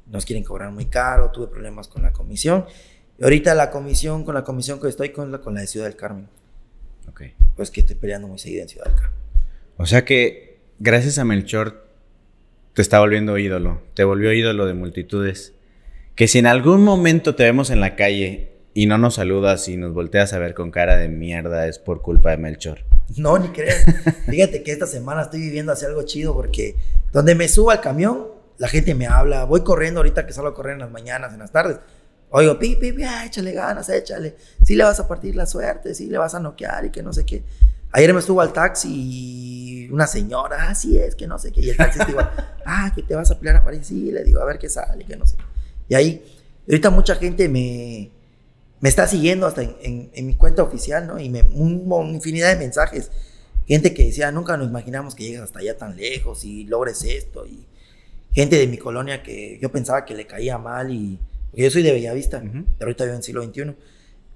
Nos 0.07 0.25
quieren 0.25 0.43
cobrar 0.43 0.71
muy 0.71 0.85
caro, 0.85 1.31
tuve 1.31 1.47
problemas 1.47 1.87
con 1.87 2.03
la 2.03 2.11
comisión. 2.11 2.65
Y 3.17 3.23
ahorita 3.23 3.55
la 3.55 3.71
comisión, 3.71 4.23
con 4.23 4.35
la 4.35 4.43
comisión 4.43 4.79
que 4.81 4.87
estoy 4.87 5.09
con 5.09 5.31
la, 5.31 5.39
con 5.39 5.53
la 5.53 5.61
de 5.61 5.67
Ciudad 5.67 5.85
del 5.85 5.95
Carmen. 5.95 6.27
Ok. 7.07 7.21
Pues 7.55 7.71
que 7.71 7.81
estoy 7.81 7.95
peleando 7.95 8.27
muy 8.27 8.39
seguido 8.39 8.63
en 8.63 8.69
Ciudad 8.69 8.85
del 8.85 8.95
Carmen. 8.95 9.19
O 9.77 9.85
sea 9.85 10.03
que 10.03 10.59
gracias 10.79 11.17
a 11.17 11.23
Melchor 11.23 11.82
te 12.73 12.81
está 12.81 12.99
volviendo 12.99 13.37
ídolo, 13.37 13.81
te 13.93 14.03
volvió 14.03 14.33
ídolo 14.33 14.65
de 14.65 14.73
multitudes. 14.73 15.53
Que 16.15 16.27
si 16.27 16.39
en 16.39 16.47
algún 16.47 16.83
momento 16.83 17.35
te 17.35 17.43
vemos 17.43 17.69
en 17.69 17.79
la 17.79 17.95
calle 17.95 18.51
y 18.73 18.87
no 18.87 18.97
nos 18.97 19.15
saludas 19.15 19.67
y 19.67 19.77
nos 19.77 19.93
volteas 19.93 20.33
a 20.33 20.39
ver 20.39 20.53
con 20.53 20.71
cara 20.71 20.97
de 20.97 21.07
mierda, 21.07 21.67
es 21.67 21.79
por 21.79 22.01
culpa 22.01 22.31
de 22.31 22.37
Melchor. 22.37 22.79
No, 23.17 23.37
ni 23.37 23.49
crees. 23.49 23.85
Fíjate 24.29 24.63
que 24.63 24.71
esta 24.71 24.87
semana 24.87 25.23
estoy 25.23 25.41
viviendo 25.41 25.71
así 25.71 25.85
algo 25.85 26.03
chido 26.03 26.33
porque 26.33 26.75
donde 27.11 27.35
me 27.35 27.47
subo 27.47 27.71
al 27.71 27.81
camión, 27.81 28.27
la 28.57 28.67
gente 28.67 28.95
me 28.95 29.05
habla. 29.07 29.45
Voy 29.45 29.61
corriendo 29.61 29.99
ahorita 29.99 30.25
que 30.25 30.33
salgo 30.33 30.49
a 30.49 30.55
correr 30.55 30.73
en 30.73 30.79
las 30.79 30.91
mañanas, 30.91 31.33
en 31.33 31.39
las 31.39 31.51
tardes. 31.51 31.77
Oigo, 32.31 32.57
pi, 32.57 32.75
pi, 32.75 32.91
pi, 32.93 33.03
échale 33.25 33.51
ganas, 33.51 33.89
échale. 33.89 34.35
Sí 34.65 34.75
le 34.75 34.83
vas 34.83 34.99
a 34.99 35.07
partir 35.07 35.35
la 35.35 35.45
suerte, 35.45 35.93
sí 35.93 36.07
le 36.07 36.17
vas 36.17 36.33
a 36.33 36.39
noquear 36.39 36.85
y 36.85 36.89
que 36.89 37.03
no 37.03 37.13
sé 37.13 37.25
qué. 37.25 37.43
Ayer 37.95 38.11
me 38.11 38.21
estuvo 38.21 38.41
al 38.41 38.51
taxi 38.51 38.89
y 38.91 39.89
una 39.91 40.07
señora, 40.07 40.69
así 40.69 40.97
es, 40.97 41.13
que 41.13 41.27
no 41.27 41.37
sé 41.37 41.51
qué. 41.51 41.61
Y 41.61 41.69
el 41.69 41.77
taxista 41.77 42.09
igual, 42.09 42.31
ah, 42.65 42.91
que 42.93 43.03
te 43.03 43.13
vas 43.13 43.29
a 43.29 43.37
pelear 43.37 43.57
a 43.57 43.63
París. 43.63 43.85
Sí, 43.85 44.11
le 44.11 44.23
digo, 44.23 44.41
a 44.41 44.45
ver 44.45 44.57
qué 44.57 44.67
sale, 44.67 45.05
que 45.05 45.15
no 45.15 45.27
sé. 45.27 45.35
Y 45.87 45.93
ahí, 45.93 46.25
ahorita 46.67 46.89
mucha 46.89 47.15
gente 47.15 47.47
me, 47.47 48.09
me 48.79 48.89
está 48.89 49.07
siguiendo 49.07 49.45
hasta 49.45 49.61
en, 49.61 50.09
mi 50.25 50.33
cuenta 50.33 50.63
oficial, 50.63 51.05
¿no? 51.05 51.19
Y 51.19 51.29
me, 51.29 51.43
un, 51.43 52.15
infinidad 52.15 52.49
de 52.49 52.55
mensajes. 52.55 53.11
Gente 53.67 53.93
que 53.93 54.07
decía, 54.07 54.31
nunca 54.31 54.57
nos 54.57 54.67
imaginamos 54.67 55.13
que 55.13 55.25
llegues 55.25 55.41
hasta 55.41 55.59
allá 55.59 55.77
tan 55.77 55.95
lejos 55.95 56.43
y 56.45 56.63
logres 56.63 57.03
esto. 57.03 57.45
Y 57.45 57.63
gente 58.31 58.57
de 58.57 58.65
mi 58.65 58.79
colonia 58.79 59.21
que 59.21 59.59
yo 59.61 59.71
pensaba 59.71 60.03
que 60.03 60.15
le 60.15 60.25
caía 60.25 60.57
mal 60.57 60.91
y... 60.91 61.19
Porque 61.51 61.65
yo 61.65 61.69
soy 61.69 61.83
de 61.83 61.91
Bellavista, 61.91 62.41
pero 62.41 62.89
ahorita 62.89 63.03
vivo 63.03 63.15
en 63.17 63.21
siglo 63.21 63.43
XXI 63.43 63.75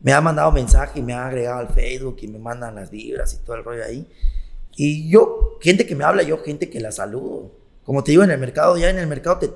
me 0.02 0.14
ha 0.14 0.22
mandado 0.22 0.52
mensaje 0.52 1.00
y 1.00 1.04
me 1.04 1.14
ha 1.14 1.28
agregado 1.28 1.60
al 1.60 1.70
Facebook 1.70 2.18
y 2.22 2.28
me 2.28 2.40
mandan 2.40 2.76
las 2.76 2.92
vibras 2.92 3.34
y 3.34 3.38
todo 3.46 3.56
el 3.56 3.64
rollo 3.64 3.84
ahí. 3.84 4.08
Y 4.76 5.10
yo, 5.10 5.58
gente 5.62 5.86
que 5.86 5.96
me 5.96 6.04
habla, 6.04 6.24
yo 6.24 6.38
gente 6.44 6.70
que 6.70 6.80
la 6.80 6.92
saludo. 6.92 7.52
Como 7.84 8.04
te 8.04 8.12
digo, 8.12 8.24
en 8.24 8.32
el 8.32 8.38
mercado, 8.38 8.78
ya 8.78 8.90
en 8.90 9.00
el 9.00 9.08
mercado 9.08 9.40
te, 9.40 9.50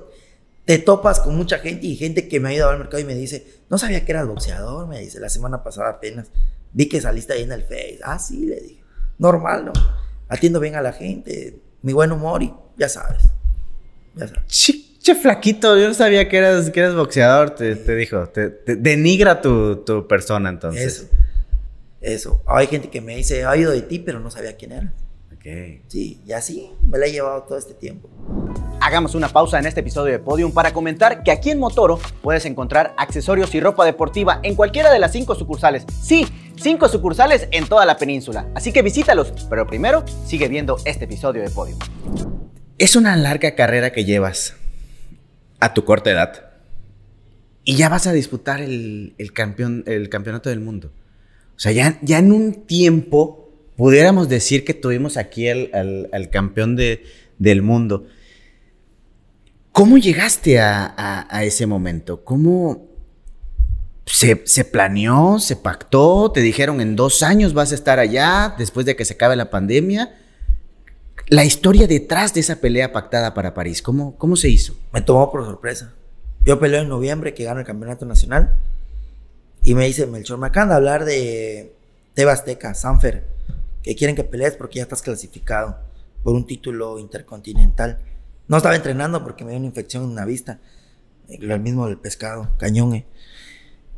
te 0.64 0.78
topas 0.78 1.20
con 1.20 1.36
mucha 1.36 1.58
gente 1.58 1.86
y 1.86 1.96
gente 1.96 2.28
que 2.28 2.40
me 2.40 2.48
ha 2.48 2.54
ido 2.54 2.68
al 2.68 2.78
mercado 2.78 2.98
y 2.98 3.04
me 3.04 3.14
dice, 3.14 3.46
no 3.68 3.78
sabía 3.78 4.04
que 4.04 4.12
eras 4.12 4.26
boxeador, 4.26 4.88
me 4.88 5.00
dice, 5.00 5.20
la 5.20 5.28
semana 5.28 5.62
pasada 5.62 5.90
apenas. 5.90 6.28
Vi 6.72 6.88
que 6.88 7.00
saliste 7.00 7.34
ahí 7.34 7.42
en 7.42 7.52
el 7.52 7.62
Face. 7.62 8.00
Ah, 8.02 8.18
sí, 8.18 8.46
le 8.46 8.60
dije. 8.60 8.82
Normal, 9.18 9.66
¿no? 9.66 9.72
Atiendo 10.28 10.58
bien 10.58 10.74
a 10.74 10.80
la 10.80 10.92
gente, 10.92 11.60
mi 11.82 11.92
buen 11.92 12.10
humor 12.10 12.42
y 12.42 12.52
ya 12.76 12.88
sabes. 12.88 13.22
Ya 14.14 14.26
sabes. 14.26 14.91
Che, 15.02 15.16
flaquito, 15.16 15.76
yo 15.76 15.88
no 15.88 15.94
sabía 15.94 16.28
que 16.28 16.36
eras, 16.36 16.70
que 16.70 16.78
eras 16.78 16.94
boxeador, 16.94 17.50
te, 17.50 17.74
dijo. 17.96 18.28
Te, 18.28 18.50
denigra 18.76 19.40
tu, 19.42 20.06
persona 20.08 20.48
entonces. 20.48 20.84
Eso. 20.84 21.08
Eso. 22.00 22.42
Hay 22.46 22.68
gente 22.68 22.88
que 22.88 23.00
me 23.00 23.16
dice, 23.16 23.42
ha 23.42 23.50
oído 23.50 23.72
de 23.72 23.82
ti, 23.82 23.98
pero 23.98 24.20
no 24.20 24.30
sabía 24.30 24.56
quién 24.56 24.70
era. 24.70 24.92
Ok. 25.34 25.80
Sí, 25.88 26.22
y 26.24 26.30
así 26.30 26.70
me 26.88 26.98
la 26.98 27.06
he 27.06 27.10
llevado 27.10 27.42
todo 27.42 27.58
este 27.58 27.74
tiempo. 27.74 28.08
Hagamos 28.80 29.16
una 29.16 29.28
pausa 29.28 29.58
en 29.58 29.66
este 29.66 29.80
episodio 29.80 30.12
de 30.12 30.20
Podium 30.20 30.52
para 30.52 30.72
comentar 30.72 31.24
que 31.24 31.32
aquí 31.32 31.50
en 31.50 31.58
Motoro 31.58 31.98
puedes 32.22 32.46
encontrar 32.46 32.94
accesorios 32.96 33.52
y 33.56 33.60
ropa 33.60 33.84
deportiva 33.84 34.38
en 34.44 34.54
cualquiera 34.54 34.92
de 34.92 35.00
las 35.00 35.10
cinco 35.10 35.34
sucursales. 35.34 35.84
Sí, 36.00 36.28
cinco 36.54 36.88
sucursales 36.88 37.48
en 37.50 37.66
toda 37.66 37.84
la 37.86 37.96
península. 37.96 38.46
Así 38.54 38.72
que 38.72 38.82
visítalos, 38.82 39.32
pero 39.50 39.66
primero 39.66 40.04
sigue 40.26 40.46
viendo 40.46 40.76
este 40.84 41.06
episodio 41.06 41.42
de 41.42 41.50
Podium. 41.50 41.80
Es 42.78 42.94
una 42.94 43.16
larga 43.16 43.56
carrera 43.56 43.90
que 43.90 44.04
llevas 44.04 44.61
a 45.62 45.72
tu 45.74 45.84
corta 45.84 46.10
edad 46.10 46.52
y 47.64 47.76
ya 47.76 47.88
vas 47.88 48.06
a 48.06 48.12
disputar 48.12 48.60
el, 48.60 49.14
campeón, 49.32 49.84
el 49.86 50.08
campeonato 50.08 50.50
del 50.50 50.60
mundo. 50.60 50.90
O 51.56 51.60
sea, 51.60 51.70
ya, 51.70 51.98
ya 52.02 52.18
en 52.18 52.32
un 52.32 52.66
tiempo 52.66 53.48
pudiéramos 53.76 54.28
decir 54.28 54.64
que 54.64 54.74
tuvimos 54.74 55.16
aquí 55.16 55.48
al, 55.48 56.28
campeón 56.32 56.76
del 56.76 57.62
mundo. 57.62 58.06
¿Cómo 59.70 59.96
llegaste 59.96 60.58
a, 60.58 61.42
ese 61.44 61.66
momento? 61.66 62.24
¿Cómo 62.24 62.88
se, 64.06 64.42
se, 64.44 64.64
planeó, 64.64 65.38
se 65.38 65.54
pactó? 65.54 66.32
¿Te 66.32 66.40
dijeron 66.40 66.80
en 66.80 66.96
dos 66.96 67.22
años 67.22 67.54
vas 67.54 67.70
a 67.70 67.76
estar 67.76 68.00
allá 68.00 68.56
después 68.58 68.86
de 68.86 68.96
que 68.96 69.04
se 69.04 69.14
acabe 69.14 69.36
la 69.36 69.50
pandemia? 69.50 70.12
La 71.32 71.46
historia 71.46 71.86
detrás 71.86 72.34
de 72.34 72.40
esa 72.40 72.56
pelea 72.56 72.92
pactada 72.92 73.32
para 73.32 73.54
París, 73.54 73.80
¿cómo, 73.80 74.18
cómo 74.18 74.36
se 74.36 74.50
hizo? 74.50 74.76
Me 74.92 75.00
tomó 75.00 75.32
por 75.32 75.42
sorpresa. 75.46 75.94
Yo 76.44 76.60
peleo 76.60 76.82
en 76.82 76.90
noviembre, 76.90 77.32
que 77.32 77.44
gano 77.44 77.60
el 77.60 77.64
campeonato 77.64 78.04
nacional. 78.04 78.54
Y 79.62 79.74
me 79.74 79.86
dice 79.86 80.06
Melchor, 80.06 80.38
me 80.38 80.48
acaban 80.48 80.68
de 80.68 80.74
hablar 80.74 81.06
de 81.06 81.74
Tebasteca, 82.12 82.74
Sanfer, 82.74 83.24
que 83.82 83.96
quieren 83.96 84.14
que 84.14 84.24
pelees 84.24 84.56
porque 84.56 84.76
ya 84.76 84.82
estás 84.82 85.00
clasificado 85.00 85.78
por 86.22 86.34
un 86.34 86.46
título 86.46 86.98
intercontinental. 86.98 87.98
No 88.46 88.58
estaba 88.58 88.76
entrenando 88.76 89.24
porque 89.24 89.42
me 89.42 89.52
dio 89.52 89.58
una 89.58 89.68
infección 89.68 90.04
en 90.04 90.14
la 90.14 90.26
vista, 90.26 90.60
el 91.30 91.60
mismo 91.60 91.86
del 91.86 91.96
pescado, 91.96 92.50
cañón. 92.58 93.06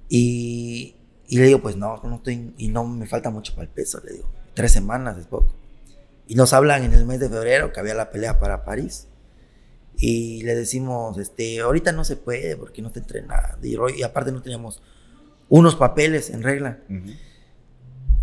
Y, 0.09 0.95
y 1.27 1.39
le 1.39 1.47
digo, 1.47 1.61
pues 1.61 1.75
no, 1.75 2.01
no 2.05 2.15
estoy, 2.15 2.55
y 2.59 2.69
no 2.69 2.85
me 2.85 3.07
falta 3.07 3.31
mucho 3.31 3.57
para 3.57 3.65
el 3.65 3.71
peso, 3.71 4.01
le 4.05 4.13
digo. 4.13 4.29
Tres 4.55 4.71
semanas 4.71 5.19
es 5.19 5.27
poco. 5.27 5.64
Y 6.27 6.35
nos 6.37 6.53
hablan 6.53 6.85
en 6.85 6.93
el 6.95 7.05
mes 7.05 7.21
de 7.21 7.29
febrero 7.29 7.73
que 7.73 7.81
había 7.81 7.95
la 7.95 8.11
pelea 8.11 8.39
para 8.39 8.65
París. 8.65 9.09
Y 9.97 10.43
le 10.43 10.55
decimos, 10.55 11.19
este, 11.19 11.61
ahorita 11.61 11.93
no 11.93 12.05
se 12.05 12.17
puede 12.17 12.57
porque 12.57 12.83
no 12.83 12.89
está 12.89 13.01
entrenado. 13.01 13.59
Y, 13.63 14.03
aparte 14.03 14.33
no 14.33 14.43
teníamos 14.43 14.83
unos 15.49 15.77
papeles 15.77 16.31
en 16.31 16.43
regla. 16.43 16.79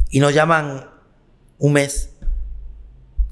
Y 0.09 0.19
nos 0.19 0.33
llaman 0.33 0.89
un 1.59 1.73
mes. 1.73 2.15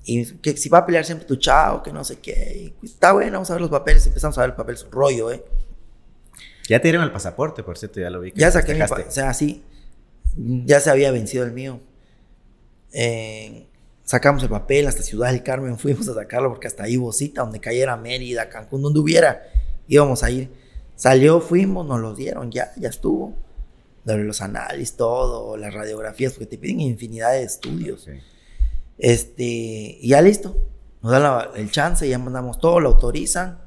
Y 0.05 0.25
que 0.37 0.55
si 0.55 0.69
va 0.69 0.79
a 0.79 0.85
pelear 0.85 1.05
siempre 1.05 1.27
tu 1.27 1.35
chao, 1.35 1.83
que 1.83 1.91
no 1.91 2.03
sé 2.03 2.19
qué. 2.19 2.73
Pues, 2.79 2.93
está 2.93 3.11
bueno, 3.11 3.33
vamos 3.33 3.49
a 3.49 3.53
ver 3.53 3.61
los 3.61 3.69
papeles. 3.69 4.05
Empezamos 4.07 4.37
a 4.37 4.41
ver 4.41 4.51
el 4.51 4.55
papel, 4.55 4.75
es 4.75 4.83
un 4.83 4.91
rollo, 4.91 5.31
¿eh? 5.31 5.43
Ya 6.67 6.79
te 6.79 6.87
dieron 6.87 7.03
el 7.03 7.11
pasaporte, 7.11 7.63
por 7.63 7.77
cierto, 7.77 7.99
ya 7.99 8.09
lo 8.09 8.21
vi. 8.21 8.31
ya 8.35 8.51
saqué 8.51 8.75
mi 8.75 8.81
O 8.81 9.11
sea, 9.11 9.33
sí. 9.33 9.63
Ya 10.35 10.79
se 10.79 10.89
había 10.89 11.11
vencido 11.11 11.43
el 11.43 11.51
mío. 11.51 11.81
Eh, 12.93 13.68
Sacamos 14.09 14.41
el 14.41 14.49
papel 14.49 14.87
hasta 14.87 15.03
Ciudad 15.03 15.31
del 15.31 15.43
Carmen, 15.43 15.77
fuimos 15.77 16.09
a 16.09 16.15
sacarlo 16.15 16.49
porque 16.49 16.65
hasta 16.65 16.81
ahí 16.81 16.97
Bocita, 16.97 17.41
donde 17.41 17.59
cayera 17.59 17.95
Mérida, 17.95 18.49
Cancún, 18.49 18.81
donde 18.81 18.99
hubiera, 18.99 19.43
íbamos 19.87 20.23
a 20.23 20.31
ir. 20.31 20.49
Salió, 20.95 21.39
fuimos, 21.41 21.85
nos 21.85 21.99
lo 21.99 22.15
dieron, 22.15 22.51
ya, 22.51 22.71
ya 22.75 22.89
estuvo. 22.89 23.35
Los 24.05 24.41
análisis, 24.41 24.95
todo, 24.95 25.55
las 25.57 25.71
radiografías, 25.71 26.33
porque 26.33 26.47
te 26.47 26.57
piden 26.57 26.81
infinidad 26.81 27.33
de 27.33 27.43
estudios. 27.43 28.07
Este, 28.97 29.43
y 29.43 30.07
ya 30.07 30.23
listo. 30.23 30.57
Nos 31.03 31.11
dan 31.11 31.49
el 31.55 31.69
chance, 31.69 32.09
ya 32.09 32.17
mandamos 32.17 32.57
todo, 32.57 32.79
lo 32.79 32.89
autorizan 32.89 33.59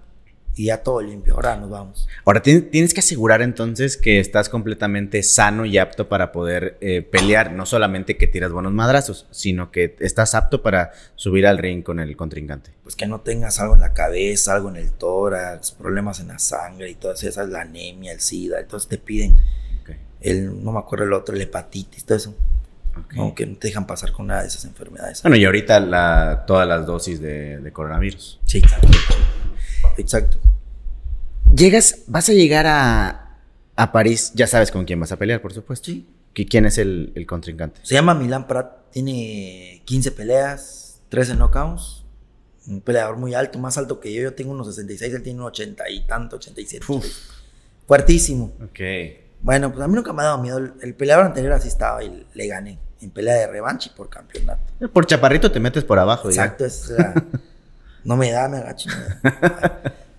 y 0.55 0.67
ya 0.67 0.83
todo 0.83 1.01
limpio. 1.01 1.35
Ahora 1.35 1.57
nos 1.57 1.71
vamos. 1.71 2.09
Ahora 2.25 2.43
tienes 2.43 2.93
que 2.93 3.01
asegurar 3.01 3.43
entonces 3.43 3.97
que 3.97 4.21
estás 4.21 4.49
completamente 4.49 5.23
sano 5.23 5.65
y 5.65 5.79
apto 5.79 6.09
para 6.09 6.33
poder 6.33 6.77
eh, 6.81 7.03
pelear. 7.03 7.53
No 7.53 7.65
solamente 7.65 8.17
que 8.17 8.27
tiras 8.27 8.53
buenos 8.53 8.73
madrazos, 8.73 9.27
sino 9.31 9.71
que 9.71 9.97
estás 10.01 10.35
apto 10.35 10.63
para 10.63 10.93
subir 11.17 11.47
al 11.47 11.59
ring 11.59 11.83
con 11.83 12.01
el 12.01 12.17
contrincante. 12.17 12.71
Pues 12.83 12.97
que 12.97 13.07
no 13.07 13.21
tengas 13.21 13.61
algo 13.61 13.75
en 13.75 13.81
la 13.81 13.95
cabeza, 13.95 14.55
algo 14.55 14.69
en 14.69 14.77
el 14.77 14.93
tórax, 14.93 15.73
problemas 15.73 16.21
en 16.21 16.29
la 16.29 16.39
sangre 16.39 16.91
y 16.91 16.95
todas 16.95 17.23
esas, 17.25 17.49
la 17.49 17.63
anemia, 17.63 18.13
el 18.13 18.21
SIDA. 18.21 18.61
Entonces 18.61 18.89
te 18.89 18.99
piden 18.99 19.37
el, 20.21 20.63
no 20.63 20.73
me 20.73 20.79
acuerdo 20.79 21.05
el 21.05 21.13
otro, 21.13 21.35
el 21.35 21.41
hepatitis, 21.41 22.05
todo 22.05 22.19
eso. 22.19 22.35
Aunque 23.17 23.47
no 23.47 23.57
te 23.57 23.69
dejan 23.69 23.87
pasar 23.87 24.13
con 24.13 24.27
nada 24.27 24.43
de 24.43 24.49
esas 24.49 24.67
enfermedades. 24.67 25.23
Bueno, 25.23 25.37
y 25.37 25.45
ahorita 25.47 25.81
la, 25.81 26.45
todas 26.47 26.69
las 26.69 26.85
dosis 26.85 27.23
de, 27.23 27.59
de 27.59 27.73
coronavirus. 27.73 28.39
Sí, 28.45 28.63
Exacto. 29.99 30.39
Llegas, 31.55 32.05
vas 32.07 32.29
a 32.29 32.33
llegar 32.33 32.67
a, 32.67 33.39
a, 33.77 33.93
París, 33.93 34.33
ya 34.35 34.47
sabes 34.47 34.71
con 34.71 34.85
quién 34.85 34.99
vas 35.01 35.13
a 35.13 35.19
pelear, 35.19 35.43
por 35.43 35.53
supuesto. 35.53 35.87
Sí. 35.87 36.09
¿Quién 36.35 36.65
es 36.65 36.79
el, 36.79 37.13
el 37.15 37.27
contrincante? 37.27 37.81
Se 37.83 37.95
llama 37.95 38.15
Milan 38.15 38.47
Prat, 38.47 38.91
tiene 38.91 39.83
15 39.85 40.13
peleas, 40.13 41.01
13 41.11 41.35
knockouts. 41.35 42.05
Un 42.67 42.81
peleador 42.81 43.17
muy 43.17 43.35
alto, 43.35 43.59
más 43.59 43.77
alto 43.77 44.01
que 44.01 44.13
yo. 44.15 44.23
Yo 44.23 44.35
tengo 44.35 44.53
unos 44.53 44.69
66, 44.69 45.13
él 45.13 45.23
tiene 45.23 45.41
unos 45.41 45.49
80 45.49 45.91
y 45.91 46.07
tanto, 46.07 46.37
87. 46.37 46.87
Fuertísimo. 47.87 48.53
Ok. 48.65 48.81
Bueno, 49.43 49.73
pues 49.73 49.85
a 49.85 49.89
mí 49.89 49.95
nunca 49.95 50.13
me 50.13 50.23
ha 50.23 50.27
dado 50.27 50.39
miedo. 50.39 50.59
El, 50.81 50.95
peleador 50.95 51.27
anterior 51.27 51.53
así 51.53 51.69
estaba 51.69 52.03
y 52.03 52.25
le 52.33 52.47
gané 52.47 52.79
en 53.01 53.11
pelea 53.11 53.35
de 53.35 53.47
revancha 53.49 53.91
y 53.93 53.97
por 53.97 54.09
campeonato. 54.09 54.63
Por 54.93 55.05
chaparrito 55.07 55.51
te 55.51 55.59
metes 55.59 55.83
por 55.83 55.99
abajo. 55.99 56.29
Exacto, 56.29 56.65
es 56.65 56.91
la, 56.91 57.13
No 58.05 58.17
me 58.17 58.31
da, 58.31 58.49
me 58.49 58.59
agacho. 58.59 58.91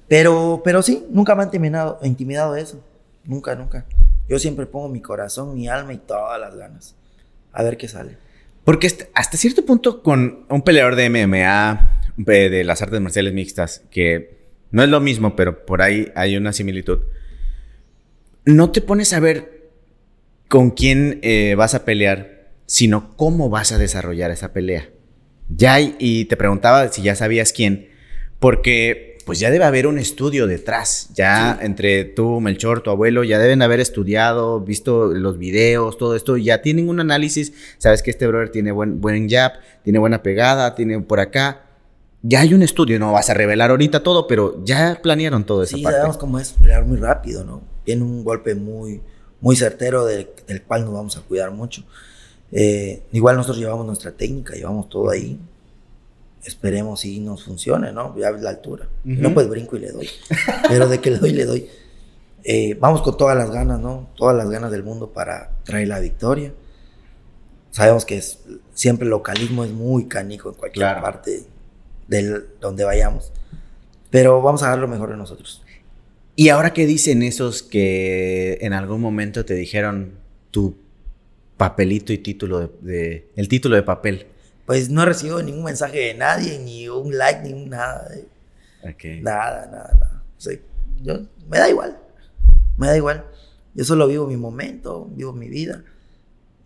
pero, 0.07 0.61
pero 0.63 0.81
sí, 0.81 1.05
nunca 1.09 1.35
me 1.35 1.43
ha 1.43 1.45
intimidado, 1.45 1.99
intimidado 2.03 2.55
eso. 2.55 2.83
Nunca, 3.25 3.55
nunca. 3.55 3.85
Yo 4.27 4.39
siempre 4.39 4.65
pongo 4.65 4.89
mi 4.89 5.01
corazón, 5.01 5.55
mi 5.55 5.67
alma 5.67 5.93
y 5.93 5.97
todas 5.97 6.39
las 6.39 6.55
ganas. 6.55 6.95
A 7.51 7.63
ver 7.63 7.77
qué 7.77 7.87
sale. 7.87 8.17
Porque 8.63 8.87
hasta 9.13 9.37
cierto 9.37 9.65
punto 9.65 10.01
con 10.01 10.45
un 10.49 10.61
peleador 10.61 10.95
de 10.95 11.09
MMA, 11.09 12.01
de 12.17 12.63
las 12.63 12.81
artes 12.81 13.01
marciales 13.01 13.33
mixtas, 13.33 13.83
que 13.91 14.43
no 14.71 14.83
es 14.83 14.89
lo 14.89 15.01
mismo, 15.01 15.35
pero 15.35 15.65
por 15.65 15.81
ahí 15.81 16.11
hay 16.15 16.37
una 16.37 16.53
similitud, 16.53 16.99
no 18.45 18.71
te 18.71 18.81
pones 18.81 19.13
a 19.13 19.19
ver 19.19 19.69
con 20.47 20.71
quién 20.71 21.19
eh, 21.21 21.55
vas 21.55 21.75
a 21.75 21.85
pelear, 21.85 22.49
sino 22.65 23.15
cómo 23.15 23.49
vas 23.49 23.71
a 23.71 23.77
desarrollar 23.77 24.31
esa 24.31 24.53
pelea. 24.53 24.89
Ya, 25.49 25.79
y 25.79 26.25
te 26.25 26.37
preguntaba 26.37 26.87
si 26.89 27.01
ya 27.01 27.15
sabías 27.15 27.53
quién, 27.53 27.89
porque 28.39 29.13
pues 29.25 29.39
ya 29.39 29.51
debe 29.51 29.65
haber 29.65 29.87
un 29.87 29.97
estudio 29.97 30.47
detrás. 30.47 31.09
Ya 31.13 31.57
entre 31.61 32.03
tú, 32.05 32.41
Melchor, 32.41 32.81
tu 32.81 32.89
abuelo, 32.89 33.23
ya 33.23 33.39
deben 33.39 33.61
haber 33.61 33.79
estudiado, 33.79 34.59
visto 34.59 35.07
los 35.07 35.37
videos, 35.37 35.97
todo 35.97 36.15
esto. 36.15 36.37
Ya 36.37 36.61
tienen 36.61 36.89
un 36.89 36.99
análisis. 36.99 37.53
Sabes 37.77 38.03
que 38.03 38.11
este 38.11 38.27
brother 38.27 38.49
tiene 38.49 38.71
buen, 38.71 38.99
buen 38.99 39.29
jab, 39.29 39.53
tiene 39.83 39.99
buena 39.99 40.21
pegada, 40.23 40.75
tiene 40.75 40.99
por 40.99 41.19
acá. 41.19 41.65
Ya 42.21 42.41
hay 42.41 42.53
un 42.53 42.63
estudio, 42.63 42.99
no 42.99 43.11
vas 43.11 43.29
a 43.29 43.33
revelar 43.33 43.69
ahorita 43.69 44.01
todo, 44.01 44.27
pero 44.27 44.63
ya 44.63 44.99
planearon 45.01 45.43
todo 45.43 45.63
eso. 45.63 45.75
Sí, 45.75 45.83
sabemos 45.83 46.17
cómo 46.17 46.39
es 46.39 46.53
pelear 46.53 46.85
muy 46.85 46.97
rápido, 46.97 47.43
¿no? 47.43 47.61
Tiene 47.83 48.03
un 48.03 48.23
golpe 48.23 48.55
muy, 48.55 49.01
muy 49.41 49.55
certero 49.55 50.05
del 50.05 50.27
cual 50.65 50.85
nos 50.85 50.93
vamos 50.93 51.17
a 51.17 51.21
cuidar 51.21 51.51
mucho. 51.51 51.83
Eh, 52.55 53.01
igual 53.11 53.35
nosotros 53.35 53.57
llevamos 53.57 53.85
nuestra 53.85 54.11
técnica, 54.11 54.53
llevamos 54.53 54.87
todo 54.87 55.09
ahí. 55.09 55.39
Esperemos 56.43 56.99
si 56.99 57.19
nos 57.19 57.43
funcione, 57.43 57.91
¿no? 57.91 58.15
Ya 58.17 58.29
ves 58.29 58.43
la 58.43 58.51
altura. 58.51 58.87
No, 59.03 59.33
pues 59.33 59.49
brinco 59.49 59.75
y 59.75 59.79
le 59.79 59.91
doy. 59.91 60.09
Pero 60.69 60.87
de 60.87 60.99
que 60.99 61.09
le 61.09 61.17
doy, 61.17 61.31
le 61.31 61.45
doy. 61.45 61.67
Eh, 62.43 62.77
vamos 62.79 63.01
con 63.01 63.17
todas 63.17 63.35
las 63.35 63.49
ganas, 63.49 63.79
¿no? 63.79 64.09
Todas 64.15 64.35
las 64.35 64.49
ganas 64.49 64.69
del 64.69 64.83
mundo 64.83 65.11
para 65.11 65.51
traer 65.63 65.87
la 65.87 65.99
victoria. 65.99 66.53
Sabemos 67.71 68.05
que 68.05 68.17
es, 68.17 68.39
siempre 68.73 69.05
el 69.05 69.09
localismo 69.09 69.63
es 69.63 69.71
muy 69.71 70.07
canijo 70.07 70.49
en 70.49 70.55
cualquier 70.55 71.01
parte 71.01 71.45
del, 72.07 72.45
donde 72.59 72.83
vayamos. 72.83 73.31
Pero 74.11 74.41
vamos 74.43 74.61
a 74.61 74.69
dar 74.69 74.77
lo 74.77 74.87
mejor 74.87 75.09
de 75.09 75.17
nosotros. 75.17 75.63
¿Y 76.35 76.49
ahora 76.49 76.73
qué 76.73 76.85
dicen 76.85 77.23
esos 77.23 77.63
que 77.63 78.59
en 78.61 78.73
algún 78.73 79.01
momento 79.01 79.45
te 79.45 79.55
dijeron 79.55 80.11
tu 80.51 80.82
papelito 81.57 82.13
y 82.13 82.17
título 82.17 82.67
de, 82.81 83.29
el 83.35 83.47
título 83.47 83.75
de 83.75 83.83
papel. 83.83 84.27
Pues 84.65 84.89
no 84.89 85.03
he 85.03 85.05
recibido 85.05 85.41
ningún 85.43 85.65
mensaje 85.65 85.99
de 85.99 86.13
nadie, 86.13 86.59
ni 86.59 86.87
un 86.87 87.17
like, 87.17 87.41
ni 87.43 87.65
nada. 87.65 88.09
Nada, 89.21 89.65
nada, 89.65 89.93
nada. 89.93 90.23
yo, 91.01 91.21
me 91.49 91.57
da 91.57 91.69
igual. 91.69 91.99
Me 92.77 92.87
da 92.87 92.97
igual. 92.97 93.25
Yo 93.73 93.83
solo 93.83 94.07
vivo 94.07 94.27
mi 94.27 94.37
momento, 94.37 95.09
vivo 95.11 95.33
mi 95.33 95.49
vida. 95.49 95.83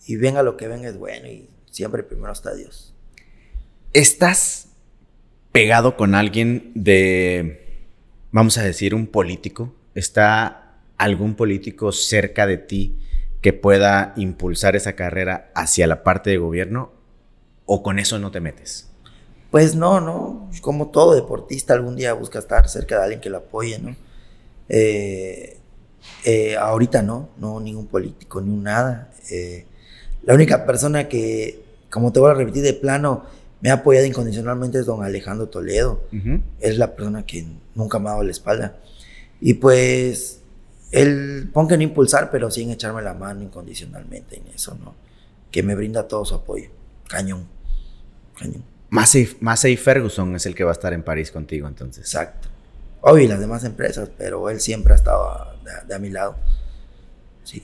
Y 0.06 0.16
venga 0.16 0.44
lo 0.44 0.58
que 0.58 0.68
venga 0.68 0.88
es 0.88 0.98
bueno. 0.98 1.28
Y 1.28 1.50
siempre 1.72 2.04
primero 2.04 2.32
está 2.32 2.54
Dios. 2.54 2.94
¿Estás 3.94 4.70
pegado 5.52 5.98
con 5.98 6.16
alguien 6.16 6.72
de, 6.76 7.86
vamos 8.32 8.58
a 8.58 8.64
decir, 8.64 8.94
un 8.94 9.08
político? 9.08 9.74
¿Está 9.96 10.82
algún 10.98 11.36
político 11.36 11.92
cerca 11.92 12.46
de 12.46 12.58
ti 12.58 12.96
que 13.48 13.54
pueda 13.54 14.12
impulsar 14.18 14.76
esa 14.76 14.98
carrera 14.98 15.52
hacia 15.56 15.88
la 15.88 16.04
parte 16.04 16.30
de 16.30 16.38
gobierno 16.38 16.92
o 17.66 17.82
con 17.82 17.98
eso 17.98 18.20
no 18.20 18.30
te 18.30 18.42
metes? 18.42 18.90
Pues 19.52 19.74
no, 19.74 20.02
no. 20.02 20.50
Como 20.60 20.90
todo 20.90 21.16
deportista, 21.16 21.74
algún 21.74 21.96
día 21.96 22.12
busca 22.12 22.40
estar 22.40 22.68
cerca 22.68 22.98
de 22.98 23.04
alguien 23.04 23.22
que 23.22 23.30
lo 23.30 23.38
apoye, 23.38 23.80
¿no? 23.80 23.96
Eh, 24.68 25.60
eh, 26.26 26.58
ahorita 26.58 27.02
no, 27.04 27.30
no 27.38 27.62
ningún 27.62 27.88
político, 27.88 28.42
ni 28.42 28.50
un 28.50 28.64
nada. 28.64 29.12
Eh, 29.32 29.66
la 30.24 30.34
única 30.34 30.66
persona 30.66 31.08
que, 31.08 31.64
como 31.90 32.12
te 32.12 32.20
voy 32.20 32.32
a 32.32 32.34
repetir 32.34 32.64
de 32.64 32.74
plano, 32.74 33.24
me 33.62 33.70
ha 33.70 33.76
apoyado 33.76 34.06
incondicionalmente 34.06 34.80
es 34.80 34.86
don 34.86 35.06
Alejandro 35.06 35.48
Toledo. 35.48 36.02
Es 36.60 36.78
la 36.78 36.98
persona 36.98 37.26
que 37.26 37.46
nunca 37.76 37.98
me 37.98 38.10
ha 38.10 38.12
dado 38.12 38.24
la 38.24 38.32
espalda. 38.32 38.76
Y 39.40 39.54
pues, 39.54 40.42
él, 40.92 41.50
ponga 41.52 41.76
en 41.76 41.82
impulsar, 41.82 42.30
pero 42.32 42.50
sin 42.50 42.72
echarme 42.72 43.02
la 43.02 43.14
mano 43.14 43.44
incondicionalmente 43.44 44.38
en 44.38 44.48
eso, 44.54 44.76
¿no? 44.76 44.96
Que 45.52 45.64
me 45.64 45.76
brinda 45.76 46.08
todo 46.08 46.26
su 46.26 46.36
apoyo. 46.36 46.70
Cañón. 47.08 47.48
Cañón. 48.38 48.64
Massey, 48.90 49.78
Ferguson 49.78 50.36
es 50.36 50.46
el 50.46 50.56
que 50.56 50.64
va 50.64 50.72
a 50.72 50.74
estar 50.74 50.94
en 50.94 51.04
París 51.04 51.32
contigo, 51.32 51.68
entonces. 51.68 52.06
Exacto. 52.06 52.50
Obvio, 53.02 53.26
y 53.26 53.28
las 53.28 53.40
demás 53.40 53.64
empresas, 53.64 54.10
pero 54.18 54.50
él 54.50 54.60
siempre 54.60 54.94
ha 54.94 54.96
estado 54.96 55.60
de, 55.88 55.94
a 55.94 56.00
mi 56.00 56.10
lado. 56.10 56.38
Sí. 57.44 57.64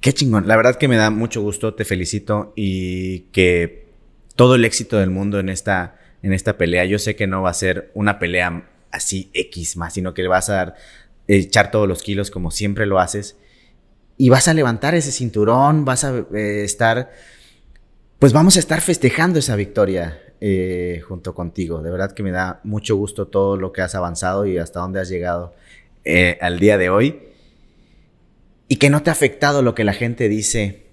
Qué 0.00 0.12
chingón. 0.12 0.46
La 0.46 0.56
verdad 0.56 0.76
que 0.76 0.88
me 0.88 0.96
da 0.96 1.10
mucho 1.10 1.42
gusto, 1.42 1.74
te 1.74 1.84
felicito 1.84 2.52
y 2.56 3.20
que 3.32 3.88
todo 4.36 4.54
el 4.54 4.64
éxito 4.64 4.96
del 4.98 5.10
mundo 5.10 5.38
en 5.38 5.48
esta, 5.48 5.98
en 6.22 6.32
esta 6.32 6.56
pelea. 6.56 6.84
Yo 6.84 6.98
sé 6.98 7.16
que 7.16 7.26
no 7.26 7.42
va 7.42 7.50
a 7.50 7.54
ser 7.54 7.90
una 7.94 8.18
pelea 8.18 8.64
así 8.90 9.30
X 9.34 9.76
más, 9.76 9.94
sino 9.94 10.14
que 10.14 10.22
le 10.22 10.28
vas 10.28 10.48
a 10.50 10.54
dar, 10.54 10.76
echar 11.36 11.70
todos 11.70 11.88
los 11.88 12.02
kilos 12.02 12.30
como 12.30 12.50
siempre 12.50 12.86
lo 12.86 12.98
haces 12.98 13.36
y 14.20 14.28
vas 14.28 14.48
a 14.48 14.54
levantar 14.54 14.94
ese 14.94 15.12
cinturón, 15.12 15.86
vas 15.86 16.04
a 16.04 16.26
eh, 16.34 16.62
estar, 16.62 17.10
pues 18.18 18.34
vamos 18.34 18.56
a 18.56 18.58
estar 18.58 18.82
festejando 18.82 19.38
esa 19.38 19.56
victoria 19.56 20.20
eh, 20.42 21.00
junto 21.08 21.34
contigo. 21.34 21.80
De 21.80 21.90
verdad 21.90 22.12
que 22.12 22.22
me 22.22 22.30
da 22.30 22.60
mucho 22.62 22.96
gusto 22.96 23.28
todo 23.28 23.56
lo 23.56 23.72
que 23.72 23.80
has 23.80 23.94
avanzado 23.94 24.44
y 24.44 24.58
hasta 24.58 24.80
dónde 24.80 25.00
has 25.00 25.08
llegado 25.08 25.54
eh, 26.04 26.36
al 26.42 26.58
día 26.58 26.76
de 26.76 26.90
hoy. 26.90 27.18
Y 28.68 28.76
que 28.76 28.90
no 28.90 29.02
te 29.02 29.08
ha 29.08 29.14
afectado 29.14 29.62
lo 29.62 29.74
que 29.74 29.84
la 29.84 29.94
gente 29.94 30.28
dice 30.28 30.84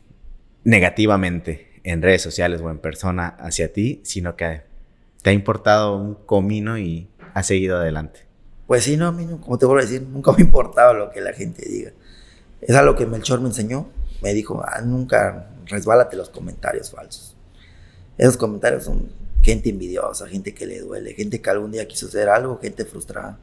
negativamente 0.64 1.82
en 1.84 2.02
redes 2.02 2.22
sociales 2.22 2.62
o 2.62 2.70
en 2.70 2.80
persona 2.80 3.36
hacia 3.40 3.74
ti, 3.74 4.00
sino 4.06 4.38
que 4.38 4.62
te 5.22 5.32
ha 5.32 5.34
importado 5.34 5.98
un 5.98 6.16
comino 6.16 6.78
y 6.78 7.10
has 7.34 7.48
seguido 7.48 7.76
adelante. 7.76 8.27
Pues 8.68 8.84
sí, 8.84 8.98
no, 8.98 9.08
a 9.08 9.12
mí, 9.14 9.26
como 9.42 9.58
te 9.58 9.66
vuelvo 9.66 9.82
a 9.82 9.86
decir, 9.86 10.02
nunca 10.02 10.32
me 10.34 10.40
ha 10.40 10.42
importado 10.42 10.94
lo 10.94 11.10
que 11.10 11.22
la 11.22 11.34
gente 11.34 11.68
diga. 11.68 11.94
Es 12.62 12.76
algo 12.76 12.96
que 12.96 13.06
Melchor 13.06 13.40
me 13.40 13.48
enseñó. 13.48 13.90
Me 14.22 14.34
dijo, 14.34 14.62
ah, 14.66 14.82
nunca 14.82 15.50
resbálate 15.66 16.18
los 16.18 16.30
comentarios 16.30 16.92
falsos. 16.92 17.36
Esos 18.18 18.36
comentarios 18.36 18.84
son 18.84 19.10
gente 19.42 19.70
envidiosa, 19.70 20.28
gente 20.28 20.54
que 20.54 20.66
le 20.66 20.80
duele, 20.80 21.14
gente 21.14 21.42
que 21.42 21.50
algún 21.50 21.72
día 21.72 21.88
quiso 21.88 22.08
hacer 22.08 22.28
algo, 22.28 22.60
gente 22.60 22.84
frustrada. 22.84 23.38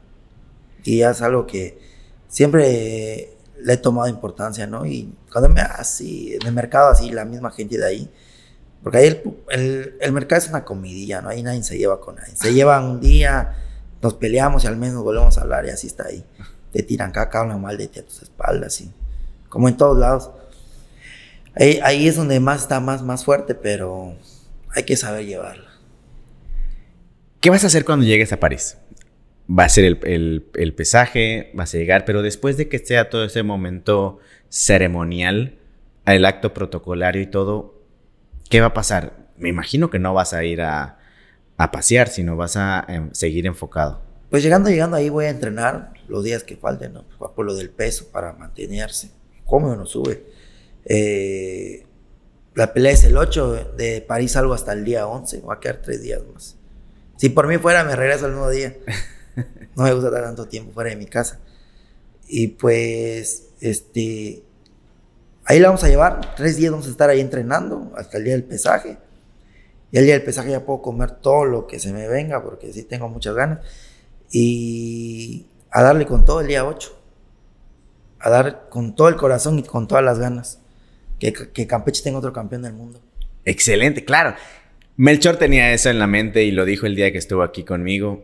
Y 0.83 1.01
es 1.01 1.21
algo 1.21 1.47
que 1.47 1.79
siempre 2.27 3.31
le 3.59 3.73
he 3.73 3.77
tomado 3.77 4.07
importancia, 4.07 4.67
¿no? 4.67 4.85
Y 4.85 5.15
cuando 5.31 5.49
me 5.49 5.61
así, 5.61 6.35
en 6.35 6.45
el 6.45 6.53
mercado 6.53 6.89
así, 6.89 7.09
la 7.09 7.25
misma 7.25 7.49
gente 7.51 7.77
de 7.77 7.85
ahí, 7.85 8.11
porque 8.83 8.97
ahí 8.99 9.21
el, 9.49 9.95
el, 9.99 10.11
mercado 10.11 10.43
es 10.43 10.49
una 10.49 10.63
comidilla, 10.63 11.21
¿no? 11.21 11.29
Ahí 11.29 11.41
nadie 11.41 11.63
se 11.63 11.77
lleva 11.77 11.99
con 11.99 12.15
nadie. 12.15 12.35
Se 12.35 12.53
llevan 12.53 12.83
un 12.83 12.99
día, 12.99 13.55
nos 14.05 14.13
peleamos 14.13 14.63
y 14.63 14.67
al 14.67 14.77
menos 14.77 15.03
volvemos 15.03 15.35
a 15.39 15.41
hablar 15.41 15.65
y 15.65 15.69
así 15.69 15.87
está 15.87 16.05
ahí. 16.05 16.23
Te 16.71 16.83
tiran 16.83 17.11
caca, 17.11 17.39
hablan 17.39 17.59
mal 17.59 17.75
de 17.75 17.87
ti 17.87 17.99
a 17.99 18.05
tus 18.05 18.21
espaldas, 18.21 18.79
y 18.79 18.91
como 19.49 19.67
en 19.67 19.77
todos 19.77 19.97
lados. 19.97 20.29
Ahí, 21.55 21.79
ahí 21.81 22.07
es 22.07 22.15
donde 22.15 22.39
más 22.39 22.61
está 22.61 22.79
más, 22.79 23.01
más 23.01 23.25
fuerte, 23.25 23.55
pero 23.55 24.15
hay 24.75 24.83
que 24.83 24.95
saber 24.95 25.25
llevarla. 25.25 25.71
¿Qué 27.39 27.49
vas 27.49 27.63
a 27.63 27.67
hacer 27.67 27.83
cuando 27.83 28.05
llegues 28.05 28.31
a 28.31 28.39
París? 28.39 28.77
Va 29.49 29.63
a 29.63 29.69
ser 29.69 29.85
el, 29.85 30.73
pesaje, 30.75 31.49
vas 31.55 31.73
a 31.73 31.77
llegar, 31.77 32.05
pero 32.05 32.21
después 32.21 32.57
de 32.57 32.69
que 32.69 32.77
sea 32.77 33.09
todo 33.09 33.25
ese 33.25 33.41
momento 33.41 34.19
ceremonial, 34.49 35.57
el 36.05 36.25
acto 36.25 36.53
protocolario 36.53 37.23
y 37.23 37.27
todo, 37.27 37.81
¿qué 38.51 38.61
va 38.61 38.67
a 38.67 38.73
pasar? 38.73 39.13
Me 39.37 39.49
imagino 39.49 39.89
que 39.89 39.97
no 39.97 40.13
vas 40.13 40.33
a 40.33 40.43
ir 40.43 40.61
a, 40.61 40.99
pasear, 41.57 42.09
sino 42.09 42.35
vas 42.35 42.57
a 42.57 42.85
em, 42.87 43.09
seguir 43.13 43.45
enfocado. 43.45 44.01
Pues 44.29 44.43
llegando, 44.43 44.69
llegando 44.69 44.97
ahí 44.97 45.09
voy 45.09 45.25
a 45.25 45.29
entrenar 45.29 45.93
los 46.07 46.23
días 46.23 46.43
que 46.43 46.57
falten, 46.57 46.93
¿no? 46.93 47.05
Por 47.17 47.45
lo 47.45 47.55
del 47.55 47.69
peso, 47.69 48.07
para 48.11 48.33
mantenerse. 48.33 49.11
¿Cómo 49.45 49.75
no 49.75 49.85
sube? 49.85 50.25
Eh, 50.85 51.85
la 52.53 52.73
pelea 52.73 52.91
es 52.93 53.03
el 53.03 53.17
8, 53.17 53.73
de 53.77 54.01
París 54.01 54.33
salgo 54.33 54.53
hasta 54.53 54.73
el 54.73 54.85
día 54.85 55.07
11, 55.07 55.41
va 55.41 55.55
a 55.55 55.59
quedar 55.59 55.81
tres 55.81 56.01
días 56.01 56.21
más. 56.33 56.55
Si 57.17 57.29
por 57.29 57.47
mí 57.47 57.57
fuera, 57.57 57.83
me 57.83 57.95
regreso 57.95 58.27
el 58.27 58.33
nuevo 58.33 58.49
día. 58.49 58.75
No 59.75 59.83
me 59.83 59.91
gusta 59.91 60.07
estar 60.07 60.23
tanto 60.23 60.47
tiempo 60.47 60.71
fuera 60.71 60.91
de 60.91 60.95
mi 60.95 61.07
casa. 61.07 61.41
Y 62.29 62.47
pues, 62.47 63.49
este, 63.59 64.41
ahí 65.43 65.59
la 65.59 65.67
vamos 65.67 65.83
a 65.83 65.89
llevar. 65.89 66.35
Tres 66.37 66.55
días 66.55 66.71
vamos 66.71 66.87
a 66.87 66.91
estar 66.91 67.09
ahí 67.09 67.19
entrenando 67.19 67.91
hasta 67.97 68.17
el 68.17 68.23
día 68.23 68.33
del 68.33 68.45
pesaje. 68.45 68.97
Y 69.91 69.97
el 69.97 70.05
día 70.05 70.13
del 70.13 70.23
pesaje 70.23 70.51
ya 70.51 70.65
puedo 70.65 70.81
comer 70.81 71.11
todo 71.11 71.45
lo 71.45 71.67
que 71.67 71.79
se 71.79 71.93
me 71.93 72.07
venga 72.07 72.43
porque 72.43 72.73
sí 72.73 72.83
tengo 72.83 73.07
muchas 73.09 73.35
ganas. 73.35 73.59
Y 74.31 75.45
a 75.71 75.83
darle 75.83 76.05
con 76.05 76.25
todo 76.25 76.41
el 76.41 76.47
día 76.47 76.65
8. 76.65 76.99
A 78.19 78.29
dar 78.29 78.69
con 78.69 78.95
todo 78.95 79.09
el 79.09 79.15
corazón 79.15 79.59
y 79.59 79.63
con 79.63 79.87
todas 79.87 80.03
las 80.03 80.19
ganas. 80.19 80.59
Que, 81.19 81.31
que 81.31 81.67
Campeche 81.67 82.03
tenga 82.03 82.17
otro 82.17 82.33
campeón 82.33 82.63
del 82.63 82.73
mundo. 82.73 82.99
Excelente, 83.45 84.03
claro. 84.03 84.35
Melchor 84.97 85.37
tenía 85.37 85.71
eso 85.73 85.89
en 85.89 85.99
la 85.99 86.07
mente 86.07 86.43
y 86.43 86.51
lo 86.51 86.65
dijo 86.65 86.85
el 86.85 86.95
día 86.95 87.11
que 87.11 87.17
estuvo 87.17 87.43
aquí 87.43 87.63
conmigo, 87.63 88.23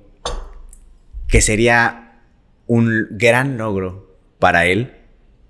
que 1.28 1.41
sería 1.41 2.22
un 2.68 3.07
gran 3.12 3.57
logro 3.57 4.18
para 4.39 4.66
él 4.66 4.93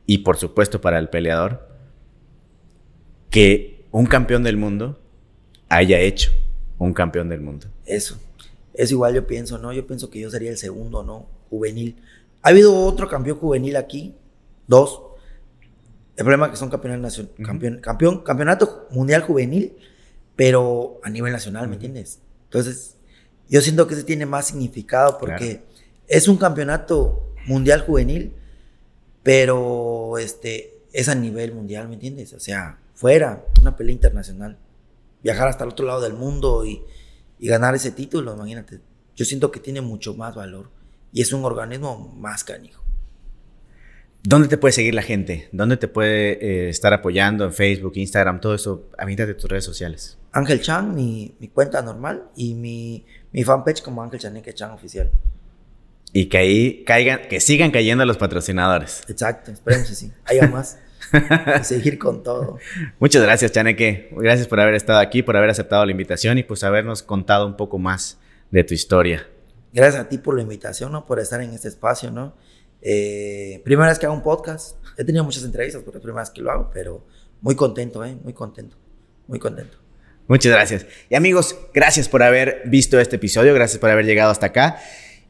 y 0.08 0.20
por 0.20 0.38
supuesto 0.38 0.82
para 0.82 1.00
el 1.00 1.10
peleador 1.10 1.70
que 3.30 3.86
un 3.92 4.06
campeón 4.06 4.44
del 4.44 4.58
mundo 4.58 5.01
haya 5.78 6.00
hecho 6.00 6.32
un 6.78 6.94
campeón 6.94 7.30
del 7.30 7.42
mundo. 7.42 7.68
Eso, 7.86 8.18
es 8.74 8.92
igual 8.92 9.14
yo 9.14 9.28
pienso, 9.28 9.58
¿no? 9.58 9.74
Yo 9.74 9.86
pienso 9.88 10.10
que 10.10 10.20
yo 10.20 10.30
sería 10.30 10.52
el 10.52 10.58
segundo, 10.58 11.04
¿no? 11.04 11.28
Juvenil. 11.50 11.96
Ha 12.42 12.50
habido 12.50 12.76
otro 12.76 13.08
campeón 13.08 13.38
juvenil 13.38 13.76
aquí, 13.76 14.16
dos. 14.68 15.02
El 16.16 16.26
problema 16.26 16.48
es 16.48 16.52
que 16.52 16.58
son 16.58 16.70
campeones 16.70 17.22
campeón, 17.44 17.80
campeón, 17.80 18.24
campeonato 18.24 18.88
mundial 18.92 19.22
juvenil 19.22 19.76
pero 20.36 21.00
a 21.04 21.10
nivel 21.12 21.32
nacional, 21.32 21.68
¿me 21.68 21.76
entiendes? 21.76 22.20
Entonces, 22.46 22.96
yo 23.48 23.62
siento 23.62 23.86
que 23.88 23.94
ese 23.94 24.04
tiene 24.04 24.26
más 24.26 24.48
significado 24.48 25.20
porque 25.20 25.62
es 26.08 26.28
un 26.28 26.38
campeonato 26.38 27.34
mundial 27.46 27.82
juvenil, 27.82 28.34
pero 29.24 30.18
este, 30.18 30.80
es 30.94 31.10
a 31.10 31.16
nivel 31.16 31.54
mundial, 31.54 31.88
¿me 31.88 31.94
entiendes? 31.94 32.34
O 32.34 32.40
sea, 32.40 32.80
fuera, 32.96 33.46
una 33.62 33.76
pelea 33.76 33.94
internacional. 33.94 34.58
Viajar 35.24 35.48
hasta 35.48 35.64
el 35.64 35.72
otro 35.72 35.86
lado 35.86 36.02
del 36.02 36.14
mundo 36.14 36.66
y, 36.66 36.84
y 37.40 37.48
ganar 37.48 37.76
ese 37.76 37.92
título, 37.92 38.34
imagínate. 38.34 38.80
Yo 39.16 39.26
siento 39.26 39.52
que 39.52 39.60
tiene 39.60 39.82
mucho 39.82 40.14
más 40.14 40.36
valor 40.36 40.70
y 41.14 41.22
es 41.22 41.34
un 41.34 41.44
organismo 41.46 42.14
más 42.18 42.44
canijo. 42.44 42.82
¿Dónde 44.24 44.48
te 44.48 44.58
puede 44.58 44.72
seguir 44.72 44.94
la 44.94 45.02
gente? 45.02 45.50
¿Dónde 45.52 45.78
te 45.78 45.88
puede 45.88 46.34
eh, 46.34 46.70
estar 46.70 46.94
apoyando 46.94 47.44
en 47.44 47.54
Facebook, 47.54 47.94
Instagram, 47.96 48.40
todo 48.40 48.54
eso? 48.54 48.90
de 49.04 49.34
tus 49.34 49.50
redes 49.50 49.66
sociales. 49.66 50.18
Ángel 50.32 50.62
Chan, 50.62 50.94
mi, 50.94 51.36
cuenta 51.54 51.82
normal, 51.82 52.26
y 52.36 52.54
mi, 52.54 53.04
mi 53.32 53.44
fanpage 53.44 53.82
como 53.82 54.04
Ángel 54.04 54.20
Chaneque 54.20 54.54
Chan 54.54 54.72
Oficial. 54.72 55.10
Y 56.14 56.28
que 56.28 56.38
ahí 56.38 56.84
caigan, 56.84 57.22
que 57.28 57.40
sigan 57.40 57.72
cayendo 57.72 58.06
los 58.06 58.18
patrocinadores. 58.18 59.02
Exacto, 59.08 59.52
esperemos 59.52 59.90
que 59.90 59.96
sí. 59.96 60.12
Haya 60.26 60.48
más. 60.48 60.78
y 61.60 61.64
seguir 61.64 61.98
con 61.98 62.24
todo. 62.24 62.58
Muchas 63.00 63.22
gracias, 63.22 63.52
Chaneque. 63.52 64.10
Gracias 64.18 64.48
por 64.48 64.60
haber 64.60 64.76
estado 64.76 65.00
aquí, 65.00 65.24
por 65.24 65.38
haber 65.38 65.50
aceptado 65.50 65.86
la 65.86 65.92
invitación 65.92 66.38
y 66.38 66.44
pues 66.44 66.64
habernos 66.64 67.04
contado 67.04 67.46
un 67.46 67.58
poco 67.58 67.80
más 67.80 68.20
de 68.52 68.64
tu 68.64 68.74
historia. 68.74 69.28
Gracias 69.74 70.04
a 70.04 70.10
ti 70.10 70.18
por 70.18 70.36
la 70.36 70.42
invitación, 70.42 70.92
¿no? 70.92 71.06
Por 71.06 71.20
estar 71.20 71.42
en 71.42 71.54
este 71.54 71.68
espacio, 71.68 72.12
¿no? 72.12 72.36
Eh, 72.82 73.62
primera 73.64 73.90
vez 73.90 74.00
que 74.00 74.06
hago 74.06 74.16
un 74.16 74.24
podcast. 74.24 74.78
He 74.98 75.04
tenido 75.04 75.24
muchas 75.24 75.44
entrevistas 75.44 75.82
porque 75.84 75.98
es 75.98 76.02
la 76.02 76.04
primera 76.04 76.24
vez 76.24 76.32
que 76.32 76.42
lo 76.42 76.52
hago, 76.52 76.70
pero 76.74 77.06
muy 77.42 77.56
contento, 77.56 78.04
¿eh? 78.04 78.18
Muy 78.24 78.34
contento. 78.34 78.78
Muy 79.28 79.40
contento. 79.40 79.78
Muchas 80.28 80.52
gracias. 80.52 80.86
Y 81.10 81.16
amigos, 81.16 81.58
gracias 81.74 82.08
por 82.08 82.24
haber 82.24 82.64
visto 82.66 83.00
este 83.00 83.18
episodio, 83.18 83.54
gracias 83.54 83.80
por 83.80 83.90
haber 83.90 84.06
llegado 84.06 84.32
hasta 84.32 84.48
acá. 84.48 84.80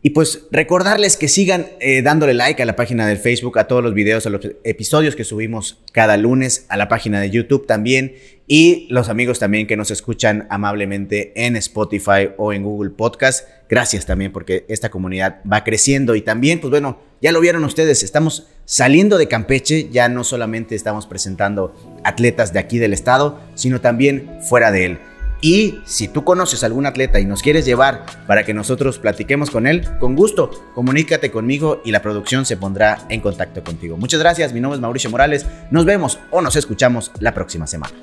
Y 0.03 0.11
pues 0.11 0.47
recordarles 0.51 1.15
que 1.15 1.27
sigan 1.27 1.67
eh, 1.79 2.01
dándole 2.01 2.33
like 2.33 2.61
a 2.61 2.65
la 2.65 2.75
página 2.75 3.05
del 3.05 3.17
Facebook, 3.17 3.59
a 3.59 3.67
todos 3.67 3.83
los 3.83 3.93
videos, 3.93 4.25
a 4.25 4.31
los 4.31 4.41
episodios 4.63 5.15
que 5.15 5.23
subimos 5.23 5.79
cada 5.91 6.17
lunes, 6.17 6.65
a 6.69 6.77
la 6.77 6.87
página 6.87 7.21
de 7.21 7.29
YouTube 7.29 7.67
también. 7.67 8.15
Y 8.47 8.87
los 8.89 9.09
amigos 9.09 9.37
también 9.37 9.67
que 9.67 9.77
nos 9.77 9.91
escuchan 9.91 10.47
amablemente 10.49 11.31
en 11.35 11.55
Spotify 11.55 12.29
o 12.37 12.51
en 12.51 12.63
Google 12.63 12.89
Podcast. 12.89 13.47
Gracias 13.69 14.07
también 14.07 14.31
porque 14.31 14.65
esta 14.67 14.89
comunidad 14.89 15.39
va 15.49 15.63
creciendo. 15.63 16.15
Y 16.15 16.21
también, 16.21 16.59
pues 16.59 16.71
bueno, 16.71 16.99
ya 17.21 17.31
lo 17.31 17.39
vieron 17.39 17.63
ustedes, 17.63 18.01
estamos 18.01 18.47
saliendo 18.65 19.19
de 19.19 19.27
Campeche, 19.27 19.89
ya 19.91 20.09
no 20.09 20.23
solamente 20.23 20.73
estamos 20.73 21.05
presentando 21.05 22.01
atletas 22.03 22.51
de 22.53 22.59
aquí 22.59 22.79
del 22.79 22.93
estado, 22.93 23.39
sino 23.53 23.79
también 23.81 24.39
fuera 24.49 24.71
de 24.71 24.85
él. 24.85 24.99
Y 25.41 25.81
si 25.85 26.07
tú 26.07 26.23
conoces 26.23 26.63
a 26.63 26.67
algún 26.67 26.85
atleta 26.85 27.19
y 27.19 27.25
nos 27.25 27.41
quieres 27.41 27.65
llevar 27.65 28.05
para 28.27 28.45
que 28.45 28.53
nosotros 28.53 28.99
platiquemos 28.99 29.49
con 29.49 29.65
él, 29.65 29.87
con 29.99 30.15
gusto, 30.15 30.51
comunícate 30.75 31.31
conmigo 31.31 31.81
y 31.83 31.91
la 31.91 32.03
producción 32.03 32.45
se 32.45 32.57
pondrá 32.57 32.99
en 33.09 33.21
contacto 33.21 33.63
contigo. 33.63 33.97
Muchas 33.97 34.19
gracias, 34.19 34.53
mi 34.53 34.61
nombre 34.61 34.75
es 34.75 34.81
Mauricio 34.81 35.09
Morales, 35.09 35.47
nos 35.71 35.85
vemos 35.85 36.19
o 36.29 36.41
nos 36.41 36.55
escuchamos 36.55 37.11
la 37.19 37.33
próxima 37.33 37.65
semana. 37.65 37.95